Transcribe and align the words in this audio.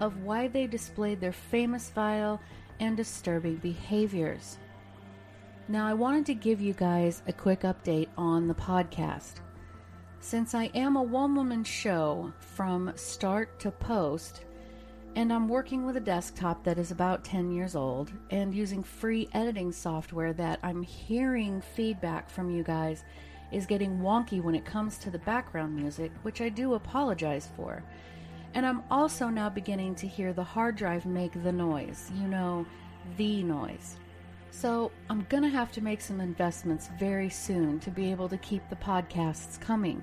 of 0.00 0.22
why 0.22 0.48
they 0.48 0.66
displayed 0.66 1.20
their 1.20 1.32
famous, 1.32 1.90
vile, 1.90 2.40
and 2.80 2.96
disturbing 2.96 3.56
behaviors. 3.56 4.58
Now, 5.68 5.86
I 5.86 5.94
wanted 5.94 6.26
to 6.26 6.34
give 6.34 6.60
you 6.60 6.74
guys 6.74 7.22
a 7.26 7.32
quick 7.32 7.62
update 7.62 8.08
on 8.16 8.46
the 8.46 8.54
podcast. 8.54 9.34
Since 10.20 10.54
I 10.54 10.64
am 10.74 10.96
a 10.96 11.02
one 11.02 11.34
woman 11.34 11.64
show 11.64 12.32
from 12.38 12.92
start 12.94 13.58
to 13.60 13.70
post, 13.70 14.44
and 15.16 15.32
I'm 15.32 15.48
working 15.48 15.86
with 15.86 15.96
a 15.96 16.00
desktop 16.00 16.62
that 16.64 16.78
is 16.78 16.90
about 16.90 17.24
10 17.24 17.50
years 17.50 17.74
old 17.74 18.12
and 18.30 18.54
using 18.54 18.82
free 18.82 19.28
editing 19.32 19.72
software 19.72 20.34
that 20.34 20.60
I'm 20.62 20.82
hearing 20.82 21.62
feedback 21.74 22.28
from 22.28 22.50
you 22.50 22.62
guys 22.62 23.02
is 23.50 23.64
getting 23.64 23.98
wonky 23.98 24.42
when 24.42 24.54
it 24.54 24.64
comes 24.64 24.98
to 24.98 25.10
the 25.10 25.18
background 25.20 25.74
music, 25.74 26.12
which 26.22 26.40
I 26.40 26.48
do 26.48 26.74
apologize 26.74 27.48
for. 27.56 27.82
And 28.56 28.64
I'm 28.64 28.84
also 28.90 29.28
now 29.28 29.50
beginning 29.50 29.96
to 29.96 30.06
hear 30.06 30.32
the 30.32 30.42
hard 30.42 30.76
drive 30.76 31.04
make 31.04 31.42
the 31.42 31.52
noise, 31.52 32.10
you 32.18 32.26
know, 32.26 32.64
the 33.18 33.42
noise. 33.42 33.98
So 34.50 34.90
I'm 35.10 35.26
going 35.28 35.42
to 35.42 35.50
have 35.50 35.70
to 35.72 35.82
make 35.82 36.00
some 36.00 36.22
investments 36.22 36.88
very 36.98 37.28
soon 37.28 37.78
to 37.80 37.90
be 37.90 38.10
able 38.10 38.30
to 38.30 38.38
keep 38.38 38.66
the 38.70 38.76
podcasts 38.76 39.60
coming. 39.60 40.02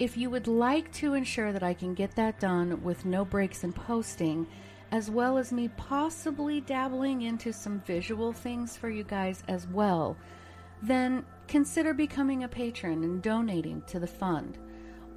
If 0.00 0.16
you 0.16 0.28
would 0.28 0.48
like 0.48 0.90
to 0.94 1.14
ensure 1.14 1.52
that 1.52 1.62
I 1.62 1.72
can 1.72 1.94
get 1.94 2.16
that 2.16 2.40
done 2.40 2.82
with 2.82 3.04
no 3.04 3.24
breaks 3.24 3.62
in 3.62 3.72
posting, 3.72 4.48
as 4.90 5.08
well 5.08 5.38
as 5.38 5.52
me 5.52 5.68
possibly 5.68 6.60
dabbling 6.60 7.22
into 7.22 7.52
some 7.52 7.80
visual 7.82 8.32
things 8.32 8.76
for 8.76 8.90
you 8.90 9.04
guys 9.04 9.44
as 9.46 9.68
well, 9.68 10.16
then 10.82 11.24
consider 11.46 11.94
becoming 11.94 12.42
a 12.42 12.48
patron 12.48 13.04
and 13.04 13.22
donating 13.22 13.82
to 13.82 14.00
the 14.00 14.06
fund. 14.08 14.58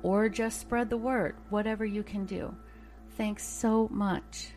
Or 0.04 0.30
just 0.30 0.62
spread 0.62 0.92
the 0.92 0.98
word, 0.98 1.38
whatever 1.50 1.84
you 1.84 2.04
can 2.04 2.26
do. 2.26 2.56
Thanks 3.18 3.44
so 3.44 3.88
much. 3.92 4.50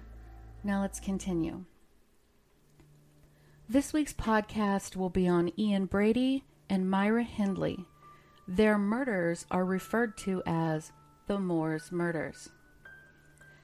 Now 0.62 0.82
let's 0.82 1.00
continue. 1.00 1.64
This 3.66 3.94
week's 3.94 4.12
podcast 4.12 4.96
will 4.96 5.08
be 5.08 5.26
on 5.26 5.50
Ian 5.58 5.86
Brady 5.86 6.44
and 6.68 6.90
Myra 6.90 7.22
Hindley. 7.22 7.86
Their 8.46 8.76
murders 8.76 9.46
are 9.50 9.64
referred 9.64 10.18
to 10.18 10.42
as 10.44 10.92
the 11.26 11.38
Moors 11.38 11.90
murders. 11.90 12.50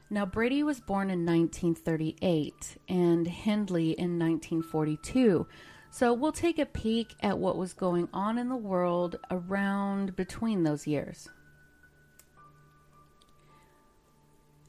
Now, 0.09 0.25
Brady 0.25 0.63
was 0.63 0.81
born 0.81 1.11
in 1.11 1.27
1938 1.27 2.79
and 2.89 3.27
Hindley 3.27 3.91
in 3.91 4.19
1942, 4.19 5.47
so 5.91 6.15
we'll 6.15 6.33
take 6.33 6.59
a 6.59 6.65
peek 6.65 7.15
at 7.21 7.37
what 7.37 7.59
was 7.59 7.75
going 7.75 8.09
on 8.15 8.39
in 8.39 8.49
the 8.49 8.57
world 8.57 9.17
around 9.31 10.17
between 10.17 10.63
those 10.63 10.87
years. 10.87 11.29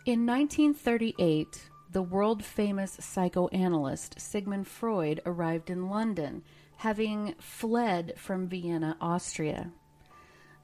In 0.08 0.26
1938, 0.26 1.70
the 1.92 2.02
world 2.02 2.42
famous 2.42 2.94
psychoanalyst 2.98 4.18
Sigmund 4.18 4.66
Freud 4.66 5.20
arrived 5.26 5.70
in 5.70 5.90
London, 5.90 6.44
having 6.78 7.36
fled 7.40 8.14
from 8.16 8.48
Vienna, 8.48 8.96
Austria. 9.02 9.70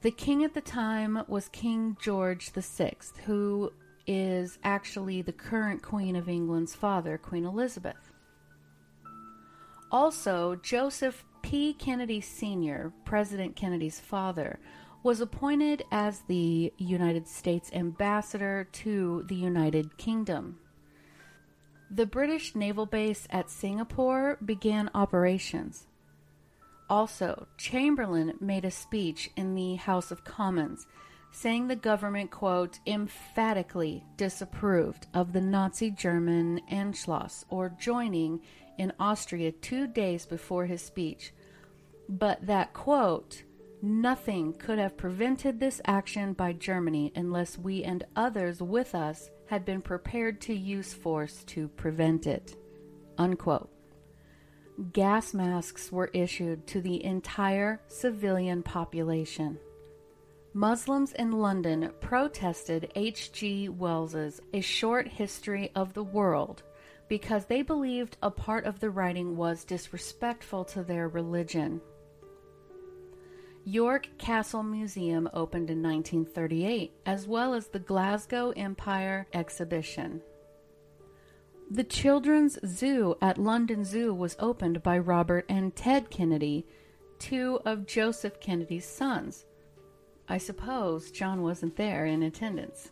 The 0.00 0.12
king 0.12 0.44
at 0.44 0.54
the 0.54 0.62
time 0.62 1.24
was 1.28 1.50
King 1.50 1.94
George 2.00 2.52
VI, 2.52 2.94
who 3.26 3.70
is 4.06 4.58
actually 4.64 5.20
the 5.20 5.32
current 5.32 5.82
Queen 5.82 6.16
of 6.16 6.26
England's 6.26 6.74
father, 6.74 7.18
Queen 7.18 7.44
Elizabeth. 7.44 8.12
Also, 9.92 10.54
Joseph 10.56 11.22
P. 11.42 11.74
Kennedy 11.74 12.22
Sr., 12.22 12.94
President 13.04 13.56
Kennedy's 13.56 14.00
father, 14.00 14.58
was 15.04 15.20
appointed 15.20 15.84
as 15.92 16.20
the 16.20 16.72
United 16.78 17.28
States 17.28 17.70
ambassador 17.74 18.66
to 18.72 19.22
the 19.28 19.34
United 19.34 19.98
Kingdom. 19.98 20.58
The 21.90 22.06
British 22.06 22.54
naval 22.54 22.86
base 22.86 23.28
at 23.28 23.50
Singapore 23.50 24.38
began 24.42 24.90
operations. 24.94 25.86
Also, 26.88 27.46
Chamberlain 27.58 28.32
made 28.40 28.64
a 28.64 28.70
speech 28.70 29.30
in 29.36 29.54
the 29.54 29.74
House 29.74 30.10
of 30.10 30.24
Commons 30.24 30.86
saying 31.32 31.66
the 31.66 31.76
government, 31.76 32.30
quote, 32.30 32.78
emphatically 32.86 34.04
disapproved 34.16 35.06
of 35.12 35.34
the 35.34 35.40
Nazi 35.40 35.90
German 35.90 36.62
Anschluss 36.72 37.44
or 37.50 37.76
joining 37.78 38.40
in 38.78 38.92
Austria 38.98 39.52
two 39.52 39.86
days 39.86 40.24
before 40.24 40.64
his 40.64 40.80
speech, 40.80 41.34
but 42.08 42.46
that, 42.46 42.72
quote, 42.72 43.42
nothing 43.84 44.54
could 44.54 44.78
have 44.78 44.96
prevented 44.96 45.60
this 45.60 45.80
action 45.84 46.32
by 46.32 46.52
Germany 46.52 47.12
unless 47.14 47.58
we 47.58 47.84
and 47.84 48.04
others 48.16 48.62
with 48.62 48.94
us 48.94 49.30
had 49.46 49.64
been 49.64 49.82
prepared 49.82 50.40
to 50.40 50.54
use 50.54 50.94
force 50.94 51.44
to 51.44 51.68
prevent 51.68 52.26
it, 52.26 52.56
unquote 53.18 53.70
gas 54.92 55.32
masks 55.32 55.92
were 55.92 56.10
issued 56.12 56.66
to 56.66 56.80
the 56.80 57.04
entire 57.04 57.80
civilian 57.86 58.62
population. 58.62 59.58
Muslims 60.52 61.12
in 61.12 61.32
London 61.32 61.92
protested 62.00 62.90
H.G. 62.94 63.68
Wells's 63.68 64.40
A 64.52 64.60
Short 64.60 65.06
History 65.08 65.70
of 65.74 65.94
the 65.94 66.02
World 66.02 66.62
because 67.08 67.44
they 67.44 67.62
believed 67.62 68.16
a 68.22 68.30
part 68.30 68.64
of 68.64 68.80
the 68.80 68.90
writing 68.90 69.36
was 69.36 69.64
disrespectful 69.64 70.64
to 70.64 70.82
their 70.82 71.08
religion. 71.08 71.80
York 73.66 74.08
Castle 74.18 74.62
Museum 74.62 75.28
opened 75.32 75.70
in 75.70 75.82
1938, 75.82 76.92
as 77.06 77.26
well 77.26 77.54
as 77.54 77.68
the 77.68 77.78
Glasgow 77.78 78.50
Empire 78.50 79.26
Exhibition. 79.32 80.20
The 81.70 81.84
Children's 81.84 82.58
Zoo 82.66 83.16
at 83.22 83.38
London 83.38 83.84
Zoo 83.84 84.12
was 84.12 84.36
opened 84.38 84.82
by 84.82 84.98
Robert 84.98 85.46
and 85.48 85.74
Ted 85.74 86.10
Kennedy, 86.10 86.66
two 87.18 87.58
of 87.64 87.86
Joseph 87.86 88.38
Kennedy's 88.38 88.84
sons. 88.84 89.46
I 90.28 90.36
suppose 90.36 91.10
John 91.10 91.40
wasn't 91.40 91.76
there 91.76 92.04
in 92.04 92.22
attendance. 92.22 92.90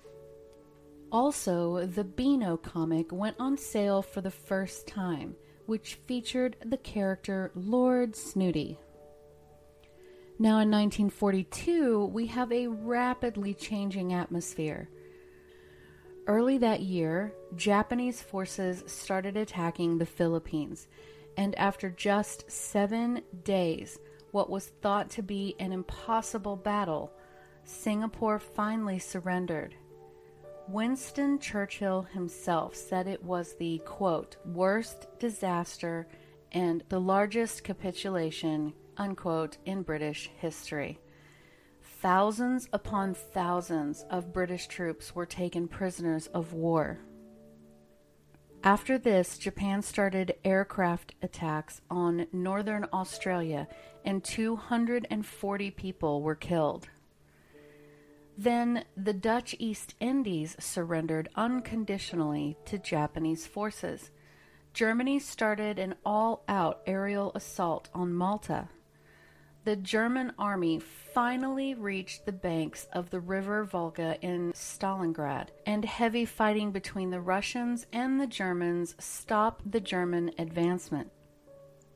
Also, 1.10 1.84
the 1.84 2.04
Beano 2.04 2.56
comic 2.56 3.12
went 3.12 3.36
on 3.39 3.59
sale 3.59 4.01
for 4.01 4.22
the 4.22 4.30
first 4.30 4.86
time, 4.86 5.36
which 5.66 5.98
featured 6.07 6.57
the 6.65 6.78
character 6.78 7.51
Lord 7.54 8.16
Snooty. 8.16 8.78
Now, 10.42 10.59
in 10.59 10.72
1942, 10.72 12.06
we 12.06 12.27
have 12.27 12.50
a 12.50 12.66
rapidly 12.66 13.54
changing 13.54 14.12
atmosphere. 14.12 14.89
Early 16.27 16.59
that 16.59 16.80
year, 16.80 17.33
Japanese 17.54 18.21
forces 18.21 18.83
started 18.89 19.36
attacking 19.36 19.98
the 19.98 20.04
Philippines, 20.04 20.89
and 21.36 21.56
after 21.56 21.91
just 21.91 22.50
seven 22.50 23.22
days, 23.44 24.00
what 24.33 24.50
was 24.50 24.72
thought 24.83 25.10
to 25.10 25.22
be 25.22 25.54
an 25.60 25.71
impossible 25.71 26.56
battle, 26.56 27.12
Singapore 27.62 28.41
finally 28.41 28.98
surrendered. 28.98 29.77
Winston 30.66 31.38
Churchill 31.38 32.03
himself 32.03 32.74
said 32.74 33.06
it 33.06 33.22
was 33.22 33.54
the 33.54 33.78
quote, 33.86 34.34
worst 34.45 35.06
disaster 35.21 36.09
and 36.50 36.83
the 36.88 37.00
largest 37.00 37.62
capitulation 37.62 38.72
unquote, 38.97 39.59
in 39.65 39.83
British 39.83 40.30
history. 40.36 40.98
Thousands 42.00 42.68
upon 42.72 43.15
thousands 43.15 44.04
of 44.10 44.33
British 44.33 44.66
troops 44.66 45.15
were 45.15 45.27
taken 45.27 45.68
prisoners 45.68 46.27
of 46.28 46.53
war. 46.53 46.98
After 48.65 48.97
this, 48.97 49.39
Japan 49.39 49.83
started 49.83 50.36
aircraft 50.44 51.15
attacks 51.21 51.80
on 51.91 52.27
northern 52.33 52.86
Australia, 52.92 53.66
and 54.04 54.22
240 54.22 55.71
people 55.72 56.22
were 56.22 56.36
killed. 56.36 56.88
Then 58.38 58.84
the 58.97 59.12
Dutch 59.12 59.54
East 59.59 59.95
Indies 60.00 60.56
surrendered 60.59 61.28
unconditionally 61.34 62.56
to 62.66 62.78
Japanese 62.78 63.47
forces. 63.47 64.10
Germany 64.72 65.18
started 65.18 65.78
an 65.78 65.97
all 66.04 66.45
out 66.48 66.83
aerial 66.86 67.33
assault 67.34 67.91
on 67.92 68.15
Malta. 68.15 68.68
The 69.64 69.76
German 69.76 70.32
army 70.41 70.80
finally 70.80 71.74
reached 71.74 72.26
the 72.26 72.32
banks 72.32 72.88
of 72.92 73.10
the 73.10 73.20
river 73.20 73.62
Volga 73.62 74.18
in 74.20 74.53
Stalingrad, 74.53 75.50
and 75.64 75.84
heavy 75.84 76.24
fighting 76.24 76.72
between 76.72 77.10
the 77.10 77.20
Russians 77.20 77.86
and 77.92 78.20
the 78.20 78.26
Germans 78.26 78.97
stopped 78.98 79.70
the 79.70 79.78
German 79.78 80.32
advancement. 80.36 81.12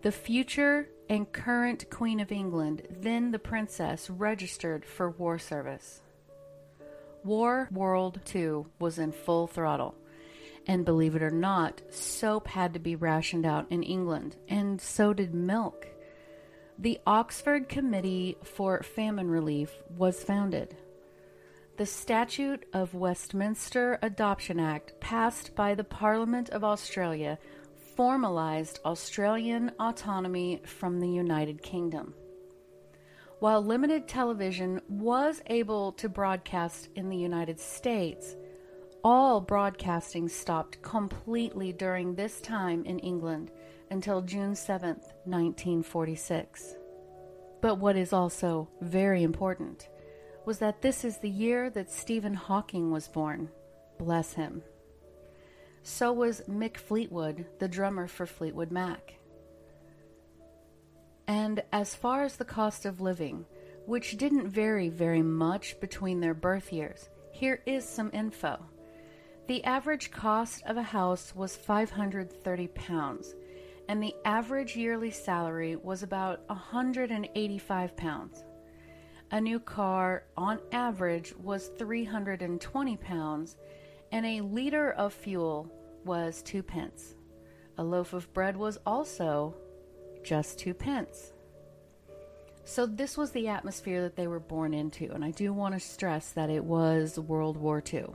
The 0.02 0.12
future 0.12 0.88
and 1.08 1.32
current 1.32 1.90
Queen 1.90 2.20
of 2.20 2.30
England, 2.30 2.86
then 2.88 3.32
the 3.32 3.38
Princess, 3.40 4.08
registered 4.10 4.84
for 4.84 5.10
war 5.10 5.36
service. 5.36 6.02
War 7.24 7.68
World 7.72 8.20
II 8.32 8.66
was 8.78 9.00
in 9.00 9.10
full 9.10 9.48
throttle. 9.48 9.96
And 10.68 10.84
believe 10.84 11.16
it 11.16 11.22
or 11.22 11.30
not, 11.32 11.82
soap 11.90 12.46
had 12.46 12.74
to 12.74 12.80
be 12.80 12.94
rationed 12.94 13.44
out 13.44 13.66
in 13.70 13.82
England, 13.82 14.36
and 14.48 14.80
so 14.80 15.12
did 15.12 15.34
milk. 15.34 15.88
The 16.78 17.00
Oxford 17.06 17.70
Committee 17.70 18.37
for 18.43 18.82
Famine 18.82 19.31
Relief 19.31 19.82
was 19.96 20.23
founded. 20.23 20.76
The 21.78 21.87
Statute 21.87 22.67
of 22.75 22.93
Westminster 22.93 23.99
Adoption 24.02 24.61
Act, 24.61 25.00
passed 25.00 25.55
by 25.55 25.75
the 25.75 25.84
Parliament 25.84 26.50
of 26.50 26.62
Australia, 26.62 27.38
formalized 27.96 28.81
Australian 28.84 29.73
autonomy 29.81 30.61
from 30.67 31.00
the 31.00 31.08
United 31.08 31.62
Kingdom. 31.62 32.12
While 33.38 33.62
limited 33.62 34.06
television 34.06 34.82
was 34.87 35.40
able 35.46 35.93
to 35.93 36.11
broadcast 36.11 36.90
in 36.94 37.08
the 37.08 37.17
United 37.17 37.58
States, 37.58 38.37
all 39.02 39.40
broadcasting 39.40 40.28
stopped 40.28 40.82
completely 40.82 41.73
during 41.73 42.14
this 42.14 42.38
time 42.43 42.84
in 42.84 42.99
England 42.99 43.50
until 43.91 44.23
June 44.23 44.55
7, 44.55 44.88
1946. 45.25 46.77
But 47.61 47.77
what 47.79 47.97
is 47.97 48.12
also 48.12 48.69
very 48.81 49.23
important 49.23 49.88
was 50.44 50.59
that 50.59 50.83
this 50.83 51.05
is 51.05 51.19
the 51.19 51.29
year 51.29 51.71
that 51.71 51.91
Stephen 51.91 52.35
Hawking 52.35 52.91
was 52.91 53.09
born. 53.09 53.50
Bless 53.99 54.33
him. 54.33 54.62
So 55.83 56.12
was 56.12 56.43
Mick 56.49 56.77
Fleetwood, 56.77 57.47
the 57.59 57.69
drummer 57.69 58.06
for 58.06 58.27
Fleetwood 58.27 58.71
Mac. 58.71 59.19
And 61.27 61.62
as 61.73 61.94
far 61.94 62.23
as 62.23 62.37
the 62.37 62.44
cost 62.44 62.87
of 62.87 63.00
living, 63.00 63.44
which 63.87 64.17
didn't 64.17 64.49
vary 64.49 64.88
very 64.88 65.23
much 65.23 65.79
between 65.81 66.21
their 66.21 66.35
birth 66.35 66.73
years, 66.73 67.09
here 67.33 67.62
is 67.67 67.85
some 67.88 68.11
info. 68.12 68.59
The 69.47 69.62
average 69.65 70.11
cost 70.11 70.65
of 70.67 70.77
a 70.77 70.83
house 70.83 71.35
was 71.35 71.56
530 71.56 72.69
pounds, 72.69 73.35
and 73.88 74.03
the 74.03 74.15
average 74.25 74.77
yearly 74.77 75.11
salary 75.11 75.77
was 75.77 76.03
about 76.03 76.41
185 76.49 77.97
pounds. 77.97 78.44
A 79.31 79.41
new 79.41 79.59
car, 79.59 80.25
on 80.37 80.61
average, 80.73 81.35
was 81.37 81.71
320 81.79 82.97
pounds, 82.97 83.56
and 84.12 84.25
a 84.25 84.41
liter 84.41 84.93
of 84.93 85.12
fuel 85.12 85.71
was 86.05 86.43
two 86.43 86.62
pence. 86.62 87.17
A 87.79 87.85
loaf 87.85 88.12
of 88.12 88.33
bread 88.33 88.56
was 88.56 88.79
also 88.87 89.55
just 90.23 90.59
two 90.59 90.75
pence. 90.75 91.33
So, 92.65 92.87
this 92.87 93.17
was 93.17 93.31
the 93.31 93.49
atmosphere 93.49 94.03
that 94.03 94.17
they 94.17 94.27
were 94.27 94.41
born 94.41 94.75
into, 94.75 95.12
and 95.12 95.25
I 95.25 95.31
do 95.31 95.53
want 95.53 95.75
to 95.75 95.81
stress 95.81 96.33
that 96.33 96.50
it 96.50 96.65
was 96.65 97.19
World 97.19 97.56
War 97.56 97.83
II. 97.93 98.06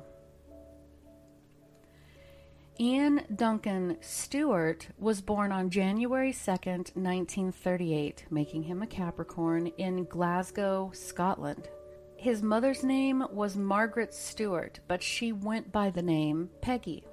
Ian 2.79 3.21
Duncan 3.35 3.97
Stewart 4.01 4.87
was 4.97 5.21
born 5.21 5.51
on 5.51 5.69
January 5.69 6.31
2nd, 6.31 6.95
1938, 6.95 8.25
making 8.31 8.63
him 8.63 8.81
a 8.81 8.87
Capricorn 8.87 9.67
in 9.77 10.05
Glasgow, 10.05 10.89
Scotland. 10.93 11.69
His 12.15 12.41
mother's 12.41 12.83
name 12.83 13.23
was 13.31 13.57
Margaret 13.57 14.13
Stewart, 14.13 14.79
but 14.87 15.03
she 15.03 15.31
went 15.31 15.71
by 15.71 15.89
the 15.89 16.01
name 16.01 16.49
Peggy. 16.61 17.03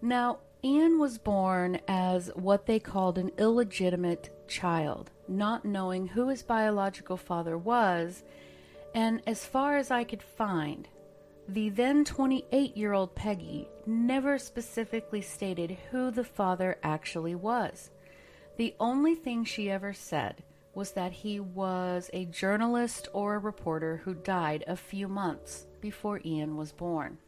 Now, 0.00 0.38
Ian 0.64 0.98
was 0.98 1.18
born 1.18 1.78
as 1.86 2.30
what 2.34 2.66
they 2.66 2.80
called 2.80 3.18
an 3.18 3.30
illegitimate 3.38 4.30
child, 4.48 5.10
not 5.28 5.64
knowing 5.64 6.08
who 6.08 6.28
his 6.28 6.42
biological 6.42 7.18
father 7.18 7.58
was, 7.58 8.24
and 8.94 9.22
as 9.26 9.44
far 9.44 9.76
as 9.76 9.90
I 9.90 10.02
could 10.02 10.22
find, 10.22 10.88
the 11.46 11.68
then 11.68 12.04
28 12.04 12.76
year 12.76 12.94
old 12.94 13.14
Peggy 13.14 13.68
never 13.86 14.38
specifically 14.38 15.20
stated 15.20 15.76
who 15.90 16.10
the 16.10 16.24
father 16.24 16.78
actually 16.82 17.34
was. 17.34 17.90
The 18.56 18.74
only 18.78 19.14
thing 19.14 19.44
she 19.44 19.70
ever 19.70 19.92
said 19.92 20.42
was 20.74 20.92
that 20.92 21.12
he 21.12 21.40
was 21.40 22.10
a 22.12 22.24
journalist 22.26 23.08
or 23.12 23.34
a 23.34 23.38
reporter 23.38 23.98
who 24.04 24.14
died 24.14 24.64
a 24.66 24.76
few 24.76 25.08
months 25.08 25.66
before 25.80 26.20
Ian 26.24 26.56
was 26.56 26.72
born. 26.72 27.18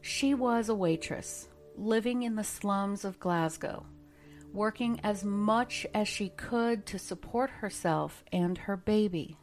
She 0.00 0.34
was 0.34 0.68
a 0.68 0.74
waitress, 0.74 1.48
living 1.76 2.24
in 2.24 2.34
the 2.34 2.44
slums 2.44 3.04
of 3.04 3.20
Glasgow, 3.20 3.86
working 4.52 5.00
as 5.04 5.24
much 5.24 5.86
as 5.94 6.08
she 6.08 6.30
could 6.30 6.86
to 6.86 6.98
support 6.98 7.50
herself 7.50 8.24
and 8.32 8.58
her 8.58 8.76
baby. 8.76 9.38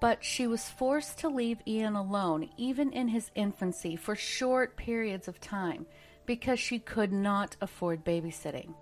But 0.00 0.24
she 0.24 0.46
was 0.46 0.68
forced 0.68 1.18
to 1.18 1.28
leave 1.28 1.60
Ian 1.66 1.94
alone, 1.94 2.48
even 2.56 2.92
in 2.92 3.08
his 3.08 3.30
infancy, 3.34 3.96
for 3.96 4.16
short 4.16 4.76
periods 4.76 5.28
of 5.28 5.40
time 5.40 5.86
because 6.24 6.58
she 6.58 6.78
could 6.78 7.12
not 7.12 7.56
afford 7.60 8.04
babysitting. 8.04 8.72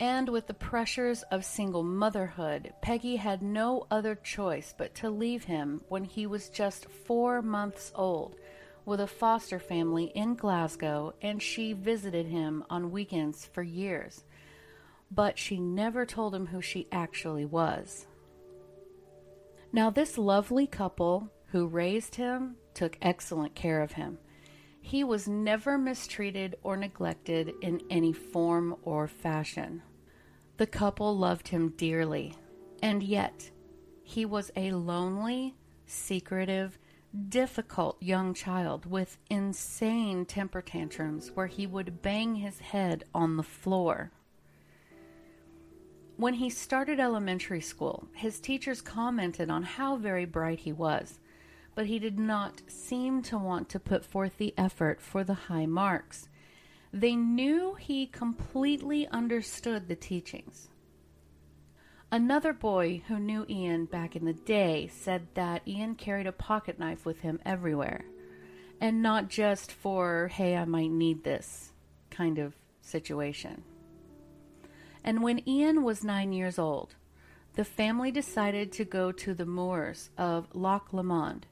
And 0.00 0.28
with 0.28 0.46
the 0.46 0.54
pressures 0.54 1.22
of 1.24 1.44
single 1.44 1.82
motherhood, 1.82 2.72
Peggy 2.82 3.16
had 3.16 3.42
no 3.42 3.86
other 3.90 4.14
choice 4.14 4.74
but 4.76 4.94
to 4.96 5.08
leave 5.10 5.44
him 5.44 5.82
when 5.88 6.04
he 6.04 6.26
was 6.26 6.50
just 6.50 6.90
four 7.06 7.42
months 7.42 7.90
old 7.94 8.36
with 8.84 8.98
a 9.00 9.06
foster 9.06 9.60
family 9.60 10.10
in 10.16 10.34
Glasgow, 10.34 11.14
and 11.22 11.40
she 11.40 11.74
visited 11.74 12.26
him 12.26 12.64
on 12.68 12.90
weekends 12.90 13.44
for 13.44 13.62
years. 13.62 14.24
But 15.12 15.38
she 15.38 15.60
never 15.60 16.04
told 16.04 16.34
him 16.34 16.46
who 16.46 16.60
she 16.60 16.88
actually 16.90 17.44
was. 17.44 18.07
Now, 19.72 19.90
this 19.90 20.16
lovely 20.16 20.66
couple 20.66 21.30
who 21.48 21.66
raised 21.66 22.14
him 22.14 22.56
took 22.74 22.96
excellent 23.02 23.54
care 23.54 23.82
of 23.82 23.92
him. 23.92 24.18
He 24.80 25.04
was 25.04 25.28
never 25.28 25.76
mistreated 25.76 26.56
or 26.62 26.76
neglected 26.76 27.52
in 27.60 27.82
any 27.90 28.12
form 28.12 28.76
or 28.82 29.06
fashion. 29.06 29.82
The 30.56 30.66
couple 30.66 31.16
loved 31.16 31.48
him 31.48 31.74
dearly, 31.76 32.34
and 32.82 33.02
yet 33.02 33.50
he 34.02 34.24
was 34.24 34.50
a 34.56 34.72
lonely, 34.72 35.54
secretive, 35.84 36.78
difficult 37.28 38.02
young 38.02 38.32
child 38.32 38.86
with 38.86 39.18
insane 39.28 40.24
temper 40.24 40.62
tantrums 40.62 41.30
where 41.34 41.46
he 41.46 41.66
would 41.66 42.00
bang 42.00 42.36
his 42.36 42.58
head 42.60 43.04
on 43.14 43.36
the 43.36 43.42
floor. 43.42 44.10
When 46.18 46.34
he 46.34 46.50
started 46.50 46.98
elementary 46.98 47.60
school, 47.60 48.08
his 48.12 48.40
teachers 48.40 48.82
commented 48.82 49.50
on 49.50 49.62
how 49.62 49.94
very 49.94 50.24
bright 50.24 50.58
he 50.58 50.72
was, 50.72 51.20
but 51.76 51.86
he 51.86 52.00
did 52.00 52.18
not 52.18 52.60
seem 52.66 53.22
to 53.22 53.38
want 53.38 53.68
to 53.68 53.78
put 53.78 54.04
forth 54.04 54.36
the 54.36 54.52
effort 54.58 55.00
for 55.00 55.22
the 55.22 55.46
high 55.46 55.66
marks. 55.66 56.28
They 56.92 57.14
knew 57.14 57.74
he 57.74 58.08
completely 58.08 59.06
understood 59.06 59.86
the 59.86 59.94
teachings. 59.94 60.68
Another 62.10 62.52
boy 62.52 63.04
who 63.06 63.20
knew 63.20 63.46
Ian 63.48 63.84
back 63.84 64.16
in 64.16 64.24
the 64.24 64.32
day 64.32 64.90
said 64.92 65.28
that 65.34 65.62
Ian 65.68 65.94
carried 65.94 66.26
a 66.26 66.32
pocket 66.32 66.80
knife 66.80 67.06
with 67.06 67.20
him 67.20 67.38
everywhere, 67.46 68.04
and 68.80 69.00
not 69.02 69.28
just 69.28 69.70
for, 69.70 70.26
hey, 70.26 70.56
I 70.56 70.64
might 70.64 70.90
need 70.90 71.22
this 71.22 71.70
kind 72.10 72.38
of 72.38 72.56
situation. 72.80 73.62
And 75.04 75.22
when 75.22 75.48
Ian 75.48 75.82
was 75.82 76.04
nine 76.04 76.32
years 76.32 76.58
old, 76.58 76.94
the 77.54 77.64
family 77.64 78.10
decided 78.10 78.72
to 78.72 78.84
go 78.84 79.10
to 79.12 79.34
the 79.34 79.46
moors 79.46 80.10
of 80.16 80.46
Loch 80.54 80.92
Lomond. 80.92 81.46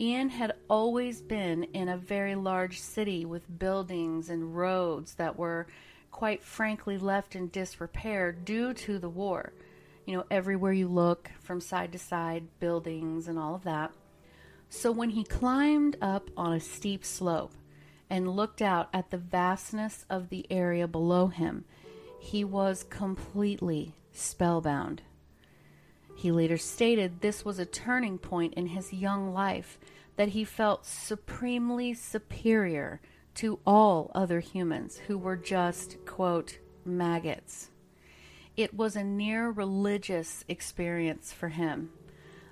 Ian 0.00 0.30
had 0.30 0.54
always 0.68 1.20
been 1.20 1.64
in 1.64 1.88
a 1.88 1.98
very 1.98 2.34
large 2.34 2.80
city 2.80 3.26
with 3.26 3.58
buildings 3.58 4.30
and 4.30 4.56
roads 4.56 5.14
that 5.16 5.38
were, 5.38 5.66
quite 6.10 6.42
frankly, 6.42 6.96
left 6.96 7.36
in 7.36 7.50
disrepair 7.50 8.32
due 8.32 8.72
to 8.72 8.98
the 8.98 9.10
war. 9.10 9.52
You 10.06 10.16
know, 10.16 10.24
everywhere 10.30 10.72
you 10.72 10.88
look, 10.88 11.30
from 11.40 11.60
side 11.60 11.92
to 11.92 11.98
side, 11.98 12.44
buildings 12.60 13.28
and 13.28 13.38
all 13.38 13.54
of 13.54 13.64
that. 13.64 13.92
So 14.70 14.90
when 14.90 15.10
he 15.10 15.24
climbed 15.24 15.98
up 16.00 16.30
on 16.36 16.54
a 16.54 16.60
steep 16.60 17.04
slope 17.04 17.52
and 18.08 18.34
looked 18.34 18.62
out 18.62 18.88
at 18.94 19.10
the 19.10 19.18
vastness 19.18 20.06
of 20.08 20.30
the 20.30 20.46
area 20.50 20.88
below 20.88 21.26
him, 21.26 21.64
he 22.20 22.44
was 22.44 22.84
completely 22.84 23.94
spellbound. 24.12 25.02
He 26.14 26.30
later 26.30 26.58
stated 26.58 27.20
this 27.20 27.44
was 27.44 27.58
a 27.58 27.64
turning 27.64 28.18
point 28.18 28.54
in 28.54 28.66
his 28.66 28.92
young 28.92 29.32
life, 29.32 29.78
that 30.16 30.28
he 30.28 30.44
felt 30.44 30.84
supremely 30.84 31.94
superior 31.94 33.00
to 33.36 33.58
all 33.66 34.10
other 34.14 34.40
humans 34.40 34.98
who 35.06 35.16
were 35.16 35.36
just, 35.36 35.96
quote, 36.04 36.58
maggots. 36.84 37.70
It 38.54 38.74
was 38.74 38.96
a 38.96 39.04
near 39.04 39.50
religious 39.50 40.44
experience 40.46 41.32
for 41.32 41.48
him. 41.48 41.90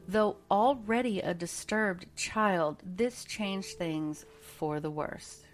Though 0.07 0.37
already 0.51 1.21
a 1.21 1.35
disturbed 1.35 2.07
child, 2.17 2.79
this 2.83 3.23
changed 3.23 3.77
things 3.77 4.25
for 4.41 4.81
the 4.81 4.91
worst. 4.91 5.45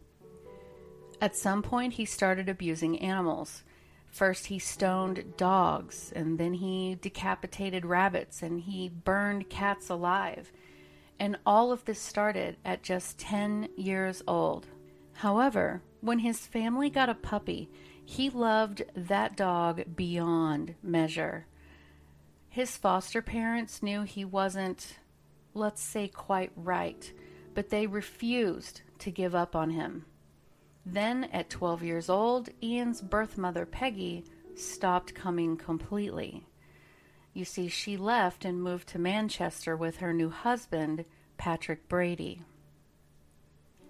At 1.21 1.35
some 1.35 1.63
point, 1.63 1.95
he 1.95 2.05
started 2.05 2.49
abusing 2.49 3.01
animals. 3.01 3.65
First, 4.15 4.47
he 4.47 4.61
stoned 4.61 5.37
dogs, 5.37 6.13
and 6.15 6.39
then 6.39 6.55
he 6.55 6.97
decapitated 7.01 7.85
rabbits, 7.85 8.45
and 8.45 8.61
he 8.61 8.89
burned 8.89 9.51
cats 9.51 9.89
alive. 9.89 10.53
And 11.19 11.37
all 11.45 11.73
of 11.73 11.85
this 11.85 11.99
started 11.99 12.57
at 12.65 12.85
just 12.85 13.19
10 13.19 13.71
years 13.77 14.23
old. 14.29 14.69
However, 15.15 15.83
when 16.01 16.21
his 16.21 16.47
family 16.47 16.91
got 16.91 17.09
a 17.09 17.15
puppy, 17.17 17.69
he 18.05 18.31
loved 18.31 18.85
that 18.95 19.37
dog 19.37 19.83
beyond 19.97 20.77
measure. 20.81 21.47
His 22.49 22.77
foster 22.77 23.21
parents 23.21 23.83
knew 23.83 24.03
he 24.03 24.25
wasn't, 24.25 24.97
let's 25.55 25.83
say, 25.83 26.07
quite 26.07 26.53
right, 26.55 27.13
but 27.53 27.71
they 27.71 27.89
refused 27.89 28.83
to 29.01 29.11
give 29.11 29.35
up 29.35 29.57
on 29.57 29.71
him. 29.71 30.07
Then, 30.87 31.25
at 31.33 31.51
12 31.51 31.83
years 31.83 32.11
old, 32.11 32.51
Ian's 32.63 33.01
birth 33.01 33.39
mother, 33.39 33.65
Peggy, 33.65 34.25
stopped 34.55 35.15
coming 35.15 35.57
completely. 35.57 36.47
You 37.33 37.45
see, 37.45 37.69
she 37.69 37.97
left 37.97 38.45
and 38.45 38.63
moved 38.63 38.89
to 38.89 38.99
Manchester 38.99 39.77
with 39.77 39.97
her 39.97 40.13
new 40.13 40.31
husband, 40.31 41.05
Patrick 41.37 41.89
Brady. 41.89 42.43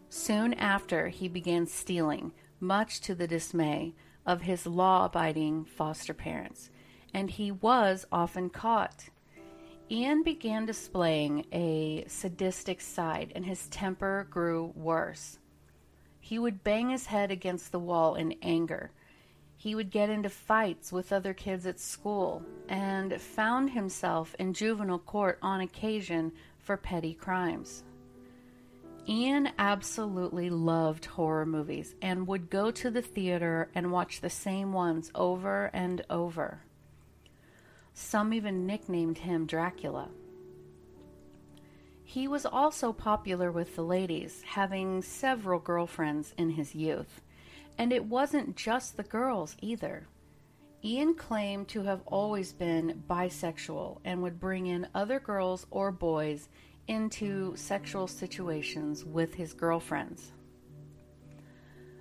Soon 0.09 0.55
after, 0.55 1.09
he 1.09 1.29
began 1.29 1.67
stealing, 1.67 2.33
much 2.61 3.01
to 3.01 3.15
the 3.15 3.27
dismay 3.27 3.95
of 4.25 4.43
his 4.43 4.65
law 4.65 5.05
abiding 5.05 5.65
foster 5.65 6.15
parents, 6.15 6.71
and 7.13 7.29
he 7.31 7.51
was 7.51 8.07
often 8.13 8.49
caught. 8.49 9.09
Ian 9.91 10.23
began 10.23 10.65
displaying 10.65 11.45
a 11.53 12.05
sadistic 12.07 12.81
side, 12.81 13.33
and 13.35 13.45
his 13.45 13.69
temper 13.69 14.27
grew 14.31 14.73
worse. 14.75 15.39
He 16.25 16.39
would 16.39 16.65
bang 16.65 16.89
his 16.89 17.05
head 17.05 17.31
against 17.31 17.71
the 17.71 17.79
wall 17.79 18.15
in 18.15 18.37
anger. 18.41 18.91
He 19.59 19.75
would 19.75 19.91
get 19.91 20.09
into 20.09 20.31
fights 20.31 20.91
with 20.91 21.13
other 21.13 21.35
kids 21.35 21.67
at 21.67 21.79
school 21.79 22.43
and 22.67 23.21
found 23.21 23.69
himself 23.69 24.35
in 24.39 24.55
juvenile 24.55 25.01
court 25.01 25.39
on 25.43 25.61
occasion 25.61 26.33
for 26.59 26.79
petty 26.79 27.13
crimes. 27.13 27.85
Ian 29.07 29.51
absolutely 29.59 30.49
loved 30.49 31.05
horror 31.05 31.45
movies 31.45 31.95
and 32.01 32.27
would 32.27 32.49
go 32.49 32.71
to 32.71 32.91
the 32.91 33.03
theater 33.03 33.69
and 33.75 33.93
watch 33.93 34.23
the 34.23 34.31
same 34.31 34.73
ones 34.73 35.11
over 35.15 35.69
and 35.75 36.07
over. 36.09 36.63
Some 37.93 38.33
even 38.33 38.67
nicknamed 38.67 39.19
him 39.19 39.45
Dracula. 39.45 40.09
He 42.05 42.29
was 42.29 42.47
also 42.47 42.93
popular 42.93 43.51
with 43.51 43.75
the 43.75 43.83
ladies, 43.83 44.43
having 44.43 45.03
several 45.03 45.59
girlfriends 45.59 46.35
in 46.37 46.51
his 46.51 46.75
youth. 46.75 47.23
And 47.77 47.93
it 47.93 48.05
wasn't 48.05 48.57
just 48.57 48.97
the 48.97 49.03
girls 49.03 49.57
either. 49.61 50.07
Ian 50.85 51.15
claimed 51.15 51.69
to 51.69 51.83
have 51.83 52.03
always 52.07 52.53
been 52.53 53.03
bisexual 53.09 54.01
and 54.05 54.23
would 54.23 54.39
bring 54.39 54.67
in 54.67 54.87
other 54.95 55.19
girls 55.19 55.67
or 55.71 55.91
boys 55.91 56.49
into 56.89 57.57
sexual 57.57 58.07
situations 58.07 59.05
with 59.05 59.35
his 59.35 59.55
girlfriends. 59.55 60.33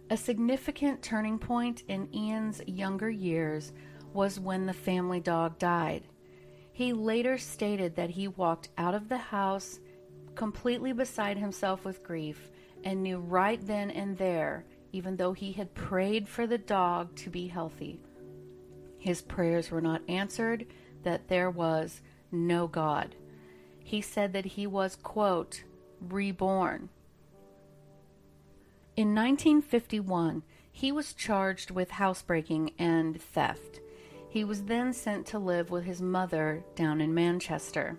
A 0.10 0.17
significant 0.17 1.01
turning 1.01 1.39
point 1.39 1.83
in 1.88 2.13
Ian's 2.13 2.62
younger 2.67 3.10
years 3.10 3.72
was 4.13 4.39
when 4.39 4.65
the 4.65 4.74
family 4.74 5.22
dog 5.22 5.57
died. 5.57 6.03
He 6.74 6.91
later 6.91 7.38
stated 7.38 7.95
that 7.95 8.10
he 8.10 8.27
walked 8.27 8.69
out 8.77 8.93
of 8.93 9.07
the 9.07 9.17
house 9.17 9.79
completely 10.36 10.94
beside 10.94 11.38
himself 11.38 11.86
with 11.86 12.04
grief 12.04 12.50
and 12.84 13.04
knew 13.04 13.18
right 13.18 13.66
then 13.66 13.92
and 13.92 14.18
there, 14.18 14.66
even 14.92 15.16
though 15.16 15.34
he 15.34 15.52
had 15.52 15.74
prayed 15.74 16.28
for 16.28 16.46
the 16.48 16.58
dog 16.58 17.16
to 17.16 17.30
be 17.30 17.48
healthy, 17.48 18.00
his 18.98 19.22
prayers 19.22 19.72
were 19.72 19.82
not 19.82 20.02
answered, 20.08 20.66
that 21.04 21.28
there 21.28 21.50
was 21.50 22.02
no 22.32 22.68
God 22.68 23.16
he 23.84 24.02
said 24.02 24.34
that 24.34 24.46
he 24.46 24.66
was, 24.66 24.96
quote, 24.96 25.63
reborn. 26.00 26.90
In 28.96 29.13
1951, 29.13 30.44
he 30.72 30.92
was 30.92 31.13
charged 31.13 31.72
with 31.72 31.92
housebreaking 31.92 32.72
and 32.80 33.22
theft. 33.22 33.82
He 34.30 34.44
was 34.44 34.63
then 34.63 34.94
sent 34.94 35.28
to 35.28 35.40
live 35.40 35.70
with 35.70 35.84
his 35.84 36.02
mother 36.02 36.63
down 36.75 37.02
in 37.02 37.13
Manchester. 37.13 37.98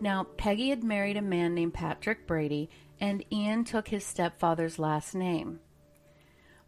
Now, 0.00 0.24
Peggy 0.36 0.70
had 0.70 0.84
married 0.84 1.16
a 1.16 1.22
man 1.22 1.54
named 1.54 1.74
Patrick 1.74 2.26
Brady, 2.26 2.68
and 3.00 3.24
Ian 3.32 3.64
took 3.64 3.88
his 3.88 4.04
stepfather's 4.04 4.78
last 4.78 5.14
name. 5.14 5.60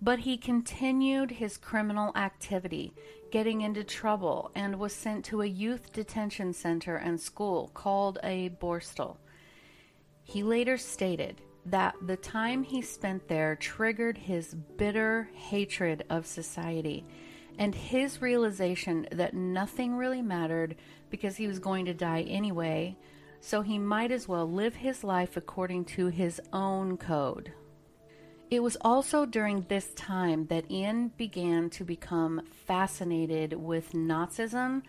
But 0.01 0.21
he 0.21 0.37
continued 0.37 1.33
his 1.33 1.57
criminal 1.57 2.13
activity, 2.17 2.95
getting 3.31 3.61
into 3.61 3.85
trouble, 3.85 4.51
and 4.55 4.79
was 4.79 4.95
sent 4.95 5.25
to 5.27 5.43
a 5.43 5.47
youth 5.47 5.93
detention 5.93 6.53
center 6.53 6.97
and 6.97 7.21
school 7.21 7.71
called 7.75 8.19
a 8.23 8.51
Borstal. 8.61 9.17
He 10.23 10.43
later 10.43 10.79
stated 10.79 11.41
that 11.67 11.97
the 12.07 12.17
time 12.17 12.63
he 12.63 12.81
spent 12.81 13.29
there 13.29 13.57
triggered 13.57 14.17
his 14.17 14.55
bitter 14.55 15.29
hatred 15.35 16.05
of 16.09 16.27
society 16.27 17.05
and 17.59 17.75
his 17.75 18.23
realization 18.23 19.07
that 19.13 19.35
nothing 19.35 19.97
really 19.97 20.23
mattered 20.23 20.77
because 21.11 21.37
he 21.37 21.49
was 21.49 21.59
going 21.59 21.85
to 21.87 21.95
die 21.95 22.23
anyway, 22.23 22.97
so 23.41 23.63
he 23.63 23.79
might 23.79 24.11
as 24.11 24.29
well 24.29 24.51
live 24.51 24.75
his 24.75 25.05
life 25.05 25.37
according 25.37 25.85
to 25.85 26.07
his 26.09 26.41
own 26.53 26.97
code. 26.97 27.53
It 28.51 28.63
was 28.63 28.77
also 28.81 29.27
during 29.27 29.67
this 29.69 29.93
time 29.95 30.47
that 30.47 30.71
Ian 30.71 31.09
began 31.17 31.69
to 31.71 31.85
become 31.85 32.41
fascinated 32.67 33.53
with 33.53 33.93
Nazism 33.93 34.83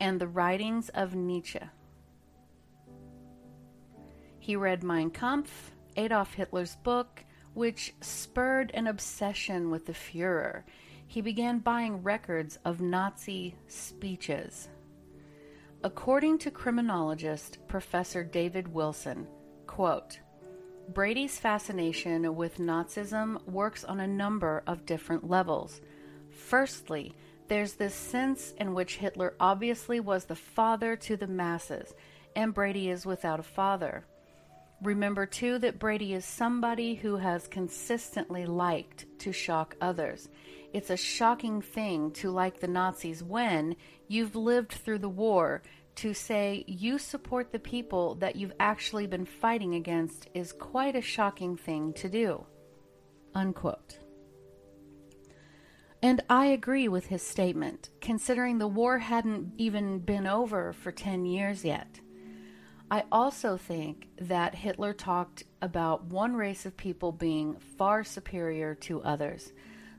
and 0.00 0.20
the 0.20 0.28
writings 0.28 0.90
of 0.90 1.14
Nietzsche. 1.14 1.60
He 4.38 4.54
read 4.54 4.84
Mein 4.84 5.10
Kampf, 5.10 5.72
Adolf 5.96 6.34
Hitler's 6.34 6.76
book, 6.76 7.24
which 7.54 7.94
spurred 8.02 8.70
an 8.74 8.86
obsession 8.86 9.70
with 9.70 9.86
the 9.86 9.94
Fuhrer. 9.94 10.62
He 11.06 11.22
began 11.22 11.60
buying 11.60 12.02
records 12.02 12.58
of 12.64 12.82
Nazi 12.82 13.56
speeches. 13.66 14.68
According 15.86 16.38
to 16.38 16.50
criminologist 16.50 17.58
Professor 17.68 18.24
David 18.24 18.66
Wilson, 18.66 19.24
quote, 19.68 20.18
Brady's 20.88 21.38
fascination 21.38 22.34
with 22.34 22.58
Nazism 22.58 23.40
works 23.46 23.84
on 23.84 24.00
a 24.00 24.06
number 24.08 24.64
of 24.66 24.84
different 24.84 25.30
levels. 25.30 25.80
Firstly, 26.28 27.14
there's 27.46 27.74
this 27.74 27.94
sense 27.94 28.52
in 28.58 28.74
which 28.74 28.96
Hitler 28.96 29.34
obviously 29.38 30.00
was 30.00 30.24
the 30.24 30.34
father 30.34 30.96
to 30.96 31.16
the 31.16 31.28
masses, 31.28 31.94
and 32.34 32.52
Brady 32.52 32.90
is 32.90 33.06
without 33.06 33.38
a 33.38 33.44
father. 33.44 34.04
Remember, 34.82 35.24
too, 35.24 35.60
that 35.60 35.78
Brady 35.78 36.14
is 36.14 36.24
somebody 36.24 36.96
who 36.96 37.14
has 37.14 37.46
consistently 37.46 38.44
liked 38.44 39.06
to 39.20 39.30
shock 39.30 39.76
others. 39.80 40.28
It's 40.76 40.90
a 40.90 40.96
shocking 40.98 41.62
thing 41.62 42.10
to 42.20 42.30
like 42.30 42.60
the 42.60 42.68
Nazis 42.68 43.22
when 43.22 43.76
you've 44.08 44.36
lived 44.36 44.72
through 44.72 44.98
the 44.98 45.08
war 45.08 45.62
to 45.94 46.12
say 46.12 46.64
you 46.66 46.98
support 46.98 47.50
the 47.50 47.58
people 47.58 48.16
that 48.16 48.36
you've 48.36 48.52
actually 48.60 49.06
been 49.06 49.24
fighting 49.24 49.74
against 49.74 50.28
is 50.34 50.52
quite 50.52 50.94
a 50.94 51.00
shocking 51.00 51.56
thing 51.56 51.94
to 51.94 52.10
do. 52.10 52.44
Unquote. 53.34 54.00
And 56.02 56.22
I 56.28 56.44
agree 56.44 56.88
with 56.88 57.06
his 57.06 57.22
statement, 57.22 57.88
considering 58.02 58.58
the 58.58 58.68
war 58.68 58.98
hadn't 58.98 59.54
even 59.56 60.00
been 60.00 60.26
over 60.26 60.74
for 60.74 60.92
10 60.92 61.24
years 61.24 61.64
yet. 61.64 62.00
I 62.90 63.04
also 63.10 63.56
think 63.56 64.08
that 64.18 64.54
Hitler 64.54 64.92
talked 64.92 65.44
about 65.62 66.04
one 66.04 66.36
race 66.36 66.66
of 66.66 66.76
people 66.76 67.12
being 67.12 67.56
far 67.78 68.04
superior 68.04 68.74
to 68.74 69.00
others 69.00 69.54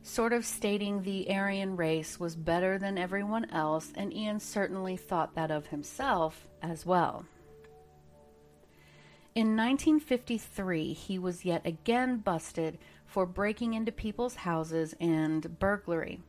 sort 0.07 0.31
of 0.31 0.45
stating 0.45 1.01
the 1.01 1.29
Aryan 1.29 1.75
race 1.75 2.19
was 2.19 2.35
better 2.35 2.77
than 2.77 2.97
everyone 2.97 3.49
else, 3.51 3.91
and 3.95 4.13
Ian 4.13 4.39
certainly 4.39 4.95
thought 4.95 5.35
that 5.35 5.51
of 5.51 5.67
himself 5.67 6.47
as 6.61 6.85
well. 6.85 7.25
In 9.35 9.55
1953, 9.55 10.93
he 10.93 11.19
was 11.19 11.45
yet 11.45 11.61
again 11.65 12.17
busted 12.17 12.79
for 13.05 13.25
breaking 13.25 13.73
into 13.73 13.91
people's 13.91 14.35
houses 14.35 14.95
and 14.99 15.59
burglary. 15.59 16.21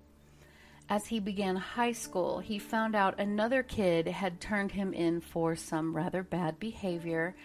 As 0.91 1.07
he 1.07 1.21
began 1.21 1.57
high 1.57 1.93
school, 1.93 2.41
he 2.41 2.59
found 2.59 2.97
out 2.97 3.21
another 3.21 3.63
kid 3.63 4.09
had 4.09 4.41
turned 4.41 4.73
him 4.73 4.93
in 4.93 5.21
for 5.21 5.55
some 5.55 5.95
rather 5.95 6.23
bad 6.23 6.59
behavior, 6.59 7.37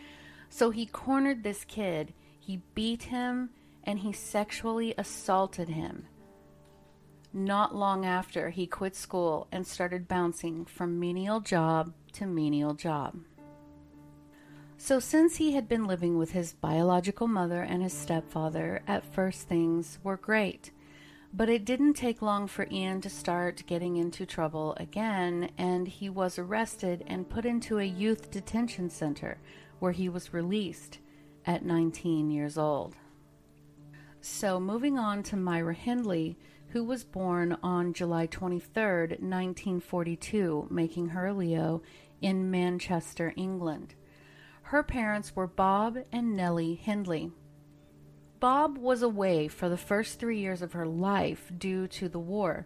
so 0.50 0.72
he 0.72 0.86
cornered 0.86 1.44
this 1.44 1.64
kid, 1.64 2.14
he 2.40 2.62
beat 2.74 3.04
him, 3.04 3.52
and 3.84 4.00
he 4.00 4.12
sexually 4.12 4.94
assaulted 4.98 5.70
him. 5.70 6.08
Not 7.36 7.76
long 7.76 8.06
after, 8.06 8.52
he 8.52 8.68
quit 8.68 8.96
school 8.96 9.48
and 9.52 9.66
started 9.66 10.08
bouncing 10.08 10.66
from 10.66 11.00
menial 11.00 11.40
job 11.40 11.92
to 12.14 12.28
menial 12.28 12.76
job. 12.76 13.18
So, 14.78 15.00
since 15.00 15.38
he 15.38 15.54
had 15.54 15.68
been 15.68 15.88
living 15.88 16.20
with 16.20 16.32
his 16.32 16.54
biological 16.54 17.28
mother 17.28 17.64
and 17.64 17.82
his 17.82 17.94
stepfather, 17.94 18.84
at 18.88 19.04
first 19.04 19.48
things 19.48 19.98
were 20.04 20.18
great. 20.18 20.72
But 21.34 21.50
it 21.50 21.66
didn't 21.66 21.94
take 21.94 22.22
long 22.22 22.46
for 22.46 22.68
Ian 22.70 23.02
to 23.02 23.10
start 23.10 23.64
getting 23.66 23.98
into 23.98 24.28
trouble 24.28 24.76
again, 24.78 25.50
and 25.58 25.88
he 25.88 26.10
was 26.10 26.38
arrested 26.38 27.04
and 27.08 27.30
put 27.30 27.46
into 27.46 27.80
a 27.80 27.84
youth 27.84 28.30
detention 28.30 28.92
center 28.92 29.40
where 29.80 29.94
he 29.94 30.08
was 30.08 30.34
released 30.34 31.00
at 31.48 31.66
19 31.66 32.30
years 32.30 32.60
old. 32.60 32.96
So, 34.22 34.60
moving 34.60 35.00
on 35.00 35.24
to 35.24 35.36
Myra 35.36 35.74
Hindley, 35.74 36.38
who 36.74 36.84
was 36.84 37.04
born 37.04 37.56
on 37.62 37.94
July 37.94 38.26
23, 38.26 38.84
1942, 39.20 40.68
making 40.72 41.10
her 41.10 41.32
Leo 41.32 41.84
in 42.20 42.50
Manchester, 42.50 43.32
England. 43.38 43.94
Her 44.64 44.82
parents 44.82 45.36
were 45.36 45.46
Bob 45.46 46.00
and 46.12 46.36
Nellie 46.36 46.74
Hindley. 46.74 47.32
Bob 48.40 48.80
was 48.80 49.04
away 49.04 49.48
for 49.48 49.70
the 49.70 49.78
first 49.78 50.20
three 50.20 50.40
years 50.40 50.64
of 50.64 50.74
her 50.74 50.88
life 50.88 51.52
due 51.60 51.88
to 51.90 52.10
the 52.10 52.18
war, 52.18 52.66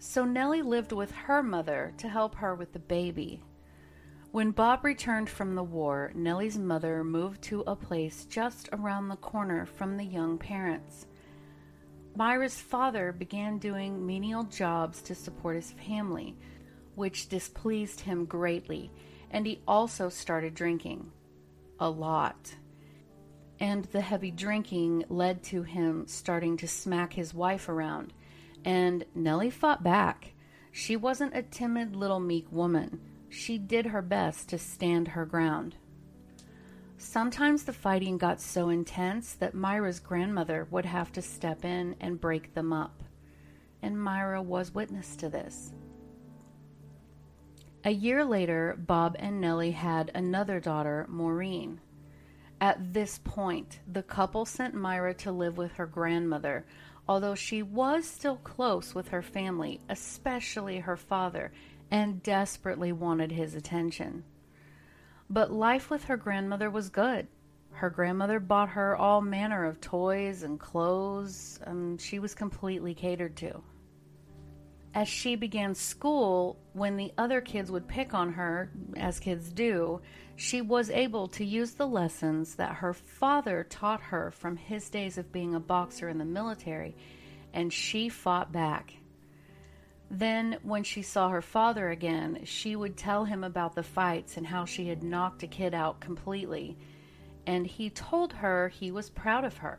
so 0.00 0.24
Nellie 0.24 0.62
lived 0.62 0.90
with 0.90 1.12
her 1.12 1.40
mother 1.40 1.94
to 1.98 2.08
help 2.08 2.34
her 2.34 2.56
with 2.56 2.72
the 2.72 2.80
baby. 2.80 3.44
When 4.32 4.50
Bob 4.50 4.84
returned 4.84 5.30
from 5.30 5.54
the 5.54 5.62
war, 5.62 6.10
Nellie's 6.16 6.58
mother 6.58 7.04
moved 7.04 7.42
to 7.42 7.60
a 7.60 7.76
place 7.76 8.24
just 8.24 8.68
around 8.72 9.06
the 9.06 9.14
corner 9.16 9.66
from 9.66 9.96
the 9.96 10.04
young 10.04 10.36
parents. 10.36 11.06
Myra's 12.16 12.60
father 12.60 13.12
began 13.12 13.58
doing 13.58 14.04
menial 14.04 14.44
jobs 14.44 15.00
to 15.02 15.14
support 15.14 15.56
his 15.56 15.72
family, 15.72 16.36
which 16.94 17.28
displeased 17.28 18.00
him 18.00 18.24
greatly, 18.24 18.90
and 19.30 19.46
he 19.46 19.62
also 19.66 20.08
started 20.08 20.54
drinking 20.54 21.10
a 21.78 21.88
lot. 21.88 22.54
And 23.58 23.84
the 23.86 24.00
heavy 24.00 24.30
drinking 24.30 25.04
led 25.08 25.42
to 25.44 25.62
him 25.62 26.06
starting 26.06 26.56
to 26.58 26.68
smack 26.68 27.12
his 27.12 27.34
wife 27.34 27.68
around. 27.68 28.12
And 28.64 29.04
Nellie 29.14 29.50
fought 29.50 29.82
back. 29.82 30.32
She 30.72 30.96
wasn't 30.96 31.36
a 31.36 31.42
timid 31.42 31.94
little 31.94 32.20
meek 32.20 32.50
woman. 32.50 33.00
She 33.28 33.58
did 33.58 33.86
her 33.86 34.02
best 34.02 34.48
to 34.48 34.58
stand 34.58 35.08
her 35.08 35.24
ground. 35.24 35.76
Sometimes 37.02 37.64
the 37.64 37.72
fighting 37.72 38.18
got 38.18 38.42
so 38.42 38.68
intense 38.68 39.32
that 39.36 39.54
Myra's 39.54 40.00
grandmother 40.00 40.68
would 40.70 40.84
have 40.84 41.10
to 41.12 41.22
step 41.22 41.64
in 41.64 41.96
and 41.98 42.20
break 42.20 42.52
them 42.52 42.74
up. 42.74 43.02
And 43.80 44.00
Myra 44.00 44.42
was 44.42 44.74
witness 44.74 45.16
to 45.16 45.30
this. 45.30 45.72
A 47.84 47.90
year 47.90 48.22
later, 48.22 48.76
Bob 48.78 49.16
and 49.18 49.40
Nellie 49.40 49.70
had 49.70 50.10
another 50.14 50.60
daughter, 50.60 51.06
Maureen. 51.08 51.80
At 52.60 52.92
this 52.92 53.18
point, 53.24 53.80
the 53.90 54.02
couple 54.02 54.44
sent 54.44 54.74
Myra 54.74 55.14
to 55.14 55.32
live 55.32 55.56
with 55.56 55.72
her 55.72 55.86
grandmother, 55.86 56.66
although 57.08 57.34
she 57.34 57.62
was 57.62 58.04
still 58.06 58.36
close 58.36 58.94
with 58.94 59.08
her 59.08 59.22
family, 59.22 59.80
especially 59.88 60.80
her 60.80 60.98
father, 60.98 61.50
and 61.90 62.22
desperately 62.22 62.92
wanted 62.92 63.32
his 63.32 63.54
attention. 63.54 64.22
But 65.30 65.52
life 65.52 65.88
with 65.88 66.04
her 66.04 66.16
grandmother 66.16 66.70
was 66.70 66.90
good. 66.90 67.28
Her 67.70 67.88
grandmother 67.88 68.40
bought 68.40 68.70
her 68.70 68.96
all 68.96 69.22
manner 69.22 69.64
of 69.64 69.80
toys 69.80 70.42
and 70.42 70.58
clothes, 70.58 71.60
and 71.64 72.00
she 72.00 72.18
was 72.18 72.34
completely 72.34 72.94
catered 72.94 73.36
to 73.36 73.62
as 74.94 75.08
she 75.08 75.36
began 75.36 75.74
school, 75.74 76.58
when 76.72 76.96
the 76.96 77.12
other 77.16 77.40
kids 77.40 77.70
would 77.70 77.86
pick 77.86 78.12
on 78.12 78.32
her, 78.32 78.72
as 78.96 79.20
kids 79.20 79.52
do, 79.52 80.00
she 80.36 80.60
was 80.60 80.90
able 80.90 81.28
to 81.28 81.44
use 81.44 81.72
the 81.72 81.86
lessons 81.86 82.56
that 82.56 82.76
her 82.76 82.92
father 82.92 83.64
taught 83.64 84.00
her 84.00 84.30
from 84.32 84.56
his 84.56 84.90
days 84.90 85.16
of 85.16 85.32
being 85.32 85.54
a 85.54 85.60
boxer 85.60 86.08
in 86.08 86.18
the 86.18 86.24
military, 86.24 86.96
and 87.52 87.72
she 87.72 88.08
fought 88.08 88.50
back. 88.50 88.94
Then, 90.10 90.58
when 90.62 90.82
she 90.82 91.02
saw 91.02 91.28
her 91.28 91.40
father 91.40 91.90
again, 91.90 92.40
she 92.44 92.74
would 92.74 92.96
tell 92.96 93.24
him 93.24 93.44
about 93.44 93.76
the 93.76 93.82
fights 93.84 94.36
and 94.36 94.46
how 94.46 94.64
she 94.64 94.88
had 94.88 95.04
knocked 95.04 95.44
a 95.44 95.46
kid 95.46 95.72
out 95.72 96.00
completely, 96.00 96.76
and 97.46 97.64
he 97.64 97.90
told 97.90 98.32
her 98.32 98.68
he 98.68 98.90
was 98.90 99.08
proud 99.08 99.44
of 99.44 99.56
her. 99.58 99.78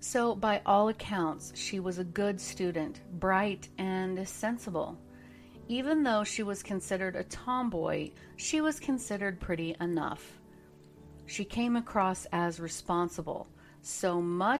So, 0.00 0.34
by 0.34 0.62
all 0.66 0.88
accounts, 0.88 1.52
she 1.54 1.78
was 1.78 1.98
a 1.98 2.04
good 2.04 2.40
student, 2.40 3.00
bright 3.20 3.68
and 3.78 4.28
sensible. 4.28 4.98
Even 5.68 6.02
though 6.02 6.24
she 6.24 6.42
was 6.42 6.62
considered 6.62 7.16
a 7.16 7.24
tomboy, 7.24 8.10
she 8.36 8.60
was 8.60 8.80
considered 8.80 9.40
pretty 9.40 9.76
enough. 9.80 10.40
She 11.26 11.44
came 11.44 11.76
across 11.76 12.26
as 12.32 12.60
responsible, 12.60 13.48
so 13.80 14.20
much. 14.20 14.60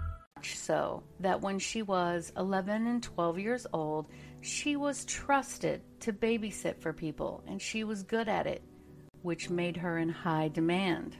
so 0.71 1.03
that 1.19 1.41
when 1.41 1.59
she 1.59 1.81
was 1.81 2.31
11 2.37 2.87
and 2.87 3.03
12 3.03 3.39
years 3.39 3.67
old, 3.73 4.07
she 4.39 4.77
was 4.77 5.03
trusted 5.03 5.81
to 5.99 6.13
babysit 6.13 6.79
for 6.79 6.93
people 6.93 7.43
and 7.45 7.61
she 7.61 7.83
was 7.83 8.03
good 8.03 8.29
at 8.29 8.47
it, 8.47 8.63
which 9.21 9.49
made 9.49 9.75
her 9.75 9.97
in 9.97 10.07
high 10.07 10.47
demand. 10.47 11.17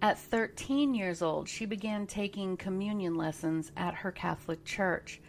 At 0.00 0.18
13 0.18 0.94
years 0.94 1.20
old, 1.20 1.46
she 1.46 1.66
began 1.66 2.06
taking 2.06 2.56
communion 2.56 3.16
lessons 3.16 3.70
at 3.76 3.92
her 3.92 4.12
Catholic 4.12 4.64
church. 4.64 5.20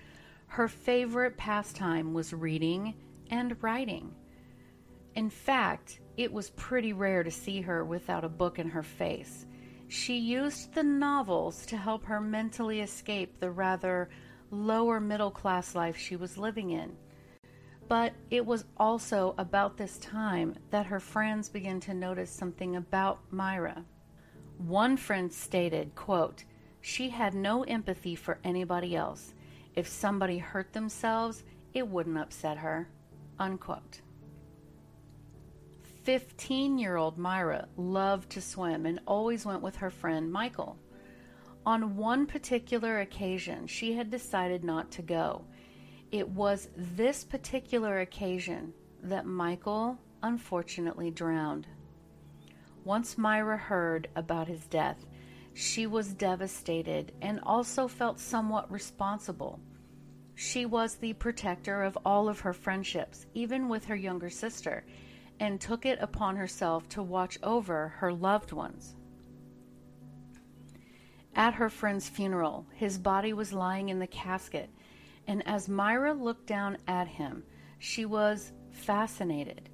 Her 0.47 0.69
favorite 0.69 1.35
pastime 1.35 2.13
was 2.13 2.31
reading 2.31 2.93
and 3.31 3.61
writing. 3.61 4.15
In 5.15 5.29
fact, 5.29 5.99
it 6.15 6.31
was 6.31 6.51
pretty 6.51 6.93
rare 6.93 7.23
to 7.23 7.31
see 7.31 7.59
her 7.59 7.83
without 7.83 8.23
a 8.23 8.29
book 8.29 8.59
in 8.59 8.69
her 8.69 8.83
face. 8.83 9.45
She 9.87 10.17
used 10.17 10.73
the 10.73 10.83
novels 10.83 11.65
to 11.67 11.77
help 11.77 12.03
her 12.05 12.19
mentally 12.19 12.81
escape 12.81 13.39
the 13.39 13.51
rather 13.51 14.09
lower 14.51 14.99
middle 14.99 15.31
class 15.31 15.75
life 15.75 15.97
she 15.97 16.15
was 16.15 16.37
living 16.37 16.71
in. 16.71 16.95
But 17.87 18.13
it 18.29 18.45
was 18.45 18.65
also 18.77 19.33
about 19.37 19.77
this 19.77 19.97
time 19.99 20.55
that 20.71 20.87
her 20.87 20.99
friends 20.99 21.47
began 21.47 21.79
to 21.81 21.93
notice 21.93 22.29
something 22.29 22.75
about 22.75 23.19
Myra. 23.31 23.85
One 24.57 24.97
friend 24.97 25.31
stated, 25.31 25.95
quote, 25.95 26.43
she 26.81 27.09
had 27.09 27.33
no 27.33 27.63
empathy 27.63 28.15
for 28.15 28.39
anybody 28.43 28.95
else. 28.95 29.33
If 29.75 29.87
somebody 29.87 30.37
hurt 30.37 30.73
themselves, 30.73 31.43
it 31.73 31.87
wouldn't 31.87 32.17
upset 32.17 32.57
her. 32.57 32.89
Unquote. 33.39 34.01
15 36.07 36.77
year 36.77 36.95
old 36.95 37.17
Myra 37.17 37.67
loved 37.75 38.29
to 38.29 38.41
swim 38.41 38.85
and 38.85 38.97
always 39.05 39.45
went 39.45 39.61
with 39.61 39.75
her 39.75 39.89
friend 39.89 40.31
Michael. 40.31 40.79
On 41.65 41.97
one 41.97 42.25
particular 42.25 43.01
occasion, 43.01 43.67
she 43.67 43.91
had 43.91 44.09
decided 44.09 44.63
not 44.63 44.89
to 44.91 45.01
go. 45.01 45.43
It 46.13 46.29
was 46.29 46.69
this 46.77 47.25
particular 47.25 47.99
occasion 47.99 48.73
that 49.03 49.25
Michael 49.25 49.99
unfortunately 50.23 51.11
drowned. 51.11 51.67
Once 52.85 53.17
Myra 53.17 53.57
heard 53.57 54.07
about 54.15 54.47
his 54.47 54.65
death, 54.67 55.05
she 55.55 55.87
was 55.87 56.13
devastated 56.13 57.11
and 57.21 57.41
also 57.43 57.85
felt 57.85 58.17
somewhat 58.17 58.71
responsible. 58.71 59.59
She 60.35 60.65
was 60.65 60.95
the 60.95 61.11
protector 61.11 61.83
of 61.83 61.97
all 62.05 62.29
of 62.29 62.39
her 62.39 62.53
friendships, 62.53 63.25
even 63.33 63.67
with 63.67 63.83
her 63.83 63.95
younger 63.97 64.29
sister, 64.29 64.85
and 65.39 65.59
took 65.59 65.85
it 65.85 65.99
upon 66.01 66.35
herself 66.35 66.87
to 66.89 67.03
watch 67.03 67.37
over 67.43 67.89
her 67.97 68.11
loved 68.11 68.51
ones. 68.51 68.95
At 71.35 71.53
her 71.53 71.69
friend's 71.69 72.09
funeral, 72.09 72.65
his 72.73 72.97
body 72.97 73.33
was 73.33 73.53
lying 73.53 73.89
in 73.89 73.99
the 73.99 74.07
casket, 74.07 74.69
and 75.27 75.47
as 75.47 75.69
Myra 75.69 76.13
looked 76.13 76.47
down 76.47 76.77
at 76.87 77.07
him, 77.07 77.43
she 77.79 78.05
was 78.05 78.51
fascinated. 78.71 79.69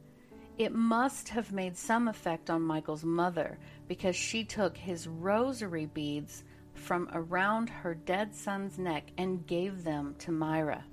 It 0.58 0.74
must 0.74 1.30
have 1.30 1.52
made 1.52 1.78
some 1.78 2.08
effect 2.08 2.50
on 2.50 2.62
Michael's 2.62 3.04
mother 3.04 3.58
because 3.88 4.16
she 4.16 4.44
took 4.44 4.78
his 4.78 5.08
rosary 5.08 5.86
beads 5.86 6.44
from 6.74 7.10
around 7.14 7.70
her 7.70 7.96
dead 7.96 8.36
son's 8.36 8.78
neck 8.78 9.06
and 9.18 9.48
gave 9.48 9.84
them 9.84 10.16
to 10.20 10.32
Myra. 10.32 10.84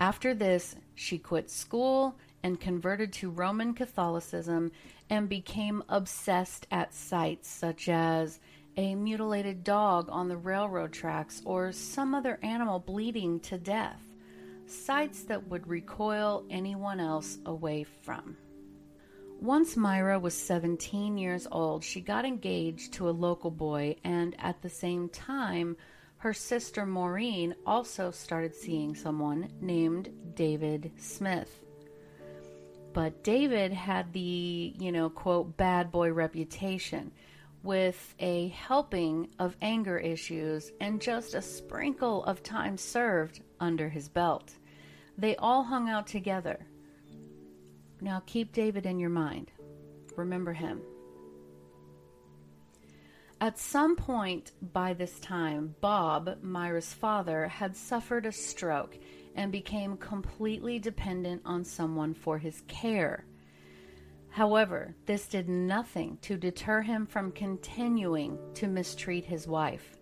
After 0.00 0.34
this, 0.34 0.76
she 0.94 1.18
quit 1.18 1.50
school 1.50 2.16
and 2.44 2.60
converted 2.60 3.10
to 3.10 3.30
Roman 3.30 3.72
Catholicism 3.72 4.70
and 5.08 5.28
became 5.28 5.82
obsessed 5.88 6.66
at 6.70 6.94
sights 6.94 7.48
such 7.48 7.88
as 7.88 8.38
a 8.76 8.94
mutilated 8.94 9.64
dog 9.64 10.08
on 10.10 10.28
the 10.28 10.36
railroad 10.36 10.92
tracks 10.92 11.40
or 11.46 11.72
some 11.72 12.14
other 12.14 12.38
animal 12.42 12.78
bleeding 12.78 13.40
to 13.40 13.56
death, 13.56 14.02
sights 14.66 15.22
that 15.22 15.48
would 15.48 15.66
recoil 15.66 16.44
anyone 16.50 17.00
else 17.00 17.38
away 17.46 17.82
from. 18.02 18.36
Once 19.40 19.76
Myra 19.76 20.18
was 20.18 20.34
17 20.34 21.16
years 21.16 21.46
old, 21.50 21.82
she 21.82 22.00
got 22.00 22.26
engaged 22.26 22.92
to 22.94 23.08
a 23.08 23.10
local 23.10 23.50
boy, 23.50 23.96
and 24.04 24.36
at 24.38 24.60
the 24.60 24.70
same 24.70 25.08
time, 25.08 25.76
her 26.18 26.34
sister 26.34 26.84
Maureen 26.84 27.54
also 27.66 28.10
started 28.10 28.54
seeing 28.54 28.94
someone 28.94 29.48
named 29.60 30.10
David 30.34 30.92
Smith. 30.98 31.63
But 32.94 33.24
David 33.24 33.72
had 33.72 34.12
the, 34.12 34.72
you 34.78 34.92
know, 34.92 35.10
quote, 35.10 35.56
bad 35.56 35.90
boy 35.90 36.12
reputation 36.12 37.10
with 37.64 38.14
a 38.20 38.48
helping 38.48 39.28
of 39.38 39.56
anger 39.60 39.98
issues 39.98 40.70
and 40.80 41.02
just 41.02 41.34
a 41.34 41.42
sprinkle 41.42 42.22
of 42.24 42.42
time 42.42 42.76
served 42.76 43.40
under 43.58 43.88
his 43.88 44.08
belt. 44.08 44.54
They 45.18 45.34
all 45.36 45.64
hung 45.64 45.88
out 45.88 46.06
together. 46.06 46.66
Now 48.00 48.22
keep 48.26 48.52
David 48.52 48.86
in 48.86 49.00
your 49.00 49.10
mind. 49.10 49.50
Remember 50.16 50.52
him. 50.52 50.80
At 53.40 53.58
some 53.58 53.96
point 53.96 54.52
by 54.72 54.94
this 54.94 55.18
time, 55.18 55.74
Bob, 55.80 56.38
Myra's 56.42 56.94
father, 56.94 57.48
had 57.48 57.76
suffered 57.76 58.24
a 58.24 58.32
stroke 58.32 58.96
and 59.34 59.50
became 59.50 59.96
completely 59.96 60.78
dependent 60.78 61.42
on 61.44 61.64
someone 61.64 62.14
for 62.14 62.38
his 62.38 62.62
care. 62.68 63.24
However, 64.30 64.94
this 65.06 65.28
did 65.28 65.48
nothing 65.48 66.18
to 66.22 66.36
deter 66.36 66.82
him 66.82 67.06
from 67.06 67.30
continuing 67.32 68.38
to 68.54 68.66
mistreat 68.66 69.24
his 69.24 69.46
wife. 69.46 69.96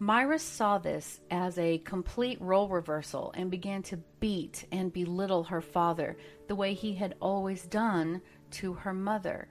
Myra 0.00 0.40
saw 0.40 0.78
this 0.78 1.20
as 1.30 1.56
a 1.58 1.78
complete 1.78 2.40
role 2.40 2.68
reversal 2.68 3.30
and 3.36 3.52
began 3.52 3.84
to 3.84 3.98
beat 4.18 4.66
and 4.72 4.92
belittle 4.92 5.44
her 5.44 5.60
father 5.60 6.16
the 6.48 6.56
way 6.56 6.74
he 6.74 6.94
had 6.94 7.14
always 7.20 7.66
done 7.66 8.20
to 8.50 8.72
her 8.72 8.92
mother. 8.92 9.46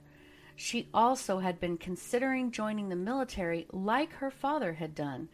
She 0.58 0.90
also 0.94 1.40
had 1.40 1.62
been 1.62 1.78
considering 1.78 2.52
joining 2.52 2.90
the 2.90 2.98
military 2.98 3.66
like 3.72 4.12
her 4.16 4.30
father 4.30 4.74
had 4.74 4.94
done, 4.94 5.30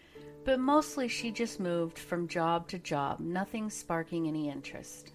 but 0.48 0.62
mostly 0.62 1.10
she 1.10 1.30
just 1.30 1.60
moved 1.60 2.00
from 2.00 2.26
job 2.26 2.70
to 2.70 2.80
job, 2.80 3.20
nothing 3.20 3.70
sparking 3.70 4.30
any 4.30 4.50
interest. 4.50 5.12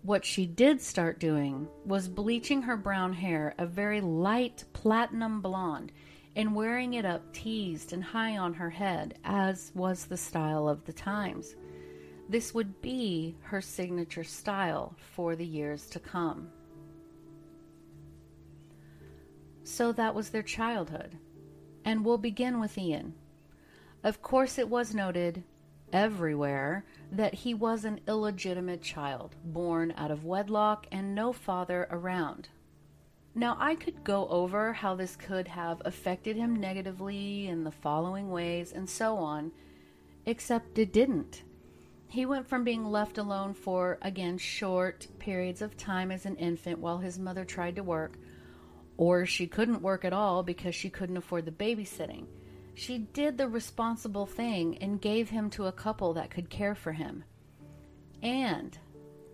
What 0.00 0.24
she 0.24 0.46
did 0.46 0.80
start 0.80 1.20
doing 1.20 1.68
was 1.84 2.08
bleaching 2.08 2.62
her 2.62 2.78
brown 2.78 3.12
hair 3.12 3.54
a 3.58 3.66
very 3.66 4.00
light 4.00 4.64
platinum 4.72 5.42
blonde 5.42 5.92
and 6.36 6.54
wearing 6.54 6.94
it 6.94 7.04
up 7.04 7.34
teased 7.34 7.92
and 7.92 8.02
high 8.02 8.38
on 8.38 8.54
her 8.54 8.70
head, 8.70 9.18
as 9.24 9.72
was 9.74 10.06
the 10.06 10.16
style 10.16 10.66
of 10.66 10.82
the 10.86 10.92
times. 10.94 11.54
This 12.30 12.54
would 12.54 12.80
be 12.80 13.36
her 13.42 13.60
signature 13.60 14.24
style 14.24 14.96
for 14.96 15.36
the 15.36 15.44
years 15.44 15.84
to 15.90 16.00
come. 16.00 16.48
So 19.64 19.92
that 19.92 20.14
was 20.14 20.30
their 20.30 20.42
childhood. 20.42 21.18
And 21.86 22.04
we'll 22.04 22.18
begin 22.18 22.60
with 22.60 22.76
Ian. 22.76 23.14
Of 24.02 24.20
course, 24.20 24.58
it 24.58 24.68
was 24.68 24.92
noted 24.92 25.44
everywhere 25.92 26.84
that 27.12 27.32
he 27.32 27.54
was 27.54 27.84
an 27.84 28.00
illegitimate 28.08 28.82
child, 28.82 29.36
born 29.44 29.94
out 29.96 30.10
of 30.10 30.24
wedlock 30.24 30.88
and 30.90 31.14
no 31.14 31.32
father 31.32 31.86
around. 31.90 32.48
Now, 33.36 33.56
I 33.60 33.76
could 33.76 34.02
go 34.02 34.26
over 34.28 34.72
how 34.72 34.96
this 34.96 35.14
could 35.14 35.46
have 35.46 35.80
affected 35.84 36.36
him 36.36 36.56
negatively 36.56 37.46
in 37.46 37.62
the 37.62 37.70
following 37.70 38.30
ways 38.30 38.72
and 38.72 38.90
so 38.90 39.16
on, 39.16 39.52
except 40.24 40.78
it 40.78 40.92
didn't. 40.92 41.44
He 42.08 42.26
went 42.26 42.48
from 42.48 42.64
being 42.64 42.84
left 42.84 43.16
alone 43.18 43.54
for, 43.54 43.98
again, 44.02 44.38
short 44.38 45.06
periods 45.18 45.62
of 45.62 45.76
time 45.76 46.10
as 46.10 46.26
an 46.26 46.36
infant 46.36 46.78
while 46.78 46.98
his 46.98 47.18
mother 47.18 47.44
tried 47.44 47.76
to 47.76 47.82
work, 47.82 48.16
or 48.96 49.26
she 49.26 49.46
couldn't 49.46 49.82
work 49.82 50.04
at 50.04 50.12
all 50.12 50.42
because 50.42 50.74
she 50.74 50.90
couldn't 50.90 51.16
afford 51.16 51.44
the 51.44 51.50
babysitting 51.50 52.26
she 52.76 52.98
did 52.98 53.38
the 53.38 53.48
responsible 53.48 54.26
thing 54.26 54.76
and 54.82 55.00
gave 55.00 55.30
him 55.30 55.48
to 55.48 55.64
a 55.64 55.72
couple 55.72 56.12
that 56.12 56.30
could 56.30 56.50
care 56.50 56.74
for 56.74 56.92
him. 56.92 57.24
And 58.22 58.78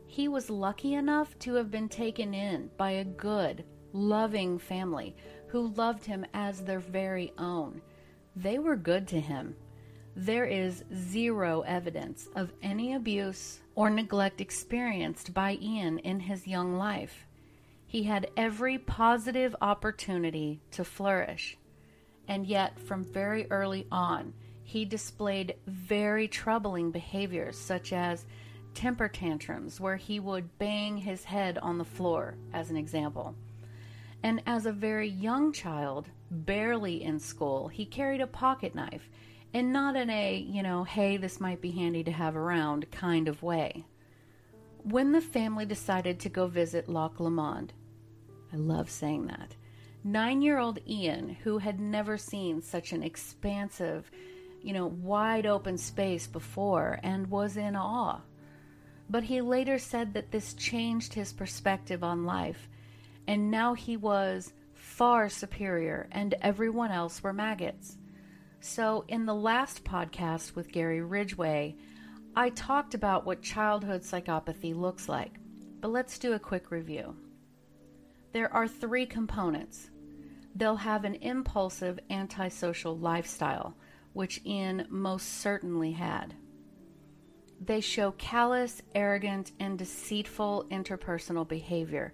he 0.07 0.29
was 0.29 0.49
lucky 0.49 0.95
enough 0.95 1.37
to 1.41 1.55
have 1.55 1.69
been 1.69 1.89
taken 1.89 2.35
in 2.35 2.71
by 2.77 2.93
a 2.93 3.05
good, 3.05 3.65
loving 3.93 4.61
family 4.61 5.17
who 5.49 5.75
loved 5.75 6.05
him 6.05 6.25
as 6.33 6.63
their 6.63 6.79
very 6.79 7.33
own. 7.37 7.83
They 8.37 8.61
were 8.61 8.77
good 8.77 9.09
to 9.09 9.21
him. 9.21 9.57
There 10.15 10.47
is 10.47 10.85
zero 10.95 11.63
evidence 11.63 12.29
of 12.37 12.53
any 12.63 12.95
abuse 12.95 13.59
or 13.75 13.91
neglect 13.91 14.41
experienced 14.41 15.35
by 15.35 15.59
Ian 15.61 15.99
in 15.99 16.21
his 16.21 16.47
young 16.47 16.77
life. 16.77 17.27
He 17.93 18.05
had 18.05 18.31
every 18.39 18.79
positive 18.79 19.55
opportunity 19.61 20.63
to 20.71 20.83
flourish 20.83 21.59
and 22.29 22.47
yet 22.47 22.79
from 22.79 23.05
very 23.05 23.47
early 23.51 23.87
on, 23.93 24.33
he 24.65 24.87
displayed 24.87 25.57
very 25.67 26.29
troubling 26.29 26.91
behaviors 26.91 27.59
such 27.59 27.93
as 27.93 28.25
temper 28.73 29.09
tantrums, 29.09 29.79
where 29.79 29.97
he 29.97 30.19
would 30.19 30.59
bang 30.59 30.97
his 30.97 31.25
head 31.25 31.59
on 31.59 31.77
the 31.77 31.85
floor, 31.85 32.37
as 32.55 32.71
an 32.71 32.77
example. 32.79 33.35
And 34.23 34.41
as 34.47 34.65
a 34.65 34.73
very 34.73 35.09
young 35.09 35.53
child, 35.53 36.09
barely 36.31 37.03
in 37.03 37.19
school, 37.19 37.69
he 37.69 37.85
carried 37.85 38.23
a 38.23 38.27
pocket 38.27 38.75
knife, 38.75 39.11
and 39.53 39.71
not 39.71 39.97
in 39.97 40.09
a, 40.09 40.39
you 40.39 40.63
know, 40.63 40.85
hey, 40.85 41.19
this 41.19 41.39
might 41.39 41.61
be 41.61 41.73
handy 41.73 42.03
to 42.05 42.13
have 42.13 42.35
around 42.35 42.91
kind 42.91 43.29
of 43.29 43.43
way. 43.43 43.85
When 44.85 45.13
the 45.13 45.21
family 45.21 45.67
decided 45.67 46.19
to 46.21 46.31
go 46.31 46.47
visit 46.47 46.89
Loch 46.89 47.21
Lomond, 47.21 47.75
I 48.53 48.57
love 48.57 48.91
saying 48.91 49.27
that, 49.29 49.57
Nine 50.05 50.43
year 50.43 50.59
old 50.59 50.81
Ian, 50.89 51.29
who 51.29 51.59
had 51.59 51.79
never 51.79 52.19
seen 52.19 52.61
such 52.61 52.93
an 52.93 53.05
expansive, 53.05 54.11
you 54.61 54.73
know, 54.73 54.87
wide 54.87 55.47
open 55.47 55.79
space 55.79 56.27
before 56.27 56.99
and 57.05 57.31
was 57.31 57.57
in 57.57 57.77
awe. 57.77 58.21
But 59.09 59.23
he 59.23 59.41
later 59.41 59.79
said 59.79 60.15
that 60.15 60.33
this 60.33 60.55
changed 60.55 61.15
his 61.15 61.33
perspective 61.33 62.03
on 62.03 62.25
life, 62.25 62.69
and 63.29 63.51
now 63.51 63.75
he 63.75 63.97
was 63.97 64.53
far 64.75 65.29
superior 65.29 66.09
and 66.11 66.35
everyone 66.43 66.91
else 66.91 67.23
were 67.23 67.33
maggots. 67.33 67.97
So, 68.59 69.05
in 69.07 69.25
the 69.25 69.35
last 69.35 69.85
podcast 69.85 70.57
with 70.57 70.73
Gary 70.73 71.01
Ridgway, 71.01 71.77
I 72.35 72.51
talked 72.51 72.95
about 72.95 73.25
what 73.25 73.43
childhood 73.43 74.03
psychopathy 74.03 74.75
looks 74.75 75.09
like, 75.09 75.39
but 75.81 75.93
let's 75.93 76.19
do 76.19 76.33
a 76.33 76.39
quick 76.41 76.71
review. 76.73 77.15
There 78.33 78.53
are 78.53 78.67
three 78.67 79.07
components 79.07 79.91
they'll 80.55 80.77
have 80.77 81.05
an 81.05 81.15
impulsive 81.17 81.99
antisocial 82.11 82.97
lifestyle, 82.97 83.75
which 84.13 84.41
Ian 84.45 84.87
most 84.91 85.41
certainly 85.41 85.93
had. 85.93 86.35
They 87.65 87.81
show 87.81 88.13
callous, 88.13 88.83
arrogant, 88.95 89.53
and 89.61 89.79
deceitful 89.79 90.67
interpersonal 90.71 91.47
behavior, 91.47 92.13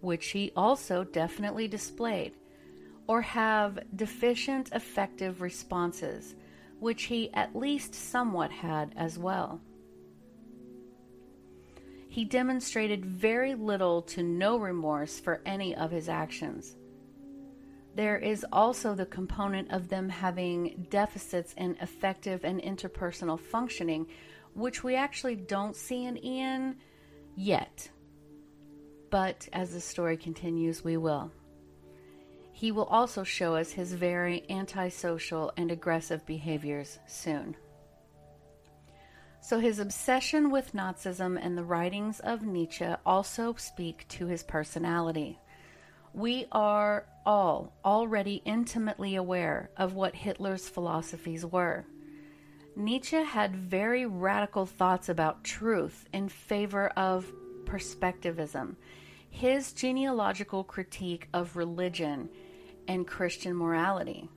which 0.00 0.28
he 0.28 0.52
also 0.56 1.04
definitely 1.04 1.68
displayed, 1.68 2.34
or 3.06 3.20
have 3.22 3.78
deficient 3.94 4.70
affective 4.72 5.40
responses, 5.40 6.34
which 6.80 7.04
he 7.04 7.32
at 7.34 7.54
least 7.54 7.94
somewhat 7.94 8.50
had 8.50 8.94
as 8.96 9.18
well. 9.18 9.60
He 12.16 12.24
demonstrated 12.24 13.04
very 13.04 13.54
little 13.54 14.02
to 14.02 14.22
no 14.22 14.56
remorse 14.56 15.20
for 15.20 15.42
any 15.44 15.74
of 15.74 15.90
his 15.90 16.08
actions 16.08 16.74
there 17.96 18.18
is 18.18 18.44
also 18.52 18.94
the 18.94 19.06
component 19.06 19.72
of 19.72 19.88
them 19.88 20.08
having 20.10 20.86
deficits 20.90 21.54
in 21.56 21.76
affective 21.80 22.44
and 22.44 22.60
interpersonal 22.60 23.40
functioning, 23.40 24.06
which 24.54 24.84
we 24.84 24.94
actually 24.94 25.34
don't 25.34 25.74
see 25.74 26.04
in 26.04 26.22
Ian 26.22 26.76
yet. 27.34 27.88
but 29.08 29.48
as 29.52 29.72
the 29.72 29.80
story 29.80 30.16
continues, 30.16 30.84
we 30.84 30.96
will. 30.96 31.30
He 32.52 32.72
will 32.72 32.84
also 32.84 33.22
show 33.22 33.54
us 33.54 33.70
his 33.70 33.92
very 33.94 34.44
antisocial 34.50 35.52
and 35.56 35.70
aggressive 35.70 36.26
behaviors 36.26 36.98
soon. 37.06 37.56
So, 39.46 39.60
his 39.60 39.78
obsession 39.78 40.50
with 40.50 40.72
Nazism 40.72 41.38
and 41.40 41.56
the 41.56 41.62
writings 41.62 42.18
of 42.18 42.42
Nietzsche 42.42 42.88
also 43.06 43.54
speak 43.56 44.04
to 44.08 44.26
his 44.26 44.42
personality. 44.42 45.38
We 46.12 46.46
are 46.50 47.06
all 47.24 47.72
already 47.84 48.42
intimately 48.44 49.14
aware 49.14 49.70
of 49.76 49.94
what 49.94 50.16
Hitler's 50.16 50.68
philosophies 50.68 51.46
were. 51.46 51.86
Nietzsche 52.74 53.22
had 53.22 53.54
very 53.54 54.04
radical 54.04 54.66
thoughts 54.66 55.08
about 55.08 55.44
truth 55.44 56.08
in 56.12 56.28
favor 56.28 56.88
of 56.96 57.32
perspectivism. 57.66 58.74
His 59.30 59.72
genealogical 59.72 60.64
critique 60.64 61.28
of 61.32 61.54
religion 61.54 62.30
and 62.88 63.06
Christian 63.06 63.54
morality 63.54 64.28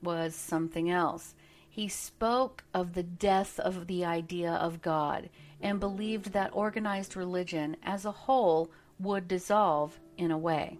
was 0.00 0.36
something 0.36 0.90
else. 0.90 1.34
He 1.74 1.88
spoke 1.88 2.62
of 2.72 2.92
the 2.92 3.02
death 3.02 3.58
of 3.58 3.88
the 3.88 4.04
idea 4.04 4.52
of 4.52 4.80
God 4.80 5.28
and 5.60 5.80
believed 5.80 6.26
that 6.26 6.54
organized 6.54 7.16
religion 7.16 7.76
as 7.82 8.04
a 8.04 8.12
whole 8.12 8.70
would 9.00 9.26
dissolve 9.26 9.98
in 10.16 10.30
a 10.30 10.38
way. 10.38 10.78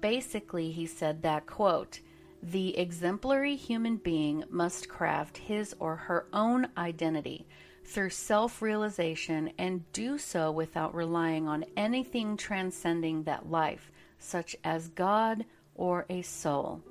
Basically, 0.00 0.70
he 0.72 0.86
said 0.86 1.20
that, 1.20 1.44
quote, 1.44 2.00
the 2.42 2.78
exemplary 2.78 3.56
human 3.56 3.98
being 3.98 4.44
must 4.48 4.88
craft 4.88 5.36
his 5.36 5.76
or 5.78 5.96
her 5.96 6.28
own 6.32 6.68
identity 6.78 7.46
through 7.84 8.08
self 8.08 8.62
realization 8.62 9.52
and 9.58 9.92
do 9.92 10.16
so 10.16 10.50
without 10.50 10.94
relying 10.94 11.46
on 11.46 11.66
anything 11.76 12.38
transcending 12.38 13.24
that 13.24 13.50
life, 13.50 13.92
such 14.18 14.56
as 14.64 14.88
God 14.88 15.44
or 15.74 16.06
a 16.08 16.22
soul. 16.22 16.82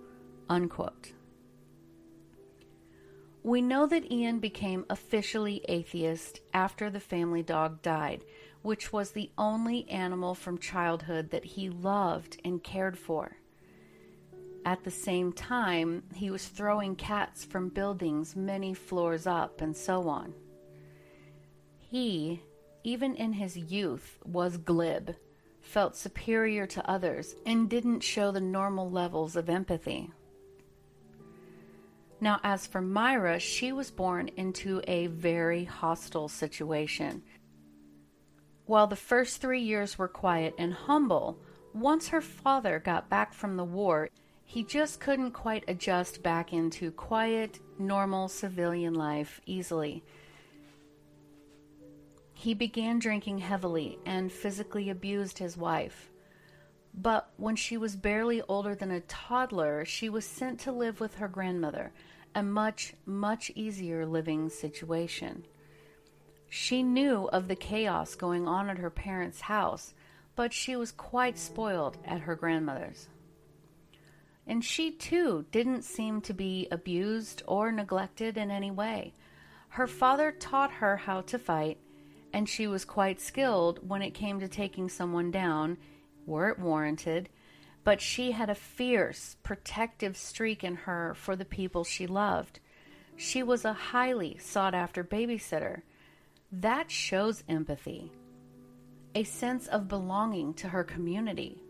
Unquote. 0.48 1.14
We 3.44 3.62
know 3.62 3.86
that 3.88 4.10
Ian 4.10 4.40
became 4.40 4.86
officially 4.90 5.66
atheist 5.68 6.40
after 6.54 6.90
the 6.90 7.02
family 7.02 7.44
dog 7.44 7.82
died, 7.82 8.24
which 8.62 8.94
was 8.94 9.12
the 9.12 9.32
only 9.38 9.88
animal 9.90 10.34
from 10.34 10.58
childhood 10.58 11.32
that 11.32 11.44
he 11.44 11.70
loved 11.70 12.40
and 12.46 12.64
cared 12.64 12.98
for. 12.98 13.36
At 14.66 14.86
the 14.86 14.92
same 14.92 15.34
time, 15.34 16.04
he 16.16 16.32
was 16.32 16.48
throwing 16.48 16.96
cats 16.96 17.44
from 17.44 17.68
buildings 17.68 18.34
many 18.34 18.74
floors 18.74 19.28
up 19.28 19.60
and 19.60 19.76
so 19.76 20.08
on. 20.08 20.34
He, 21.78 22.42
even 22.86 23.14
in 23.14 23.34
his 23.34 23.58
youth, 23.58 24.20
was 24.26 24.56
glib, 24.56 25.18
felt 25.60 25.98
superior 25.98 26.66
to 26.68 26.90
others, 26.90 27.36
and 27.46 27.70
didn't 27.70 28.00
show 28.00 28.32
the 28.32 28.40
normal 28.40 28.90
levels 28.90 29.36
of 29.36 29.50
empathy. 29.50 30.12
Now, 32.22 32.40
as 32.44 32.66
for 32.68 32.82
Myra, 32.82 33.40
she 33.40 33.72
was 33.72 33.92
born 33.92 34.30
into 34.38 34.82
a 34.88 35.08
very 35.08 35.66
hostile 35.66 36.30
situation. 36.30 37.24
While 38.66 38.88
the 38.88 38.96
first 38.96 39.42
three 39.42 39.62
years 39.62 39.98
were 39.98 40.08
quiet 40.08 40.56
and 40.58 40.74
humble, 40.74 41.38
once 41.74 42.08
her 42.10 42.22
father 42.22 42.80
got 42.80 43.10
back 43.10 43.34
from 43.34 43.58
the 43.58 43.64
war, 43.64 44.10
he 44.46 44.64
just 44.64 45.00
couldn't 45.00 45.32
quite 45.32 45.64
adjust 45.68 46.24
back 46.24 46.54
into 46.54 46.92
quiet, 46.92 47.60
normal 47.78 48.28
civilian 48.28 48.94
life 48.94 49.42
easily. 49.46 50.04
He 52.34 52.54
began 52.54 53.00
drinking 53.00 53.40
heavily 53.40 53.98
and 54.06 54.32
physically 54.32 54.90
abused 54.90 55.40
his 55.40 55.58
wife. 55.58 56.10
But 56.94 57.32
when 57.38 57.56
she 57.56 57.76
was 57.76 57.96
barely 57.96 58.42
older 58.44 58.76
than 58.76 58.92
a 58.92 59.02
toddler, 59.02 59.84
she 59.84 60.10
was 60.10 60.26
sent 60.26 60.60
to 60.62 60.72
live 60.72 61.00
with 61.00 61.16
her 61.16 61.28
grandmother, 61.28 61.92
a 62.36 62.44
much, 62.44 62.94
much 63.06 63.52
easier 63.56 64.06
living 64.06 64.50
situation. 64.50 65.46
She 66.50 66.84
knew 66.84 67.28
of 67.30 67.48
the 67.48 67.56
chaos 67.56 68.14
going 68.14 68.48
on 68.48 68.70
at 68.70 68.78
her 68.78 68.92
parents' 68.92 69.42
house, 69.42 69.96
but 70.36 70.54
she 70.54 70.76
was 70.76 70.92
quite 70.92 71.38
spoiled 71.40 71.98
at 72.06 72.22
her 72.22 72.36
grandmother's. 72.36 73.10
And 74.46 74.64
she 74.64 74.92
too 74.92 75.46
didn't 75.52 75.84
seem 75.84 76.22
to 76.22 76.34
be 76.34 76.68
abused 76.70 77.42
or 77.48 77.72
neglected 77.72 78.38
in 78.38 78.52
any 78.52 78.70
way. 78.70 79.14
Her 79.70 79.88
father 79.88 80.32
taught 80.32 80.74
her 80.74 80.98
how 80.98 81.22
to 81.22 81.40
fight, 81.40 81.80
and 82.32 82.48
she 82.48 82.68
was 82.68 82.86
quite 82.86 83.20
skilled 83.20 83.88
when 83.88 84.04
it 84.04 84.14
came 84.14 84.40
to 84.40 84.48
taking 84.48 84.90
someone 84.90 85.32
down, 85.32 85.78
were 86.26 86.50
it 86.50 86.60
warranted, 86.60 87.30
but 87.84 88.02
she 88.02 88.32
had 88.32 88.50
a 88.50 88.56
fierce, 88.56 89.36
protective 89.44 90.16
streak 90.16 90.64
in 90.64 90.76
her 90.76 91.14
for 91.16 91.36
the 91.36 91.46
people 91.46 91.84
she 91.84 92.08
loved. 92.08 92.60
She 93.16 93.44
was 93.44 93.66
a 93.66 93.74
highly 93.74 94.38
sought 94.40 94.74
after 94.74 95.04
babysitter. 95.04 95.82
That 96.52 96.90
shows 96.90 97.44
empathy, 97.50 98.12
a 99.16 99.24
sense 99.24 99.68
of 99.68 99.88
belonging 99.88 100.54
to 100.56 100.70
her 100.70 100.84
community. 100.84 101.62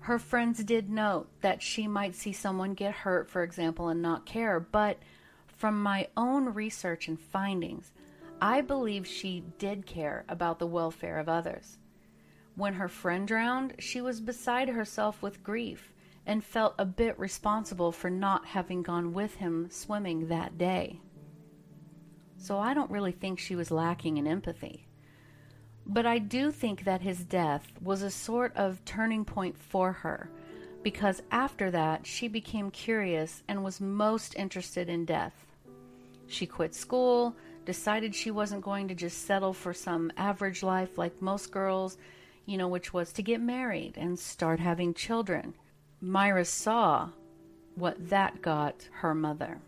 Her 0.00 0.18
friends 0.18 0.64
did 0.64 0.88
note 0.88 1.28
that 1.42 1.62
she 1.62 1.86
might 1.86 2.14
see 2.14 2.32
someone 2.32 2.74
get 2.74 2.94
hurt, 2.94 3.28
for 3.28 3.42
example, 3.42 3.88
and 3.88 4.00
not 4.00 4.24
care, 4.24 4.58
but 4.60 4.98
from 5.46 5.82
my 5.82 6.08
own 6.16 6.54
research 6.54 7.06
and 7.08 7.20
findings, 7.20 7.92
I 8.40 8.62
believe 8.62 9.06
she 9.06 9.44
did 9.58 9.84
care 9.84 10.24
about 10.26 10.58
the 10.58 10.66
welfare 10.66 11.18
of 11.18 11.28
others. 11.28 11.76
When 12.56 12.74
her 12.74 12.88
friend 12.88 13.26
drowned, 13.26 13.74
she 13.78 14.00
was 14.00 14.20
beside 14.20 14.68
herself 14.68 15.22
with 15.22 15.42
grief 15.42 15.92
and 16.26 16.44
felt 16.44 16.74
a 16.78 16.84
bit 16.84 17.18
responsible 17.18 17.92
for 17.92 18.10
not 18.10 18.46
having 18.46 18.82
gone 18.82 19.12
with 19.12 19.36
him 19.36 19.68
swimming 19.70 20.28
that 20.28 20.58
day. 20.58 21.00
So 22.36 22.58
I 22.58 22.74
don't 22.74 22.90
really 22.90 23.12
think 23.12 23.38
she 23.38 23.56
was 23.56 23.70
lacking 23.70 24.16
in 24.16 24.26
empathy. 24.26 24.86
But 25.86 26.06
I 26.06 26.18
do 26.18 26.50
think 26.50 26.84
that 26.84 27.00
his 27.00 27.24
death 27.24 27.72
was 27.80 28.02
a 28.02 28.10
sort 28.10 28.54
of 28.56 28.84
turning 28.84 29.24
point 29.24 29.56
for 29.56 29.92
her, 29.92 30.30
because 30.82 31.22
after 31.30 31.70
that 31.70 32.06
she 32.06 32.28
became 32.28 32.70
curious 32.70 33.42
and 33.48 33.64
was 33.64 33.80
most 33.80 34.34
interested 34.36 34.88
in 34.88 35.04
death. 35.04 35.34
She 36.26 36.46
quit 36.46 36.74
school, 36.74 37.34
decided 37.64 38.14
she 38.14 38.30
wasn't 38.30 38.62
going 38.62 38.88
to 38.88 38.94
just 38.94 39.26
settle 39.26 39.52
for 39.52 39.74
some 39.74 40.12
average 40.16 40.62
life 40.62 40.96
like 40.96 41.20
most 41.20 41.50
girls, 41.50 41.98
you 42.50 42.58
know, 42.58 42.66
which 42.66 42.92
was 42.92 43.12
to 43.12 43.22
get 43.22 43.40
married 43.40 43.96
and 43.96 44.18
start 44.18 44.58
having 44.58 44.92
children. 44.92 45.54
Myra 46.00 46.44
saw 46.44 47.10
what 47.76 48.08
that 48.08 48.42
got 48.42 48.88
her 48.90 49.14
mother. 49.14 49.60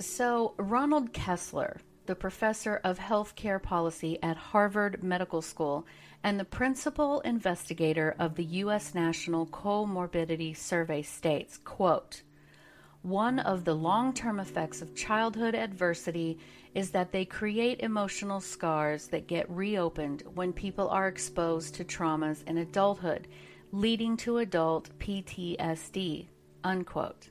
So, 0.00 0.54
Ronald 0.56 1.12
Kessler, 1.12 1.76
the 2.06 2.16
professor 2.16 2.80
of 2.82 2.98
healthcare 2.98 3.62
policy 3.62 4.18
at 4.24 4.36
Harvard 4.36 5.04
Medical 5.04 5.40
School 5.40 5.86
and 6.24 6.40
the 6.40 6.44
principal 6.44 7.20
investigator 7.20 8.16
of 8.18 8.34
the 8.34 8.44
U.S. 8.44 8.92
National 8.92 9.46
Comorbidity 9.46 10.56
Survey, 10.56 11.02
states, 11.02 11.58
quote, 11.58 12.22
one 13.02 13.38
of 13.38 13.64
the 13.64 13.74
long 13.74 14.12
term 14.12 14.38
effects 14.40 14.82
of 14.82 14.94
childhood 14.94 15.54
adversity 15.54 16.38
is 16.74 16.90
that 16.90 17.12
they 17.12 17.24
create 17.24 17.80
emotional 17.80 18.40
scars 18.40 19.08
that 19.08 19.26
get 19.26 19.50
reopened 19.50 20.22
when 20.34 20.52
people 20.52 20.88
are 20.88 21.08
exposed 21.08 21.74
to 21.74 21.84
traumas 21.84 22.46
in 22.46 22.58
adulthood, 22.58 23.26
leading 23.72 24.16
to 24.18 24.38
adult 24.38 24.90
PTSD. 24.98 26.26
Unquote. 26.62 27.30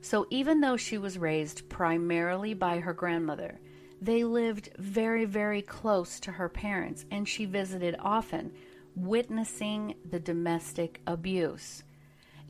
So, 0.00 0.26
even 0.30 0.60
though 0.60 0.76
she 0.76 0.98
was 0.98 1.18
raised 1.18 1.68
primarily 1.68 2.54
by 2.54 2.80
her 2.80 2.92
grandmother, 2.92 3.58
they 4.00 4.24
lived 4.24 4.70
very, 4.78 5.24
very 5.24 5.62
close 5.62 6.20
to 6.20 6.32
her 6.32 6.48
parents, 6.48 7.06
and 7.10 7.28
she 7.28 7.44
visited 7.46 7.96
often, 8.00 8.52
witnessing 8.96 9.94
the 10.10 10.20
domestic 10.20 11.00
abuse. 11.06 11.83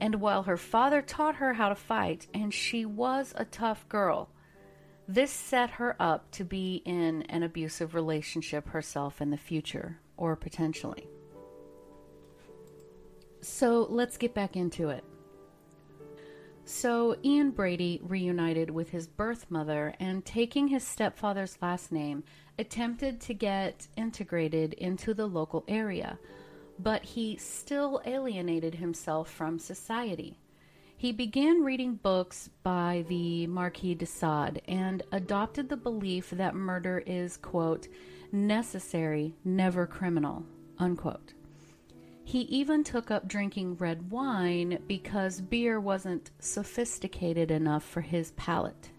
And 0.01 0.17
while 0.17 0.43
her 0.43 0.57
father 0.57 1.03
taught 1.03 1.37
her 1.37 1.55
how 1.55 1.69
to 1.69 1.75
fight, 1.75 2.27
and 2.35 2.53
she 2.53 2.85
was 2.85 3.33
a 3.37 3.45
tough 3.45 3.89
girl, 3.89 4.29
this 5.07 5.31
set 5.31 5.71
her 5.71 5.97
up 6.01 6.31
to 6.33 6.45
be 6.45 6.83
in 6.85 7.23
an 7.23 7.43
abusive 7.43 7.95
relationship 7.95 8.69
herself 8.69 9.21
in 9.21 9.31
the 9.31 9.37
future, 9.37 10.01
or 10.17 10.35
potentially. 10.37 11.09
So 13.41 13.87
let's 13.91 14.17
get 14.17 14.35
back 14.35 14.57
into 14.57 14.89
it. 14.89 15.05
So, 16.67 17.15
Ian 17.23 17.51
Brady 17.51 18.01
reunited 18.03 18.71
with 18.71 18.89
his 18.89 19.07
birth 19.07 19.51
mother 19.51 19.95
and, 20.01 20.25
taking 20.25 20.69
his 20.69 20.83
stepfather's 20.83 21.59
last 21.61 21.93
name, 21.93 22.25
attempted 22.59 23.21
to 23.21 23.35
get 23.35 23.87
integrated 23.99 24.73
into 24.73 25.13
the 25.13 25.27
local 25.27 25.65
area 25.69 26.19
but 26.79 27.05
he 27.05 27.37
still 27.37 28.01
alienated 28.05 28.75
himself 28.75 29.31
from 29.31 29.59
society. 29.59 30.39
He 30.97 31.13
began 31.13 31.63
reading 31.63 31.97
books 31.97 32.49
by 32.63 33.05
the 33.09 33.47
Marquis 33.47 33.95
de 33.95 34.07
Sade 34.07 34.63
and 34.67 35.03
adopted 35.13 35.69
the 35.69 35.77
belief 35.77 36.31
that 36.31 36.55
murder 36.55 37.03
is, 37.05 37.37
quote, 37.37 37.89
necessary, 38.33 39.35
never 39.45 39.87
criminal. 39.87 40.45
Unquote. 40.79 41.35
He 42.25 42.41
even 42.43 42.85
took 42.85 43.11
up 43.11 43.29
drinking 43.29 43.77
red 43.77 44.11
wine 44.11 44.79
because 44.89 45.43
beer 45.43 45.79
wasn't 45.79 46.31
sophisticated 46.39 47.51
enough 47.51 47.85
for 47.85 48.01
his 48.01 48.31
palate. 48.33 48.91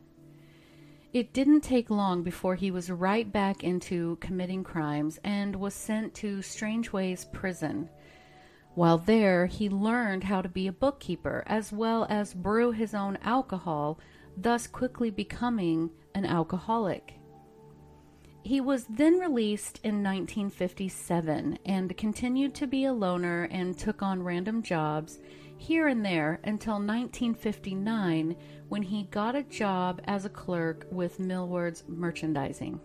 It 1.15 1.31
didn't 1.31 1.61
take 1.61 1.89
long 1.89 2.23
before 2.23 2.55
he 2.55 2.71
was 2.71 2.91
right 2.91 3.31
back 3.31 3.63
into 3.63 4.17
committing 4.19 4.65
crimes 4.65 5.17
and 5.23 5.55
was 5.55 5.73
sent 5.73 6.13
to 6.15 6.41
Strangeways 6.41 7.23
prison. 7.31 7.89
While 8.73 8.97
there, 8.97 9.45
he 9.45 9.69
learned 9.69 10.25
how 10.25 10.41
to 10.41 10.49
be 10.49 10.67
a 10.67 10.73
bookkeeper 10.73 11.45
as 11.47 11.71
well 11.71 12.05
as 12.09 12.33
brew 12.33 12.73
his 12.73 12.93
own 12.93 13.17
alcohol, 13.21 13.97
thus 14.35 14.67
quickly 14.67 15.09
becoming 15.09 15.89
an 16.15 16.25
alcoholic. 16.25 17.13
He 18.43 18.59
was 18.59 18.83
then 18.89 19.17
released 19.17 19.79
in 19.85 20.03
1957 20.03 21.59
and 21.65 21.95
continued 21.95 22.53
to 22.55 22.67
be 22.67 22.83
a 22.83 22.93
loner 22.93 23.47
and 23.51 23.77
took 23.77 24.03
on 24.03 24.21
random 24.21 24.61
jobs 24.61 25.19
here 25.65 25.87
and 25.87 26.05
there 26.05 26.39
until 26.43 26.75
1959 26.75 28.35
when 28.69 28.83
he 28.83 29.05
got 29.05 29.35
a 29.35 29.41
job 29.41 29.99
as 30.05 30.23
a 30.23 30.29
clerk 30.29 30.85
with 30.91 31.19
Millward's 31.19 31.83
Merchandising. 31.87 32.79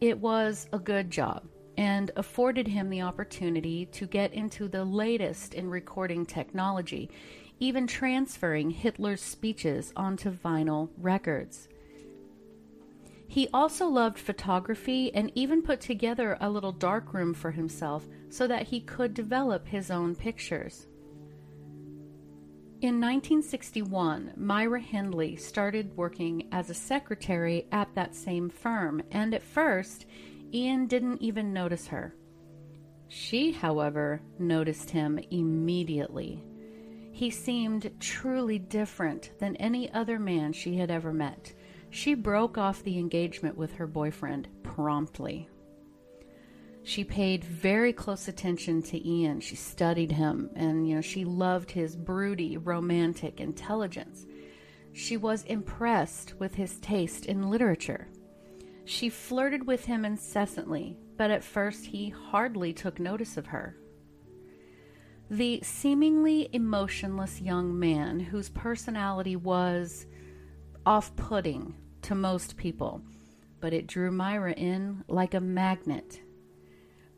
It 0.00 0.18
was 0.18 0.66
a 0.72 0.78
good 0.78 1.10
job 1.10 1.46
and 1.76 2.10
afforded 2.16 2.66
him 2.66 2.88
the 2.88 3.02
opportunity 3.02 3.84
to 3.86 4.06
get 4.06 4.32
into 4.32 4.66
the 4.66 4.82
latest 4.82 5.52
in 5.52 5.68
recording 5.68 6.24
technology, 6.24 7.10
even 7.60 7.86
transferring 7.86 8.70
Hitler's 8.70 9.20
speeches 9.20 9.92
onto 9.94 10.30
vinyl 10.30 10.88
records. 10.96 11.68
He 13.28 13.48
also 13.52 13.86
loved 13.88 14.18
photography 14.18 15.14
and 15.14 15.30
even 15.34 15.60
put 15.60 15.82
together 15.82 16.38
a 16.40 16.48
little 16.48 16.72
darkroom 16.72 17.34
for 17.34 17.50
himself 17.50 18.06
so 18.30 18.46
that 18.46 18.68
he 18.68 18.80
could 18.80 19.12
develop 19.12 19.66
his 19.66 19.90
own 19.90 20.14
pictures. 20.14 20.86
In 22.82 23.00
1961, 23.00 24.32
Myra 24.36 24.80
Hindley 24.80 25.36
started 25.36 25.96
working 25.96 26.48
as 26.50 26.68
a 26.68 26.74
secretary 26.74 27.68
at 27.70 27.94
that 27.94 28.12
same 28.12 28.50
firm, 28.50 29.00
and 29.12 29.32
at 29.34 29.44
first, 29.44 30.06
Ian 30.52 30.88
didn't 30.88 31.22
even 31.22 31.52
notice 31.52 31.86
her. 31.86 32.16
She, 33.06 33.52
however, 33.52 34.20
noticed 34.40 34.90
him 34.90 35.20
immediately. 35.30 36.42
He 37.12 37.30
seemed 37.30 37.88
truly 38.00 38.58
different 38.58 39.30
than 39.38 39.54
any 39.56 39.88
other 39.92 40.18
man 40.18 40.52
she 40.52 40.76
had 40.76 40.90
ever 40.90 41.12
met. 41.12 41.54
She 41.90 42.14
broke 42.14 42.58
off 42.58 42.82
the 42.82 42.98
engagement 42.98 43.56
with 43.56 43.74
her 43.74 43.86
boyfriend 43.86 44.48
promptly. 44.64 45.48
She 46.84 47.04
paid 47.04 47.44
very 47.44 47.92
close 47.92 48.26
attention 48.26 48.82
to 48.82 49.08
Ian. 49.08 49.40
She 49.40 49.54
studied 49.56 50.12
him 50.12 50.50
and 50.54 50.88
you 50.88 50.96
know 50.96 51.00
she 51.00 51.24
loved 51.24 51.70
his 51.70 51.94
broody, 51.94 52.56
romantic 52.56 53.40
intelligence. 53.40 54.26
She 54.92 55.16
was 55.16 55.44
impressed 55.44 56.34
with 56.38 56.54
his 56.54 56.78
taste 56.80 57.26
in 57.26 57.50
literature. 57.50 58.08
She 58.84 59.08
flirted 59.08 59.66
with 59.66 59.84
him 59.84 60.04
incessantly, 60.04 60.96
but 61.16 61.30
at 61.30 61.44
first 61.44 61.86
he 61.86 62.08
hardly 62.10 62.72
took 62.72 62.98
notice 62.98 63.36
of 63.36 63.46
her. 63.46 63.76
The 65.30 65.60
seemingly 65.62 66.50
emotionless 66.52 67.40
young 67.40 67.78
man 67.78 68.20
whose 68.20 68.50
personality 68.50 69.36
was 69.36 70.06
off 70.84 71.14
putting 71.14 71.74
to 72.02 72.14
most 72.14 72.56
people, 72.56 73.00
but 73.60 73.72
it 73.72 73.86
drew 73.86 74.10
Myra 74.10 74.52
in 74.52 75.04
like 75.08 75.34
a 75.34 75.40
magnet. 75.40 76.20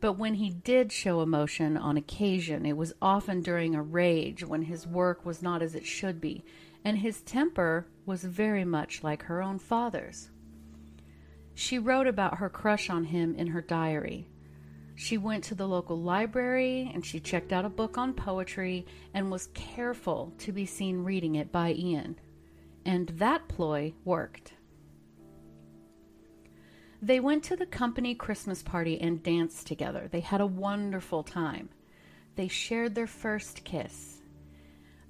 But 0.01 0.13
when 0.13 0.35
he 0.35 0.49
did 0.49 0.91
show 0.91 1.21
emotion 1.21 1.77
on 1.77 1.97
occasion, 1.97 2.65
it 2.65 2.77
was 2.77 2.93
often 3.01 3.41
during 3.41 3.75
a 3.75 3.81
rage 3.81 4.43
when 4.43 4.63
his 4.63 4.85
work 4.85 5.25
was 5.25 5.41
not 5.41 5.61
as 5.61 5.73
it 5.73 5.85
should 5.85 6.19
be, 6.19 6.43
and 6.83 6.97
his 6.97 7.21
temper 7.21 7.87
was 8.05 8.23
very 8.23 8.65
much 8.65 9.03
like 9.03 9.23
her 9.23 9.41
own 9.41 9.57
father's. 9.57 10.29
She 11.53 11.79
wrote 11.79 12.07
about 12.07 12.37
her 12.37 12.49
crush 12.49 12.89
on 12.89 13.05
him 13.05 13.33
in 13.35 13.47
her 13.47 13.61
diary. 13.61 14.27
She 14.95 15.17
went 15.17 15.43
to 15.45 15.55
the 15.55 15.67
local 15.67 15.99
library 15.99 16.91
and 16.93 17.05
she 17.05 17.19
checked 17.19 17.51
out 17.51 17.65
a 17.65 17.69
book 17.69 17.97
on 17.97 18.13
poetry 18.13 18.85
and 19.13 19.31
was 19.31 19.47
careful 19.47 20.33
to 20.39 20.51
be 20.51 20.65
seen 20.65 21.03
reading 21.03 21.35
it 21.35 21.51
by 21.51 21.73
Ian. 21.73 22.17
And 22.85 23.09
that 23.09 23.47
ploy 23.47 23.93
worked. 24.03 24.53
They 27.05 27.19
went 27.19 27.43
to 27.43 27.55
the 27.55 27.67
company 27.67 28.15
Christmas 28.15 28.63
party 28.63 28.99
and 28.99 29.21
danced 29.21 29.67
together. 29.67 30.07
They 30.09 30.21
had 30.21 30.41
a 30.41 30.47
wonderful 30.47 31.21
time. 31.21 31.69
They 32.35 32.47
shared 32.47 32.95
their 32.95 33.05
first 33.05 33.63
kiss. 33.63 34.23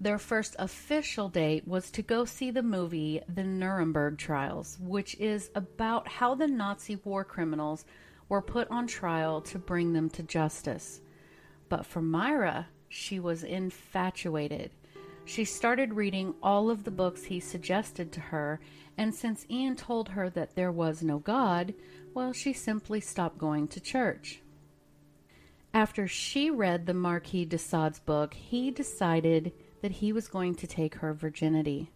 Their 0.02 0.18
first 0.18 0.58
official 0.60 1.30
date 1.30 1.66
was 1.66 1.90
to 1.92 2.02
go 2.02 2.26
see 2.26 2.52
the 2.52 2.62
movie 2.62 3.22
The 3.34 3.46
Nuremberg 3.46 4.18
Trials, 4.18 4.78
which 4.82 5.16
is 5.22 5.50
about 5.56 6.10
how 6.10 6.36
the 6.36 6.48
Nazi 6.48 6.98
war 6.98 7.24
criminals 7.24 7.86
were 8.28 8.42
put 8.42 8.70
on 8.70 8.88
trial 8.88 9.40
to 9.44 9.58
bring 9.58 9.94
them 9.94 10.10
to 10.10 10.24
justice. 10.24 11.00
But 11.70 11.86
for 11.86 12.02
Myra, 12.02 12.68
she 12.90 13.22
was 13.22 13.46
infatuated. 13.46 14.72
She 15.26 15.44
started 15.44 15.96
reading 15.96 16.36
all 16.42 16.70
of 16.70 16.84
the 16.84 16.92
books 16.92 17.26
he 17.26 17.40
suggested 17.40 18.12
to 18.12 18.20
her, 18.20 18.60
and 18.98 19.14
since 19.14 19.46
Ian 19.50 19.76
told 19.76 20.10
her 20.10 20.30
that 20.30 20.56
there 20.56 20.72
was 20.72 21.02
no 21.02 21.18
God, 21.18 21.74
well, 22.14 22.32
she 22.32 22.54
simply 22.54 23.02
stopped 23.02 23.38
going 23.38 23.68
to 23.70 23.80
church. 23.80 24.42
After 25.74 26.08
she 26.08 26.50
read 26.50 26.86
the 26.86 26.94
Marquis 26.94 27.44
de 27.44 27.58
Sade's 27.58 28.00
book, 28.00 28.34
he 28.34 28.72
decided 28.72 29.52
that 29.82 29.92
he 29.92 30.14
was 30.14 30.28
going 30.28 30.56
to 30.56 30.68
take 30.68 30.96
her 30.96 31.14
virginity. 31.14 31.92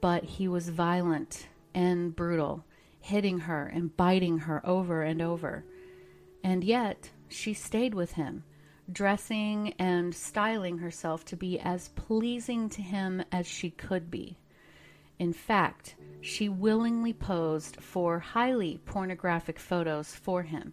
But 0.00 0.24
he 0.24 0.48
was 0.48 0.70
violent 0.70 1.48
and 1.74 2.16
brutal, 2.16 2.64
hitting 3.00 3.40
her 3.40 3.66
and 3.66 3.94
biting 3.96 4.38
her 4.38 4.64
over 4.64 5.02
and 5.02 5.20
over. 5.20 5.64
And 6.42 6.64
yet, 6.64 7.10
she 7.28 7.52
stayed 7.52 7.94
with 7.94 8.12
him, 8.12 8.44
dressing 8.90 9.74
and 9.78 10.14
styling 10.14 10.78
herself 10.78 11.24
to 11.26 11.36
be 11.36 11.58
as 11.60 11.88
pleasing 11.90 12.68
to 12.70 12.82
him 12.82 13.22
as 13.30 13.46
she 13.46 13.70
could 13.70 14.10
be. 14.10 14.36
In 15.18 15.32
fact, 15.32 15.96
she 16.20 16.48
willingly 16.48 17.12
posed 17.12 17.76
for 17.80 18.18
highly 18.18 18.78
pornographic 18.84 19.58
photos 19.58 20.14
for 20.14 20.42
him, 20.42 20.72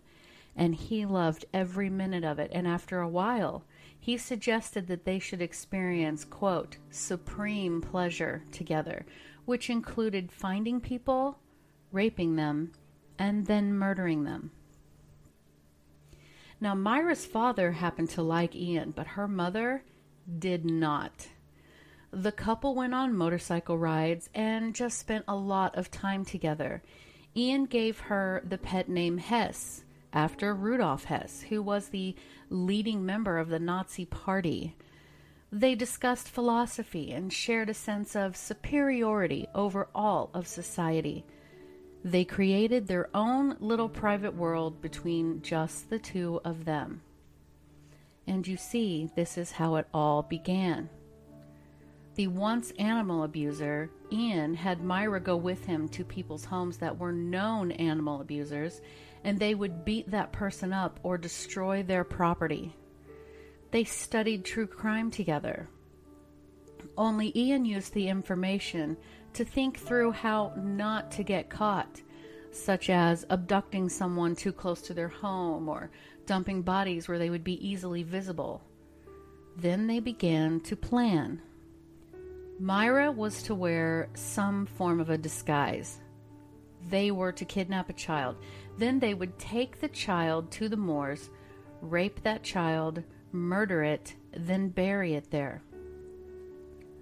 and 0.55 0.75
he 0.75 1.05
loved 1.05 1.45
every 1.53 1.89
minute 1.89 2.23
of 2.23 2.39
it. 2.39 2.51
And 2.53 2.67
after 2.67 2.99
a 2.99 3.09
while, 3.09 3.63
he 3.99 4.17
suggested 4.17 4.87
that 4.87 5.03
they 5.03 5.17
should 5.17 5.41
experience, 5.41 6.23
quote, 6.23 6.77
supreme 6.91 7.81
pleasure 7.81 8.43
together, 8.51 9.05
which 9.45 9.69
included 9.69 10.31
finding 10.31 10.79
people, 10.79 11.39
raping 11.91 12.35
them, 12.35 12.71
and 13.17 13.47
then 13.47 13.73
murdering 13.73 14.23
them. 14.23 14.51
Now, 16.65 16.73
Myra's 16.73 17.27
father 17.27 17.73
happened 17.73 18.09
to 18.09 18.23
like 18.23 18.55
Ian, 18.55 18.89
but 18.89 19.05
her 19.05 19.27
mother 19.27 19.83
did 20.39 20.65
not. 20.65 21.27
The 22.09 22.31
couple 22.31 22.73
went 22.73 22.95
on 22.95 23.15
motorcycle 23.15 23.77
rides 23.77 24.31
and 24.33 24.73
just 24.73 24.97
spent 24.97 25.25
a 25.27 25.35
lot 25.35 25.75
of 25.75 25.91
time 25.91 26.25
together. 26.25 26.81
Ian 27.37 27.65
gave 27.65 27.99
her 27.99 28.41
the 28.43 28.57
pet 28.57 28.89
name 28.89 29.19
Hess, 29.19 29.83
after 30.11 30.55
Rudolf 30.55 31.03
Hess, 31.03 31.43
who 31.49 31.61
was 31.61 31.89
the 31.89 32.15
leading 32.49 33.05
member 33.05 33.37
of 33.37 33.49
the 33.49 33.59
Nazi 33.59 34.05
Party. 34.05 34.75
They 35.51 35.75
discussed 35.75 36.29
philosophy 36.29 37.11
and 37.11 37.31
shared 37.31 37.69
a 37.69 37.75
sense 37.75 38.15
of 38.15 38.35
superiority 38.35 39.45
over 39.53 39.87
all 39.93 40.31
of 40.33 40.47
society. 40.47 41.27
They 42.05 42.23
created 42.23 42.85
their 42.85 43.09
own 43.15 43.57
little 43.59 43.89
private 43.89 44.35
world 44.35 44.79
between 44.79 45.41
just 45.41 45.89
the 45.89 45.97
two 45.97 46.39
of 46.45 46.63
them. 46.63 47.01
And 48.27 48.47
you 48.47 48.57
see, 48.57 49.09
this 49.15 49.39
is 49.39 49.53
how 49.53 49.77
it 49.77 49.87
all 49.91 50.21
began. 50.21 50.87
The 52.13 52.27
once 52.27 52.69
animal 52.77 53.23
abuser, 53.23 53.89
Ian, 54.11 54.53
had 54.53 54.83
Myra 54.83 55.19
go 55.19 55.35
with 55.35 55.65
him 55.65 55.89
to 55.89 56.05
people's 56.05 56.45
homes 56.45 56.77
that 56.77 56.99
were 56.99 57.11
known 57.11 57.71
animal 57.71 58.21
abusers 58.21 58.81
and 59.23 59.39
they 59.39 59.55
would 59.55 59.83
beat 59.83 60.11
that 60.11 60.31
person 60.31 60.71
up 60.71 60.99
or 61.01 61.17
destroy 61.17 61.81
their 61.81 62.03
property. 62.03 62.75
They 63.71 63.83
studied 63.83 64.45
true 64.45 64.67
crime 64.67 65.09
together. 65.09 65.67
Only 66.95 67.31
Ian 67.35 67.65
used 67.65 67.95
the 67.95 68.09
information 68.09 68.95
to 69.35 69.45
think 69.45 69.77
through 69.77 70.11
how 70.11 70.53
not 70.57 71.11
to 71.11 71.23
get 71.23 71.49
caught, 71.49 72.01
such 72.51 72.89
as 72.89 73.25
abducting 73.29 73.89
someone 73.89 74.35
too 74.35 74.51
close 74.51 74.81
to 74.81 74.93
their 74.93 75.09
home 75.09 75.69
or 75.69 75.91
dumping 76.25 76.61
bodies 76.61 77.07
where 77.07 77.19
they 77.19 77.29
would 77.29 77.43
be 77.43 77.65
easily 77.65 78.03
visible. 78.03 78.63
Then 79.57 79.87
they 79.87 79.99
began 79.99 80.59
to 80.61 80.75
plan. 80.75 81.41
Myra 82.59 83.11
was 83.11 83.43
to 83.43 83.55
wear 83.55 84.09
some 84.13 84.65
form 84.65 84.99
of 84.99 85.09
a 85.09 85.17
disguise. 85.17 85.99
They 86.89 87.11
were 87.11 87.31
to 87.33 87.45
kidnap 87.45 87.89
a 87.89 87.93
child. 87.93 88.37
Then 88.77 88.99
they 88.99 89.13
would 89.13 89.37
take 89.37 89.79
the 89.79 89.89
child 89.89 90.51
to 90.51 90.69
the 90.69 90.77
moors, 90.77 91.29
rape 91.81 92.21
that 92.23 92.43
child, 92.43 93.03
murder 93.31 93.83
it, 93.83 94.15
then 94.31 94.69
bury 94.69 95.13
it 95.13 95.29
there. 95.31 95.61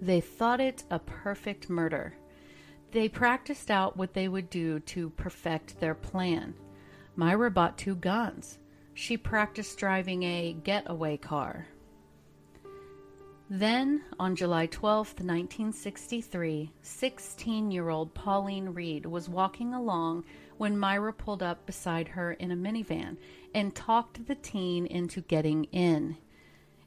They 0.00 0.20
thought 0.20 0.60
it 0.60 0.84
a 0.90 0.98
perfect 0.98 1.70
murder. 1.70 2.14
They 2.94 3.08
practiced 3.08 3.72
out 3.72 3.96
what 3.96 4.14
they 4.14 4.28
would 4.28 4.48
do 4.48 4.78
to 4.78 5.10
perfect 5.10 5.80
their 5.80 5.96
plan. 5.96 6.54
Myra 7.16 7.50
bought 7.50 7.76
two 7.76 7.96
guns. 7.96 8.60
She 8.94 9.16
practiced 9.16 9.78
driving 9.78 10.22
a 10.22 10.52
getaway 10.62 11.16
car. 11.16 11.66
Then, 13.50 14.04
on 14.20 14.36
July 14.36 14.66
12, 14.66 15.08
1963, 15.08 16.70
16 16.82 17.70
year 17.72 17.88
old 17.88 18.14
Pauline 18.14 18.68
Reade 18.68 19.06
was 19.06 19.28
walking 19.28 19.74
along 19.74 20.24
when 20.56 20.78
Myra 20.78 21.12
pulled 21.12 21.42
up 21.42 21.66
beside 21.66 22.06
her 22.06 22.34
in 22.34 22.52
a 22.52 22.56
minivan 22.56 23.16
and 23.52 23.74
talked 23.74 24.24
the 24.28 24.36
teen 24.36 24.86
into 24.86 25.20
getting 25.22 25.64
in. 25.72 26.16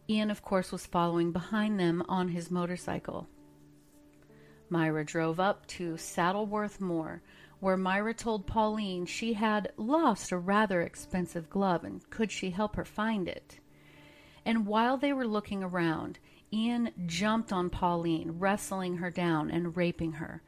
Ian, 0.10 0.32
of 0.32 0.42
course, 0.42 0.72
was 0.72 0.86
following 0.86 1.34
behind 1.34 1.78
them 1.78 2.02
on 2.08 2.30
his 2.30 2.50
motorcycle. 2.50 3.28
Myra 4.70 5.06
drove 5.06 5.40
up 5.40 5.66
to 5.68 5.98
Saddleworth 5.98 6.80
Moor, 6.80 7.22
where 7.60 7.78
Myra 7.78 8.14
told 8.14 8.46
Pauline 8.46 9.06
she 9.06 9.34
had 9.34 9.72
lost 9.78 10.32
a 10.32 10.38
rather 10.38 10.82
expensive 10.82 11.50
glove 11.50 11.84
and 11.84 12.08
could 12.10 12.32
she 12.32 12.52
help 12.52 12.76
her 12.76 12.86
find 12.86 13.28
it. 13.28 13.60
And 14.46 14.66
while 14.66 14.98
they 14.98 15.14
were 15.14 15.28
looking 15.28 15.64
around, 15.64 16.20
Ian 16.54 16.92
jumped 17.06 17.52
on 17.52 17.70
Pauline, 17.70 18.40
wrestling 18.40 18.98
her 18.98 19.10
down 19.10 19.52
and 19.52 19.76
raping 19.76 20.14
her. 20.14 20.42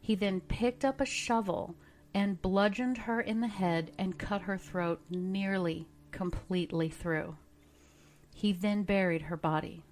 He 0.00 0.14
then 0.14 0.40
picked 0.40 0.84
up 0.84 1.00
a 1.00 1.06
shovel 1.06 1.76
and 2.12 2.42
bludgeoned 2.42 2.98
her 2.98 3.20
in 3.20 3.40
the 3.40 3.48
head 3.48 3.92
and 3.98 4.18
cut 4.18 4.42
her 4.42 4.58
throat 4.58 5.00
nearly 5.10 5.88
completely 6.10 6.88
through. 6.88 7.36
He 8.34 8.52
then 8.52 8.82
buried 8.82 9.22
her 9.22 9.36
body. 9.36 9.82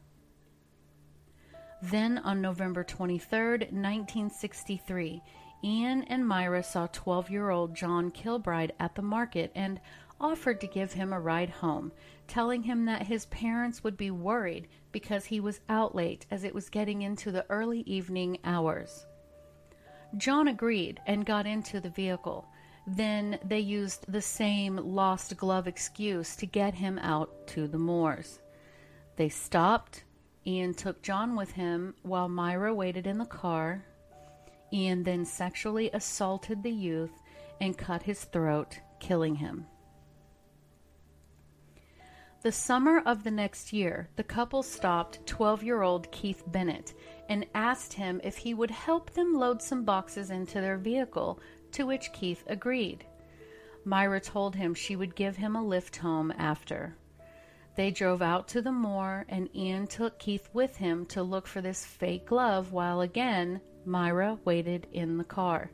Then, 1.82 2.18
on 2.18 2.40
November 2.40 2.84
23, 2.84 3.38
1963, 3.72 5.20
Ian 5.64 6.04
and 6.04 6.26
Myra 6.26 6.62
saw 6.62 6.86
12 6.86 7.28
year 7.28 7.50
old 7.50 7.74
John 7.74 8.12
Kilbride 8.12 8.72
at 8.78 8.94
the 8.94 9.02
market 9.02 9.50
and 9.56 9.80
offered 10.20 10.60
to 10.60 10.68
give 10.68 10.92
him 10.92 11.12
a 11.12 11.20
ride 11.20 11.50
home, 11.50 11.90
telling 12.28 12.62
him 12.62 12.84
that 12.84 13.08
his 13.08 13.26
parents 13.26 13.82
would 13.82 13.96
be 13.96 14.12
worried 14.12 14.68
because 14.92 15.24
he 15.24 15.40
was 15.40 15.60
out 15.68 15.92
late 15.94 16.24
as 16.30 16.44
it 16.44 16.54
was 16.54 16.70
getting 16.70 17.02
into 17.02 17.32
the 17.32 17.44
early 17.50 17.80
evening 17.80 18.38
hours. 18.44 19.04
John 20.16 20.46
agreed 20.46 21.00
and 21.06 21.26
got 21.26 21.46
into 21.46 21.80
the 21.80 21.90
vehicle. 21.90 22.46
Then 22.86 23.40
they 23.44 23.58
used 23.58 24.04
the 24.06 24.22
same 24.22 24.76
lost 24.76 25.36
glove 25.36 25.66
excuse 25.66 26.36
to 26.36 26.46
get 26.46 26.74
him 26.74 26.98
out 27.00 27.48
to 27.48 27.66
the 27.66 27.78
moors. 27.78 28.38
They 29.16 29.28
stopped. 29.28 30.04
Ian 30.46 30.74
took 30.74 31.02
John 31.02 31.36
with 31.36 31.52
him 31.52 31.94
while 32.02 32.28
Myra 32.28 32.74
waited 32.74 33.06
in 33.06 33.18
the 33.18 33.24
car. 33.24 33.84
Ian 34.72 35.02
then 35.04 35.24
sexually 35.24 35.90
assaulted 35.92 36.62
the 36.62 36.70
youth 36.70 37.22
and 37.60 37.78
cut 37.78 38.02
his 38.02 38.24
throat, 38.24 38.80
killing 38.98 39.36
him. 39.36 39.66
The 42.42 42.50
summer 42.50 43.00
of 43.06 43.22
the 43.22 43.30
next 43.30 43.72
year, 43.72 44.08
the 44.16 44.24
couple 44.24 44.64
stopped 44.64 45.24
12 45.26 45.62
year 45.62 45.82
old 45.82 46.10
Keith 46.10 46.42
Bennett 46.48 46.92
and 47.28 47.46
asked 47.54 47.92
him 47.92 48.20
if 48.24 48.36
he 48.36 48.52
would 48.52 48.72
help 48.72 49.10
them 49.10 49.34
load 49.34 49.62
some 49.62 49.84
boxes 49.84 50.30
into 50.30 50.60
their 50.60 50.76
vehicle, 50.76 51.38
to 51.70 51.86
which 51.86 52.12
Keith 52.12 52.42
agreed. 52.48 53.06
Myra 53.84 54.20
told 54.20 54.56
him 54.56 54.74
she 54.74 54.96
would 54.96 55.14
give 55.14 55.36
him 55.36 55.54
a 55.54 55.64
lift 55.64 55.96
home 55.96 56.32
after. 56.36 56.96
They 57.74 57.90
drove 57.90 58.20
out 58.20 58.48
to 58.48 58.60
the 58.60 58.72
moor, 58.72 59.24
and 59.28 59.48
Ian 59.56 59.86
took 59.86 60.18
Keith 60.18 60.48
with 60.52 60.76
him 60.76 61.06
to 61.06 61.22
look 61.22 61.46
for 61.46 61.62
this 61.62 61.86
fake 61.86 62.26
glove 62.26 62.72
while 62.72 63.00
again 63.00 63.60
Myra 63.86 64.38
waited 64.44 64.86
in 64.92 65.16
the 65.16 65.24
car. 65.24 65.70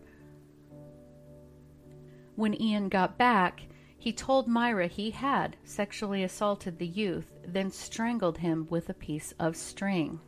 When 2.36 2.60
Ian 2.60 2.88
got 2.88 3.18
back, 3.18 3.62
he 3.98 4.12
told 4.12 4.46
Myra 4.46 4.86
he 4.86 5.10
had 5.10 5.56
sexually 5.64 6.22
assaulted 6.22 6.78
the 6.78 6.86
youth, 6.86 7.32
then 7.44 7.70
strangled 7.72 8.38
him 8.38 8.68
with 8.70 8.88
a 8.88 8.94
piece 8.94 9.32
of 9.40 9.56
string. 9.56 10.20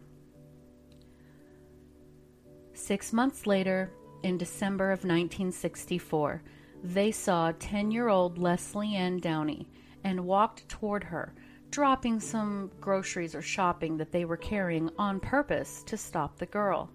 Six 2.73 3.12
months 3.12 3.47
later, 3.47 3.93
in 4.25 4.39
December 4.39 4.91
of 4.91 5.05
1964, 5.05 6.43
they 6.83 7.12
saw 7.12 7.53
10 7.61 7.93
year 7.93 8.09
old 8.09 8.39
Lesley 8.39 8.97
Ann 8.97 9.18
Downey 9.18 9.68
and 10.03 10.27
walked 10.27 10.68
toward 10.68 11.05
her, 11.05 11.33
dropping 11.71 12.21
some 12.21 12.71
groceries 12.81 13.35
or 13.35 13.43
shopping 13.43 13.97
that 13.97 14.12
they 14.12 14.25
were 14.25 14.37
carrying 14.37 14.91
on 14.99 15.21
purpose 15.21 15.83
to 15.85 15.97
stop 15.97 16.37
the 16.37 16.47
girl. 16.47 16.91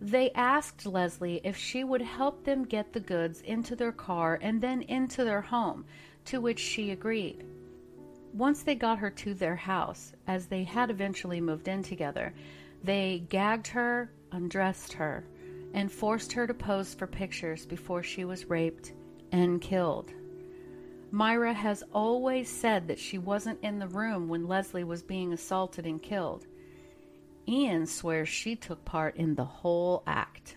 They 0.00 0.30
asked 0.32 0.86
Lesley 0.86 1.40
if 1.44 1.56
she 1.56 1.84
would 1.84 2.02
help 2.02 2.44
them 2.44 2.64
get 2.64 2.92
the 2.92 3.00
goods 3.00 3.40
into 3.42 3.76
their 3.76 3.92
car 3.92 4.38
and 4.40 4.60
then 4.60 4.82
into 4.82 5.24
their 5.24 5.42
home, 5.42 5.84
to 6.26 6.40
which 6.40 6.58
she 6.58 6.90
agreed. 6.90 7.44
Once 8.32 8.62
they 8.62 8.74
got 8.74 8.98
her 8.98 9.10
to 9.10 9.34
their 9.34 9.56
house, 9.56 10.12
as 10.26 10.46
they 10.46 10.64
had 10.64 10.90
eventually 10.90 11.40
moved 11.40 11.68
in 11.68 11.82
together, 11.82 12.32
they 12.82 13.24
gagged 13.28 13.66
her, 13.66 14.10
undressed 14.32 14.92
her, 14.92 15.24
and 15.74 15.90
forced 15.90 16.32
her 16.32 16.46
to 16.46 16.54
pose 16.54 16.94
for 16.94 17.06
pictures 17.06 17.66
before 17.66 18.02
she 18.02 18.24
was 18.24 18.46
raped 18.46 18.92
and 19.32 19.60
killed. 19.60 20.12
Myra 21.12 21.52
has 21.52 21.82
always 21.92 22.48
said 22.48 22.86
that 22.88 22.98
she 22.98 23.18
wasn't 23.18 23.62
in 23.62 23.78
the 23.78 23.88
room 23.88 24.28
when 24.28 24.46
Lesley 24.46 24.84
was 24.84 25.02
being 25.02 25.32
assaulted 25.32 25.84
and 25.84 26.00
killed. 26.00 26.46
Ian 27.48 27.86
swears 27.86 28.28
she 28.28 28.54
took 28.54 28.84
part 28.84 29.16
in 29.16 29.34
the 29.34 29.44
whole 29.44 30.04
act. 30.06 30.56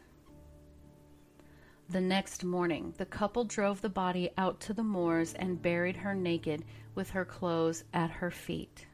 The 1.90 2.02
next 2.02 2.44
morning, 2.44 2.94
the 2.98 3.06
couple 3.06 3.46
drove 3.46 3.82
the 3.82 3.90
body 3.90 4.30
out 4.38 4.60
to 4.62 4.74
the 4.74 4.84
moors 4.84 5.34
and 5.34 5.62
buried 5.62 5.98
her 5.98 6.14
naked 6.14 6.64
with 6.96 7.10
her 7.12 7.26
clothes 7.26 7.84
at 7.94 8.10
her 8.10 8.32
feet. 8.32 8.86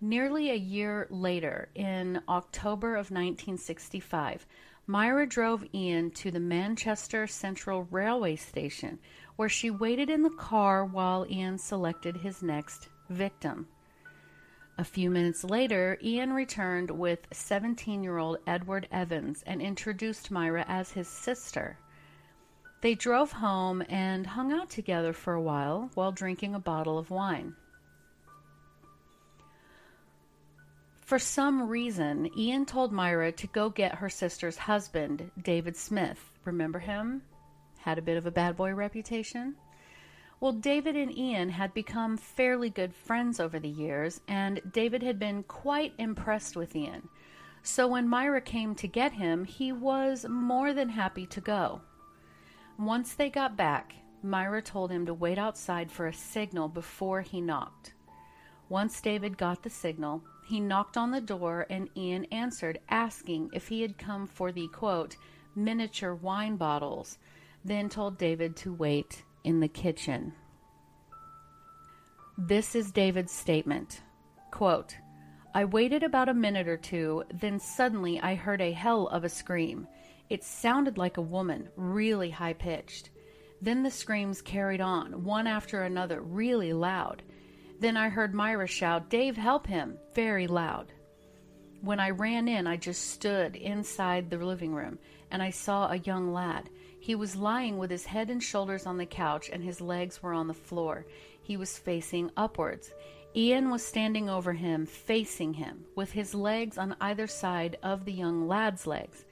Nearly 0.00 0.50
a 0.50 0.56
year 0.56 1.06
later, 1.10 1.68
in 1.74 2.20
October 2.28 2.90
of 2.90 3.10
1965, 3.10 4.46
Myra 4.86 5.26
drove 5.26 5.64
Ian 5.74 6.10
to 6.12 6.30
the 6.30 6.38
Manchester 6.38 7.26
Central 7.26 7.84
Railway 7.90 8.36
Station, 8.36 8.98
where 9.36 9.48
she 9.48 9.70
waited 9.70 10.10
in 10.10 10.22
the 10.22 10.30
car 10.30 10.84
while 10.84 11.26
Ian 11.30 11.58
selected 11.58 12.16
his 12.16 12.42
next 12.42 12.88
victim. 13.08 13.68
A 14.78 14.84
few 14.84 15.08
minutes 15.08 15.44
later, 15.44 15.96
Ian 16.02 16.32
returned 16.32 16.90
with 16.90 17.26
17 17.32 18.02
year 18.02 18.18
old 18.18 18.38
Edward 18.46 18.88
Evans 18.90 19.42
and 19.46 19.62
introduced 19.62 20.30
Myra 20.30 20.64
as 20.68 20.90
his 20.90 21.08
sister. 21.08 21.78
They 22.82 22.94
drove 22.94 23.32
home 23.32 23.82
and 23.88 24.26
hung 24.26 24.52
out 24.52 24.68
together 24.68 25.12
for 25.12 25.32
a 25.32 25.40
while 25.40 25.90
while 25.94 26.12
drinking 26.12 26.54
a 26.54 26.60
bottle 26.60 26.98
of 26.98 27.10
wine. 27.10 27.54
For 31.00 31.18
some 31.18 31.68
reason, 31.68 32.28
Ian 32.36 32.66
told 32.66 32.92
Myra 32.92 33.32
to 33.32 33.46
go 33.46 33.70
get 33.70 33.94
her 33.94 34.10
sister's 34.10 34.58
husband, 34.58 35.30
David 35.40 35.76
Smith. 35.76 36.18
Remember 36.44 36.80
him? 36.80 37.22
Had 37.86 37.98
a 37.98 38.02
bit 38.02 38.16
of 38.16 38.26
a 38.26 38.32
bad 38.32 38.56
boy 38.56 38.74
reputation? 38.74 39.54
Well, 40.40 40.50
David 40.50 40.96
and 40.96 41.16
Ian 41.16 41.50
had 41.50 41.72
become 41.72 42.16
fairly 42.16 42.68
good 42.68 42.92
friends 42.92 43.38
over 43.38 43.60
the 43.60 43.68
years, 43.68 44.20
and 44.26 44.60
David 44.72 45.04
had 45.04 45.20
been 45.20 45.44
quite 45.44 45.94
impressed 45.96 46.56
with 46.56 46.74
Ian. 46.74 47.08
So 47.62 47.86
when 47.86 48.08
Myra 48.08 48.40
came 48.40 48.74
to 48.74 48.88
get 48.88 49.12
him, 49.12 49.44
he 49.44 49.70
was 49.70 50.26
more 50.28 50.74
than 50.74 50.88
happy 50.88 51.26
to 51.26 51.40
go. 51.40 51.80
Once 52.76 53.14
they 53.14 53.30
got 53.30 53.56
back, 53.56 53.94
Myra 54.20 54.62
told 54.62 54.90
him 54.90 55.06
to 55.06 55.14
wait 55.14 55.38
outside 55.38 55.88
for 55.88 56.08
a 56.08 56.12
signal 56.12 56.66
before 56.66 57.20
he 57.20 57.40
knocked. 57.40 57.94
Once 58.68 59.00
David 59.00 59.38
got 59.38 59.62
the 59.62 59.70
signal, 59.70 60.24
he 60.44 60.58
knocked 60.58 60.96
on 60.96 61.12
the 61.12 61.20
door 61.20 61.66
and 61.70 61.88
Ian 61.96 62.24
answered, 62.32 62.80
asking 62.88 63.50
if 63.52 63.68
he 63.68 63.82
had 63.82 63.96
come 63.96 64.26
for 64.26 64.50
the 64.50 64.66
quote, 64.72 65.14
miniature 65.54 66.16
wine 66.16 66.56
bottles, 66.56 67.18
then 67.66 67.88
told 67.88 68.16
David 68.16 68.56
to 68.56 68.72
wait 68.72 69.24
in 69.44 69.60
the 69.60 69.68
kitchen. 69.68 70.32
This 72.38 72.74
is 72.74 72.92
David's 72.92 73.32
statement. 73.32 74.02
Quote, 74.50 74.96
I 75.54 75.64
waited 75.64 76.02
about 76.02 76.28
a 76.28 76.34
minute 76.34 76.68
or 76.68 76.76
two, 76.76 77.24
then 77.32 77.58
suddenly 77.58 78.20
I 78.20 78.34
heard 78.34 78.60
a 78.60 78.72
hell 78.72 79.08
of 79.08 79.24
a 79.24 79.28
scream. 79.28 79.88
It 80.28 80.44
sounded 80.44 80.98
like 80.98 81.16
a 81.16 81.22
woman, 81.22 81.68
really 81.76 82.30
high 82.30 82.52
pitched. 82.52 83.10
Then 83.62 83.82
the 83.82 83.90
screams 83.90 84.42
carried 84.42 84.80
on, 84.80 85.24
one 85.24 85.46
after 85.46 85.82
another, 85.82 86.20
really 86.20 86.72
loud. 86.72 87.22
Then 87.80 87.96
I 87.96 88.10
heard 88.10 88.34
Myra 88.34 88.66
shout, 88.66 89.08
Dave, 89.08 89.36
help 89.36 89.66
him, 89.66 89.98
very 90.14 90.46
loud. 90.46 90.92
When 91.80 92.00
I 92.00 92.10
ran 92.10 92.48
in, 92.48 92.66
I 92.66 92.76
just 92.76 93.10
stood 93.10 93.56
inside 93.56 94.28
the 94.30 94.38
living 94.38 94.74
room 94.74 94.98
and 95.30 95.42
I 95.42 95.50
saw 95.50 95.90
a 95.90 95.98
young 95.98 96.32
lad. 96.32 96.68
He 97.06 97.14
was 97.14 97.36
lying 97.36 97.78
with 97.78 97.92
his 97.92 98.06
head 98.06 98.30
and 98.30 98.42
shoulders 98.42 98.84
on 98.84 98.96
the 98.96 99.06
couch 99.06 99.48
and 99.52 99.62
his 99.62 99.80
legs 99.80 100.24
were 100.24 100.32
on 100.32 100.48
the 100.48 100.52
floor. 100.52 101.06
He 101.40 101.56
was 101.56 101.78
facing 101.78 102.32
upwards. 102.36 102.92
Ian 103.36 103.70
was 103.70 103.84
standing 103.84 104.28
over 104.28 104.54
him, 104.54 104.86
facing 104.86 105.54
him, 105.54 105.84
with 105.94 106.10
his 106.10 106.34
legs 106.34 106.76
on 106.76 106.96
either 107.00 107.28
side 107.28 107.78
of 107.80 108.06
the 108.06 108.12
young 108.12 108.48
lad's 108.48 108.88
legs. 108.88 109.24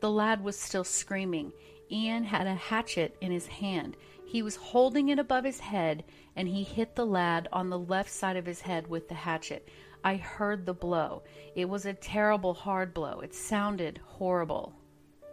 The 0.00 0.10
lad 0.10 0.44
was 0.44 0.58
still 0.58 0.84
screaming. 0.84 1.54
Ian 1.90 2.24
had 2.24 2.46
a 2.46 2.54
hatchet 2.54 3.16
in 3.22 3.32
his 3.32 3.46
hand. 3.46 3.96
He 4.26 4.42
was 4.42 4.56
holding 4.56 5.08
it 5.08 5.18
above 5.18 5.44
his 5.44 5.60
head, 5.60 6.04
and 6.36 6.46
he 6.46 6.62
hit 6.62 6.94
the 6.94 7.06
lad 7.06 7.48
on 7.50 7.70
the 7.70 7.78
left 7.78 8.10
side 8.10 8.36
of 8.36 8.44
his 8.44 8.60
head 8.60 8.88
with 8.88 9.08
the 9.08 9.14
hatchet. 9.14 9.70
I 10.04 10.16
heard 10.16 10.66
the 10.66 10.74
blow. 10.74 11.22
It 11.54 11.66
was 11.66 11.86
a 11.86 11.94
terrible 11.94 12.52
hard 12.52 12.92
blow. 12.92 13.20
It 13.20 13.34
sounded 13.34 14.02
horrible. 14.04 14.74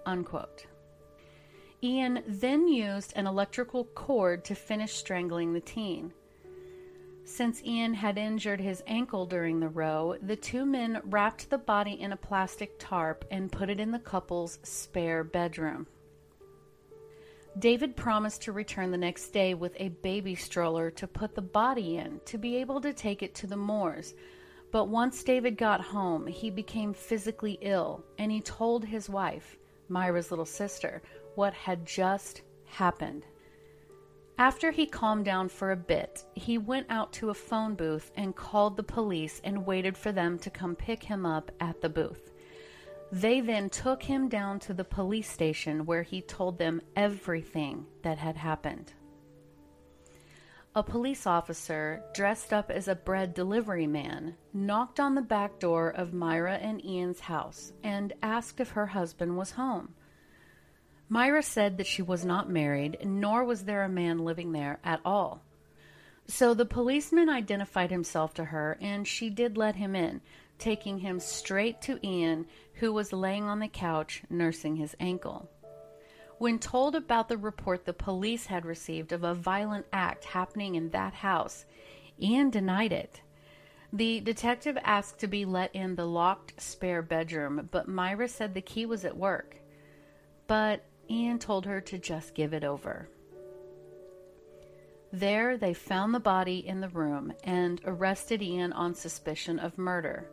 Unquote. 0.06 0.66
Ian 1.82 2.24
then 2.28 2.68
used 2.68 3.14
an 3.16 3.26
electrical 3.26 3.86
cord 3.86 4.44
to 4.46 4.56
finish 4.56 4.94
strangling 4.94 5.54
the 5.54 5.62
teen. 5.62 6.14
Since 7.24 7.64
Ian 7.64 7.94
had 7.94 8.18
injured 8.18 8.60
his 8.60 8.84
ankle 8.88 9.26
during 9.26 9.60
the 9.60 9.70
row, 9.70 10.16
the 10.22 10.36
two 10.36 10.66
men 10.66 11.00
wrapped 11.06 11.50
the 11.50 11.58
body 11.58 11.94
in 11.94 12.12
a 12.12 12.18
plastic 12.18 12.78
tarp 12.80 13.24
and 13.32 13.52
put 13.52 13.70
it 13.70 13.80
in 13.80 13.92
the 13.92 14.00
couple's 14.00 14.60
spare 14.64 15.24
bedroom. 15.24 15.88
David 17.58 17.96
promised 17.96 18.42
to 18.44 18.52
return 18.52 18.92
the 18.92 18.98
next 18.98 19.30
day 19.30 19.54
with 19.54 19.74
a 19.78 19.90
baby 19.90 20.36
stroller 20.36 20.92
to 20.92 21.08
put 21.08 21.34
the 21.34 21.42
body 21.42 21.98
in 21.98 22.20
to 22.26 22.38
be 22.38 22.58
able 22.58 22.82
to 22.82 22.94
take 22.94 23.24
it 23.24 23.36
to 23.36 23.48
the 23.48 23.56
moors. 23.56 24.16
But 24.72 24.90
once 24.90 25.24
David 25.24 25.58
got 25.58 25.82
home, 25.82 26.28
he 26.28 26.50
became 26.50 26.94
physically 26.94 27.58
ill 27.62 28.04
and 28.18 28.32
he 28.32 28.42
told 28.42 28.84
his 28.84 29.10
wife, 29.10 29.58
Myra's 29.88 30.30
little 30.30 30.46
sister, 30.46 31.02
what 31.40 31.54
had 31.54 31.86
just 31.86 32.42
happened. 32.66 33.26
After 34.38 34.72
he 34.72 34.86
calmed 34.86 35.24
down 35.24 35.48
for 35.48 35.72
a 35.72 35.78
bit, 35.78 36.26
he 36.36 36.58
went 36.58 36.88
out 36.90 37.14
to 37.14 37.30
a 37.30 37.34
phone 37.34 37.76
booth 37.76 38.12
and 38.18 38.36
called 38.36 38.76
the 38.76 38.84
police 38.84 39.40
and 39.46 39.66
waited 39.66 39.98
for 39.98 40.12
them 40.12 40.38
to 40.40 40.50
come 40.50 40.76
pick 40.76 41.02
him 41.02 41.26
up 41.26 41.50
at 41.62 41.80
the 41.80 41.88
booth. 41.88 42.34
They 43.14 43.40
then 43.40 43.70
took 43.70 44.04
him 44.04 44.28
down 44.28 44.60
to 44.60 44.74
the 44.74 44.84
police 44.84 45.32
station 45.32 45.86
where 45.86 46.04
he 46.04 46.22
told 46.22 46.58
them 46.58 46.82
everything 46.98 47.86
that 48.02 48.18
had 48.18 48.36
happened. 48.36 48.92
A 50.76 50.84
police 50.84 51.26
officer, 51.26 52.04
dressed 52.14 52.52
up 52.52 52.70
as 52.70 52.90
a 52.90 52.96
bread 52.96 53.34
delivery 53.34 53.88
man, 53.88 54.36
knocked 54.54 55.00
on 55.00 55.16
the 55.16 55.22
back 55.22 55.58
door 55.58 55.90
of 55.90 56.14
Myra 56.14 56.56
and 56.56 56.84
Ian's 56.84 57.22
house 57.22 57.72
and 57.82 58.12
asked 58.22 58.60
if 58.60 58.72
her 58.72 58.88
husband 58.88 59.38
was 59.38 59.52
home. 59.52 59.96
Myra 61.10 61.42
said 61.42 61.78
that 61.78 61.88
she 61.88 62.04
was 62.04 62.24
not 62.24 62.50
married, 62.50 63.00
nor 63.04 63.44
was 63.44 63.64
there 63.64 63.84
a 63.84 63.90
man 63.90 64.20
living 64.20 64.52
there 64.52 64.80
at 64.84 65.02
all. 65.04 65.44
So 66.28 66.54
the 66.54 66.66
policeman 66.66 67.30
identified 67.30 67.90
himself 67.90 68.36
to 68.36 68.46
her, 68.46 68.78
and 68.80 69.08
she 69.08 69.32
did 69.32 69.58
let 69.58 69.76
him 69.76 69.96
in, 69.96 70.22
taking 70.60 71.00
him 71.00 71.20
straight 71.20 71.82
to 71.82 72.00
Ian, 72.06 72.46
who 72.76 72.94
was 72.94 73.12
laying 73.12 73.46
on 73.46 73.58
the 73.58 73.68
couch 73.68 74.22
nursing 74.30 74.76
his 74.76 74.96
ankle. 75.00 75.50
When 76.38 76.60
told 76.60 76.96
about 76.96 77.28
the 77.28 77.38
report 77.38 77.86
the 77.86 77.94
police 77.94 78.46
had 78.46 78.64
received 78.64 79.12
of 79.12 79.24
a 79.24 79.34
violent 79.34 79.88
act 79.92 80.24
happening 80.26 80.76
in 80.76 80.92
that 80.92 81.16
house, 81.16 81.66
Ian 82.22 82.52
denied 82.52 82.94
it. 82.94 83.22
The 83.92 84.20
detective 84.20 84.78
asked 84.84 85.18
to 85.20 85.28
be 85.28 85.46
let 85.46 85.74
in 85.74 85.96
the 85.96 86.06
locked 86.06 86.62
spare 86.62 87.02
bedroom, 87.02 87.68
but 87.72 87.88
Myra 87.88 88.28
said 88.28 88.54
the 88.54 88.62
key 88.62 88.86
was 88.86 89.04
at 89.04 89.18
work. 89.18 89.56
But 90.46 90.86
Ian 91.10 91.40
told 91.40 91.66
her 91.66 91.82
to 91.82 91.98
just 91.98 92.36
give 92.36 92.54
it 92.54 92.64
over. 92.64 93.10
There, 95.12 95.58
they 95.58 95.74
found 95.74 96.14
the 96.14 96.20
body 96.20 96.68
in 96.68 96.82
the 96.82 96.90
room 96.90 97.34
and 97.44 97.82
arrested 97.86 98.44
Ian 98.44 98.74
on 98.74 98.94
suspicion 98.94 99.58
of 99.58 99.78
murder. 99.78 100.30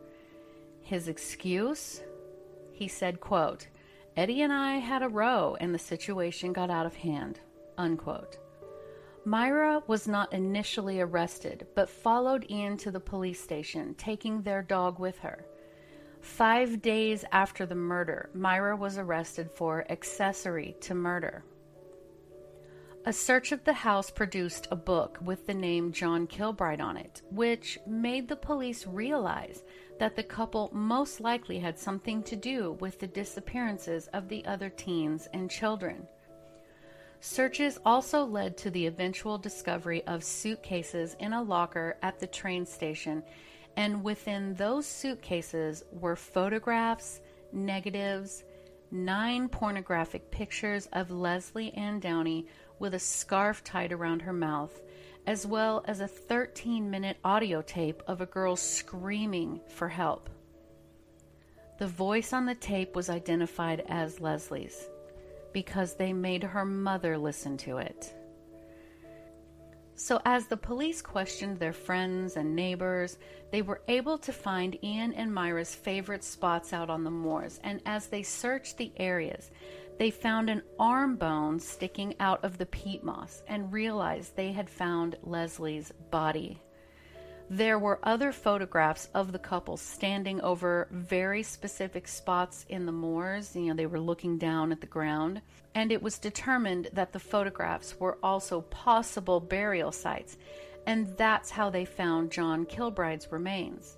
His 0.81 1.07
excuse? 1.07 2.01
He 2.73 2.87
said, 2.87 3.19
quote, 3.19 3.67
Eddie 4.15 4.41
and 4.41 4.53
I 4.53 4.75
had 4.75 5.01
a 5.01 5.09
row 5.09 5.57
and 5.59 5.73
the 5.73 5.79
situation 5.79 6.53
got 6.53 6.69
out 6.69 6.85
of 6.85 6.95
hand. 6.95 7.39
Unquote. 7.77 8.37
Myra 9.25 9.83
was 9.87 10.07
not 10.07 10.31
initially 10.31 11.01
arrested, 11.01 11.67
but 11.75 11.89
followed 11.89 12.49
Ian 12.49 12.77
to 12.77 12.91
the 12.91 12.99
police 12.99 13.41
station, 13.41 13.93
taking 13.95 14.41
their 14.41 14.61
dog 14.61 14.99
with 14.99 15.17
her. 15.19 15.45
Five 16.27 16.83
days 16.83 17.25
after 17.31 17.65
the 17.65 17.73
murder, 17.73 18.29
Myra 18.35 18.75
was 18.75 18.99
arrested 18.99 19.49
for 19.49 19.89
accessory 19.89 20.75
to 20.81 20.93
murder. 20.93 21.43
A 23.05 23.13
search 23.13 23.51
of 23.51 23.63
the 23.63 23.73
house 23.73 24.11
produced 24.11 24.67
a 24.69 24.75
book 24.75 25.17
with 25.23 25.47
the 25.47 25.53
name 25.55 25.91
John 25.93 26.27
Kilbride 26.27 26.81
on 26.81 26.95
it, 26.95 27.23
which 27.31 27.79
made 27.87 28.27
the 28.27 28.35
police 28.35 28.85
realize 28.85 29.63
that 29.99 30.15
the 30.15 30.21
couple 30.21 30.69
most 30.73 31.21
likely 31.21 31.57
had 31.57 31.79
something 31.79 32.21
to 32.23 32.35
do 32.35 32.73
with 32.73 32.99
the 32.99 33.07
disappearances 33.07 34.07
of 34.07 34.27
the 34.27 34.45
other 34.45 34.69
teens 34.69 35.27
and 35.33 35.49
children. 35.49 36.05
Searches 37.19 37.79
also 37.83 38.23
led 38.25 38.57
to 38.57 38.69
the 38.69 38.85
eventual 38.85 39.39
discovery 39.39 40.05
of 40.05 40.23
suitcases 40.23 41.15
in 41.19 41.33
a 41.33 41.41
locker 41.41 41.97
at 42.03 42.19
the 42.19 42.27
train 42.27 42.63
station, 42.65 43.23
and 43.77 44.03
within 44.03 44.55
those 44.55 44.87
suitcases 44.87 45.83
were 45.91 46.15
photographs, 46.15 47.21
negatives, 47.53 48.43
nine 48.89 49.47
pornographic 49.47 50.31
pictures 50.31 50.89
of 50.93 51.11
Lesley 51.11 51.71
Ann 51.75 51.99
Downey 51.99 52.47
with 52.79 52.95
a 52.95 52.99
scarf 52.99 53.63
tied 53.63 53.91
around 53.91 54.23
her 54.23 54.33
mouth, 54.33 54.81
as 55.27 55.45
well 55.45 55.85
as 55.87 55.99
a 55.99 56.07
13 56.07 56.89
minute 56.89 57.17
audio 57.23 57.61
tape 57.61 58.01
of 58.07 58.19
a 58.19 58.25
girl 58.25 58.55
screaming 58.55 59.61
for 59.67 59.87
help. 59.87 60.27
The 61.77 61.87
voice 61.87 62.33
on 62.33 62.47
the 62.47 62.55
tape 62.55 62.95
was 62.95 63.11
identified 63.11 63.83
as 63.87 64.19
Lesley's 64.19 64.89
because 65.53 65.93
they 65.93 66.13
made 66.13 66.43
her 66.43 66.65
mother 66.65 67.15
listen 67.15 67.57
to 67.57 67.77
it. 67.77 68.13
So, 69.99 70.21
as 70.25 70.45
the 70.45 70.57
police 70.57 71.01
questioned 71.01 71.57
their 71.57 71.73
friends 71.73 72.37
and 72.37 72.55
neighbors, 72.55 73.17
they 73.51 73.63
were 73.63 73.81
able 73.87 74.19
to 74.19 74.31
find 74.31 74.77
Ian 74.83 75.11
and 75.13 75.33
Myra's 75.33 75.73
favorite 75.73 76.23
spots 76.23 76.71
out 76.71 76.91
on 76.91 77.03
the 77.03 77.09
moors, 77.09 77.59
and 77.63 77.81
as 77.83 78.05
they 78.05 78.21
searched 78.21 78.77
the 78.77 78.91
areas, 78.97 79.49
they 79.97 80.11
found 80.11 80.51
an 80.51 80.61
arm 80.77 81.15
bone 81.15 81.59
sticking 81.59 82.13
out 82.19 82.43
of 82.43 82.59
the 82.59 82.67
peat 82.67 83.03
moss 83.03 83.41
and 83.47 83.73
realized 83.73 84.35
they 84.35 84.51
had 84.51 84.69
found 84.69 85.17
Lesley's 85.23 85.91
body. 86.11 86.61
There 87.49 87.79
were 87.79 87.99
other 88.03 88.33
photographs 88.33 89.07
of 89.13 89.31
the 89.31 89.39
couple 89.39 89.77
standing 89.77 90.41
over 90.41 90.89
very 90.91 91.43
specific 91.43 92.05
spots 92.05 92.65
in 92.67 92.85
the 92.85 92.91
moors. 92.91 93.55
You 93.55 93.67
know, 93.67 93.73
they 93.73 93.85
were 93.85 94.01
looking 94.01 94.37
down 94.37 94.73
at 94.73 94.81
the 94.81 94.87
ground. 94.87 95.41
And 95.73 95.91
it 95.91 96.01
was 96.01 96.19
determined 96.19 96.89
that 96.91 97.13
the 97.13 97.19
photographs 97.19 97.97
were 97.99 98.17
also 98.21 98.61
possible 98.61 99.39
burial 99.39 99.93
sites. 99.93 100.37
And 100.85 101.15
that's 101.15 101.49
how 101.49 101.69
they 101.69 101.85
found 101.85 102.31
John 102.31 102.65
Kilbride's 102.65 103.31
remains. 103.31 103.97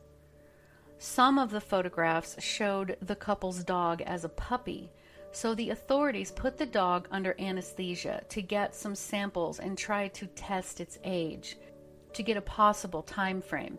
Some 1.00 1.39
of 1.39 1.50
the 1.50 1.62
photographs 1.62 2.36
showed 2.43 2.97
the 3.02 3.16
couple's 3.16 3.64
dog 3.64 4.02
as 4.02 4.26
a 4.26 4.30
puppy, 4.30 4.91
so 5.32 5.56
the 5.56 5.70
authorities 5.70 6.32
put 6.32 6.58
the 6.58 6.66
dog 6.66 7.08
under 7.10 7.36
anesthesia 7.39 8.24
to 8.30 8.41
get 8.41 8.76
some 8.76 8.95
samples 8.95 9.60
and 9.60 9.78
try 9.78 10.10
to 10.10 10.28
test 10.28 10.82
its 10.82 11.00
age 11.04 11.58
to 12.14 12.24
get 12.24 12.38
a 12.38 12.41
possible 12.41 13.03
time 13.03 13.41
frame. 13.41 13.78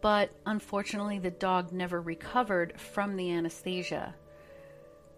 But 0.00 0.30
unfortunately, 0.44 1.18
the 1.18 1.30
dog 1.30 1.72
never 1.72 2.00
recovered 2.00 2.78
from 2.78 3.16
the 3.16 3.32
anesthesia. 3.32 4.14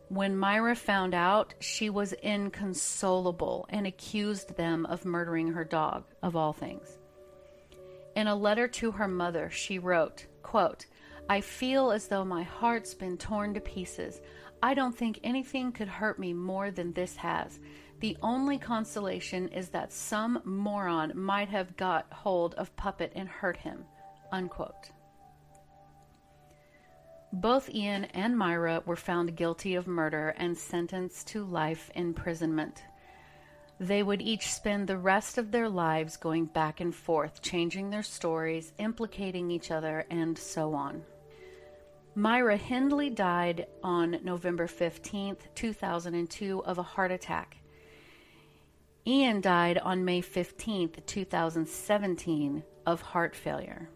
When 0.09 0.37
Myra 0.37 0.77
found 0.77 1.15
out, 1.15 1.55
she 1.59 1.91
was 1.91 2.13
inconsolable 2.13 3.67
and 3.69 3.87
accused 3.87 4.57
them 4.57 4.87
of 4.87 5.05
murdering 5.05 5.49
her 5.49 5.65
dog, 5.65 6.05
of 6.23 6.37
all 6.37 6.53
things. 6.53 6.99
In 8.15 8.29
a 8.29 8.37
letter 8.37 8.69
to 8.69 8.93
her 8.93 9.09
mother, 9.09 9.51
she 9.51 9.81
wrote, 9.81 10.27
quote, 10.43 10.87
I 11.29 11.41
feel 11.41 11.91
as 11.91 12.07
though 12.07 12.25
my 12.25 12.45
heart's 12.45 12.95
been 12.95 13.19
torn 13.19 13.55
to 13.55 13.61
pieces. 13.61 14.21
I 14.63 14.75
don't 14.75 14.97
think 14.97 15.19
anything 15.25 15.73
could 15.73 15.89
hurt 15.89 16.19
me 16.19 16.33
more 16.33 16.71
than 16.71 16.93
this 16.93 17.17
has. 17.17 17.59
The 18.01 18.17
only 18.23 18.59
consolation 18.59 19.49
is 19.49 19.71
that 19.71 19.93
some 19.93 20.43
moron 20.45 21.13
might 21.15 21.49
have 21.49 21.77
got 21.77 22.13
hold 22.13 22.55
of 22.55 22.77
Puppet 22.77 23.13
and 23.17 23.29
hurt 23.29 23.57
him. 23.57 23.85
Unquote. 24.33 24.91
Both 27.33 27.71
Ian 27.71 28.05
and 28.07 28.37
Myra 28.37 28.83
were 28.87 28.97
found 28.97 29.37
guilty 29.37 29.75
of 29.75 29.87
murder 29.87 30.35
and 30.37 30.57
sentenced 30.57 31.29
to 31.29 31.45
life 31.45 31.91
imprisonment. 31.95 32.83
They 33.79 34.03
would 34.03 34.23
each 34.23 34.53
spend 34.53 34.87
the 34.87 34.97
rest 34.97 35.37
of 35.37 35.51
their 35.51 35.69
lives 35.69 36.17
going 36.17 36.47
back 36.47 36.81
and 36.81 36.95
forth, 36.95 37.43
changing 37.43 37.91
their 37.91 38.03
stories, 38.03 38.73
implicating 38.79 39.51
each 39.51 39.71
other, 39.71 40.07
and 40.09 40.39
so 40.39 40.73
on. 40.75 41.03
Myra 42.15 42.57
Hindley 42.57 43.11
died 43.11 43.67
on 43.83 44.19
November 44.23 44.67
15, 44.67 45.37
2002, 45.55 46.65
of 46.65 46.79
a 46.79 46.83
heart 46.83 47.13
attack. 47.13 47.59
Ian 49.09 49.41
died 49.41 49.79
on 49.79 50.05
May 50.05 50.21
15th, 50.21 51.07
2017, 51.07 52.65
of 52.87 53.01
heart 53.01 53.37
failure. 53.37 53.89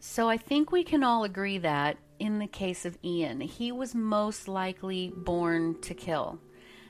So 0.00 0.28
I 0.28 0.38
think 0.38 0.72
we 0.72 0.82
can 0.82 1.04
all 1.04 1.22
agree 1.22 1.58
that, 1.58 1.96
in 2.18 2.40
the 2.40 2.48
case 2.48 2.84
of 2.84 2.98
Ian, 3.04 3.40
he 3.40 3.70
was 3.70 3.94
most 3.94 4.48
likely 4.48 5.12
born 5.16 5.80
to 5.82 5.94
kill. 5.94 6.40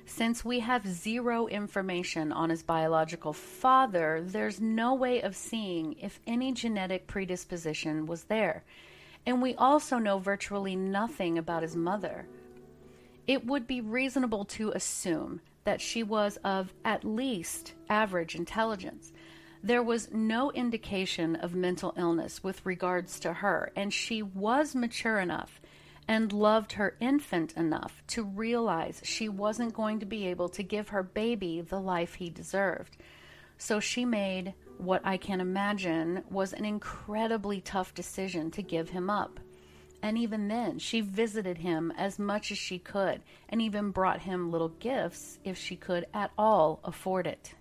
Since 0.06 0.42
we 0.42 0.60
have 0.60 0.86
zero 0.86 1.48
information 1.48 2.32
on 2.32 2.48
his 2.48 2.62
biological 2.62 3.34
father, 3.34 4.22
there's 4.24 4.58
no 4.58 4.94
way 4.94 5.20
of 5.20 5.36
seeing 5.36 5.96
if 6.00 6.18
any 6.26 6.52
genetic 6.52 7.06
predisposition 7.06 8.06
was 8.06 8.24
there. 8.24 8.64
And 9.26 9.42
we 9.42 9.54
also 9.54 9.98
know 9.98 10.18
virtually 10.18 10.76
nothing 10.76 11.36
about 11.36 11.62
his 11.62 11.76
mother. 11.76 12.26
It 13.26 13.46
would 13.46 13.66
be 13.66 13.82
reasonable 13.82 14.46
to 14.46 14.72
assume 14.72 15.42
that 15.64 15.80
she 15.80 16.02
was 16.02 16.36
of 16.44 16.72
at 16.84 17.04
least 17.04 17.72
average 17.88 18.34
intelligence. 18.34 19.12
There 19.62 19.82
was 19.82 20.12
no 20.12 20.52
indication 20.52 21.36
of 21.36 21.54
mental 21.54 21.94
illness 21.96 22.44
with 22.44 22.64
regards 22.66 23.18
to 23.20 23.32
her, 23.32 23.72
and 23.74 23.92
she 23.92 24.22
was 24.22 24.74
mature 24.74 25.18
enough 25.18 25.60
and 26.06 26.32
loved 26.32 26.72
her 26.72 26.96
infant 27.00 27.54
enough 27.56 28.02
to 28.08 28.22
realize 28.22 29.00
she 29.04 29.28
wasn't 29.28 29.72
going 29.72 30.00
to 30.00 30.06
be 30.06 30.26
able 30.26 30.50
to 30.50 30.62
give 30.62 30.90
her 30.90 31.02
baby 31.02 31.62
the 31.62 31.80
life 31.80 32.14
he 32.14 32.28
deserved. 32.28 32.96
So 33.56 33.80
she 33.80 34.04
made 34.04 34.52
what 34.76 35.00
I 35.04 35.16
can 35.16 35.40
imagine 35.40 36.24
was 36.30 36.52
an 36.52 36.64
incredibly 36.64 37.60
tough 37.60 37.94
decision 37.94 38.50
to 38.52 38.62
give 38.62 38.90
him 38.90 39.08
up. 39.08 39.40
And 40.04 40.18
even 40.18 40.48
then, 40.48 40.78
she 40.78 41.00
visited 41.00 41.56
him 41.56 41.90
as 41.96 42.18
much 42.18 42.52
as 42.52 42.58
she 42.58 42.78
could 42.78 43.22
and 43.48 43.62
even 43.62 43.90
brought 43.90 44.20
him 44.20 44.50
little 44.50 44.68
gifts 44.68 45.38
if 45.44 45.56
she 45.56 45.76
could 45.76 46.04
at 46.12 46.30
all 46.36 46.78
afford 46.84 47.26
it. 47.26 47.54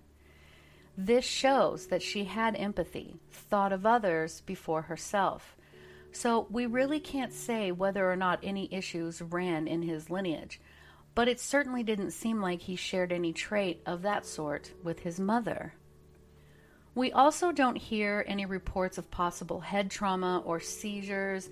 This 0.98 1.24
shows 1.24 1.88
that 1.88 2.02
she 2.04 2.26
had 2.26 2.58
empathy, 2.58 3.16
thought 3.32 3.72
of 3.72 3.86
others 3.86 4.42
before 4.42 4.82
herself. 4.82 5.56
So 6.12 6.46
we 6.50 6.66
really 6.66 7.00
can't 7.00 7.32
say 7.32 7.72
whether 7.72 8.12
or 8.12 8.18
not 8.18 8.42
any 8.44 8.68
issues 8.74 9.22
ran 9.22 9.66
in 9.66 9.82
his 9.82 10.10
lineage, 10.10 10.60
but 11.16 11.30
it 11.30 11.40
certainly 11.40 11.82
didn't 11.82 12.12
seem 12.12 12.42
like 12.42 12.60
he 12.60 12.76
shared 12.76 13.14
any 13.14 13.32
trait 13.32 13.82
of 13.86 14.02
that 14.02 14.26
sort 14.26 14.74
with 14.84 15.00
his 15.00 15.18
mother. 15.18 15.76
We 16.94 17.14
also 17.14 17.54
don't 17.54 17.78
hear 17.78 18.26
any 18.28 18.46
reports 18.46 18.98
of 18.98 19.10
possible 19.10 19.62
head 19.62 19.90
trauma 19.90 20.44
or 20.46 20.60
seizures. 20.60 21.50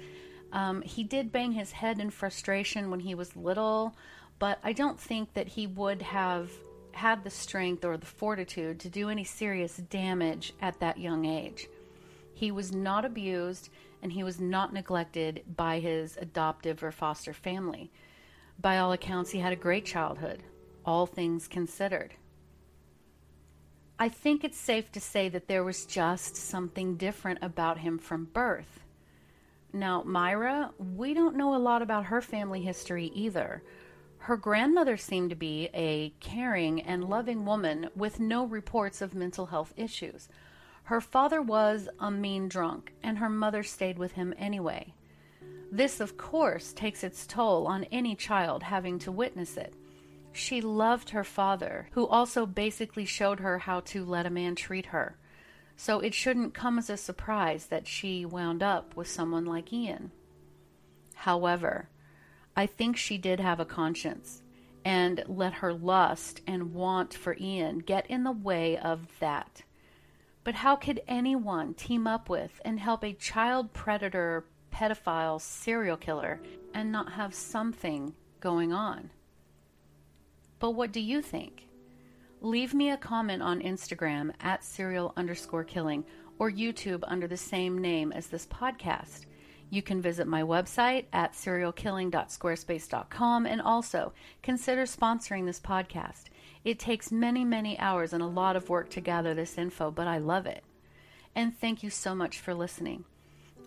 Um, 0.52 0.82
he 0.82 1.04
did 1.04 1.32
bang 1.32 1.54
his 1.54 1.72
head 1.72 2.00
in 2.00 2.10
frustration 2.10 2.92
when 2.92 3.00
he 3.00 3.16
was 3.16 3.36
little, 3.36 3.96
but 4.40 4.60
I 4.64 4.74
don't 4.74 5.00
think 5.00 5.34
that 5.34 5.48
he 5.48 5.68
would 5.68 6.02
have 6.02 6.52
had 6.94 7.24
the 7.24 7.30
strength 7.30 7.86
or 7.86 7.98
the 7.98 8.06
fortitude 8.06 8.80
to 8.82 8.90
do 8.90 9.10
any 9.10 9.24
serious 9.24 9.78
damage 9.78 10.54
at 10.62 10.80
that 10.80 11.00
young 11.00 11.26
age. 11.26 11.68
He 12.34 12.52
was 12.52 12.74
not 12.74 13.06
abused 13.06 13.70
and 14.02 14.12
he 14.12 14.24
was 14.24 14.40
not 14.40 14.74
neglected 14.74 15.44
by 15.56 15.80
his 15.80 16.18
adoptive 16.18 16.84
or 16.84 16.92
foster 16.92 17.34
family. 17.34 17.92
By 18.60 18.78
all 18.78 18.92
accounts, 18.92 19.32
he 19.32 19.40
had 19.40 19.54
a 19.54 19.58
great 19.58 19.86
childhood, 19.86 20.44
all 20.86 21.06
things 21.06 21.48
considered. 21.48 22.16
I 24.00 24.10
think 24.10 24.44
it's 24.44 24.58
safe 24.58 24.92
to 24.94 25.00
say 25.00 25.30
that 25.30 25.48
there 25.48 25.64
was 25.64 25.86
just 25.86 26.36
something 26.36 26.98
different 26.98 27.40
about 27.44 27.78
him 27.78 28.00
from 28.00 28.26
birth. 28.26 28.82
Now, 29.74 30.04
Myra, 30.04 30.72
we 30.78 31.14
don't 31.14 31.38
know 31.38 31.56
a 31.56 31.58
lot 31.58 31.82
about 31.82 32.06
her 32.06 32.22
family 32.22 32.62
history 32.62 33.12
either. 33.16 33.64
Her 34.18 34.38
grandmother 34.38 34.98
seemed 34.98 35.30
to 35.30 35.36
be 35.36 35.70
a 35.74 36.14
caring 36.20 36.82
and 36.82 37.10
loving 37.10 37.46
woman 37.46 37.90
with 37.96 38.20
no 38.20 38.46
reports 38.46 39.02
of 39.02 39.16
mental 39.16 39.48
health 39.48 39.74
issues. 39.78 40.30
Her 40.84 41.02
father 41.02 41.42
was 41.42 41.88
a 42.00 42.12
mean 42.12 42.50
drunk, 42.50 42.94
and 43.02 43.18
her 43.18 43.30
mother 43.30 43.64
stayed 43.64 43.98
with 43.98 44.12
him 44.14 44.34
anyway. 44.38 44.94
This, 45.72 46.02
of 46.02 46.18
course, 46.18 46.74
takes 46.74 47.04
its 47.04 47.26
toll 47.26 47.66
on 47.66 47.86
any 47.86 48.14
child 48.14 48.64
having 48.64 49.00
to 49.00 49.12
witness 49.12 49.56
it. 49.56 49.74
She 50.34 50.60
loved 50.60 51.12
her 51.12 51.24
father, 51.24 51.88
who 51.92 52.08
also 52.08 52.46
basically 52.46 53.06
showed 53.06 53.40
her 53.40 53.60
how 53.60 53.80
to 53.82 54.04
let 54.04 54.26
a 54.26 54.30
man 54.30 54.56
treat 54.56 54.88
her. 54.88 55.18
So 55.84 56.00
it 56.00 56.14
shouldn't 56.14 56.54
come 56.54 56.78
as 56.78 56.92
a 56.92 56.96
surprise 56.96 57.66
that 57.66 57.88
she 57.88 58.24
wound 58.24 58.62
up 58.62 58.96
with 58.96 59.08
someone 59.08 59.46
like 59.46 59.74
Ian. 59.74 60.12
However, 61.16 61.90
I 62.56 62.68
think 62.68 62.98
she 62.98 63.18
did 63.18 63.40
have 63.40 63.60
a 63.60 63.66
conscience 63.66 64.44
and 64.86 65.24
let 65.26 65.54
her 65.54 65.74
lust 65.74 66.42
and 66.46 66.76
want 66.76 67.16
for 67.16 67.36
Ian 67.40 67.80
get 67.80 68.06
in 68.12 68.24
the 68.24 68.32
way 68.32 68.78
of 68.78 69.08
that. 69.20 69.64
But 70.44 70.54
how 70.54 70.76
could 70.76 71.02
anyone 71.08 71.74
team 71.74 72.06
up 72.06 72.30
with 72.30 72.62
and 72.64 72.80
help 72.80 73.04
a 73.04 73.14
child 73.14 73.74
predator, 73.74 74.46
pedophile, 74.72 75.42
serial 75.42 75.98
killer 75.98 76.42
and 76.76 76.92
not 76.92 77.14
have 77.14 77.34
something 77.34 78.14
going 78.40 78.72
on? 78.72 79.10
But 80.60 80.76
what 80.76 80.92
do 80.92 81.00
you 81.00 81.24
think? 81.24 81.71
Leave 82.44 82.74
me 82.74 82.90
a 82.90 82.98
comment 82.98 83.44
on 83.44 83.62
Instagram 83.62 84.32
at 84.42 84.64
serial 84.64 85.14
underscore 85.16 85.64
killing 85.64 86.04
or 86.40 86.50
YouTube 86.50 87.04
under 87.04 87.28
the 87.28 87.38
same 87.38 87.78
name 87.78 88.12
as 88.12 88.26
this 88.28 88.48
podcast. 88.48 89.28
You 89.70 89.84
can 89.84 90.02
visit 90.02 90.26
my 90.26 90.42
website 90.42 91.06
at 91.14 91.34
serialkilling.squarespace.com 91.34 93.46
and 93.46 93.62
also 93.62 94.14
consider 94.42 94.82
sponsoring 94.84 95.46
this 95.46 95.60
podcast. 95.60 96.24
It 96.66 96.80
takes 96.80 97.12
many, 97.12 97.46
many 97.46 97.78
hours 97.78 98.12
and 98.12 98.24
a 98.24 98.28
lot 98.28 98.56
of 98.56 98.70
work 98.70 98.90
to 98.90 99.02
gather 99.02 99.36
this 99.36 99.60
info, 99.60 99.92
but 99.92 100.08
I 100.08 100.18
love 100.18 100.48
it. 100.48 100.64
And 101.36 101.56
thank 101.56 101.84
you 101.84 101.92
so 101.92 102.16
much 102.16 102.40
for 102.40 102.56
listening. 102.56 103.06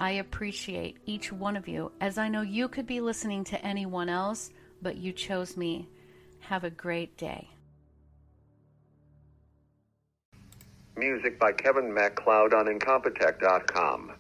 I 0.00 0.10
appreciate 0.10 0.98
each 1.06 1.32
one 1.32 1.56
of 1.56 1.68
you, 1.68 1.92
as 2.00 2.18
I 2.18 2.28
know 2.28 2.42
you 2.42 2.66
could 2.66 2.88
be 2.88 3.00
listening 3.00 3.44
to 3.44 3.64
anyone 3.64 4.08
else, 4.08 4.50
but 4.82 4.96
you 4.96 5.12
chose 5.12 5.56
me. 5.56 5.86
Have 6.40 6.64
a 6.64 6.70
great 6.70 7.16
day. 7.16 7.53
Music 10.96 11.38
by 11.40 11.52
Kevin 11.52 11.92
MacLeod 11.92 12.54
on 12.54 12.66
Incompetech.com. 12.66 14.12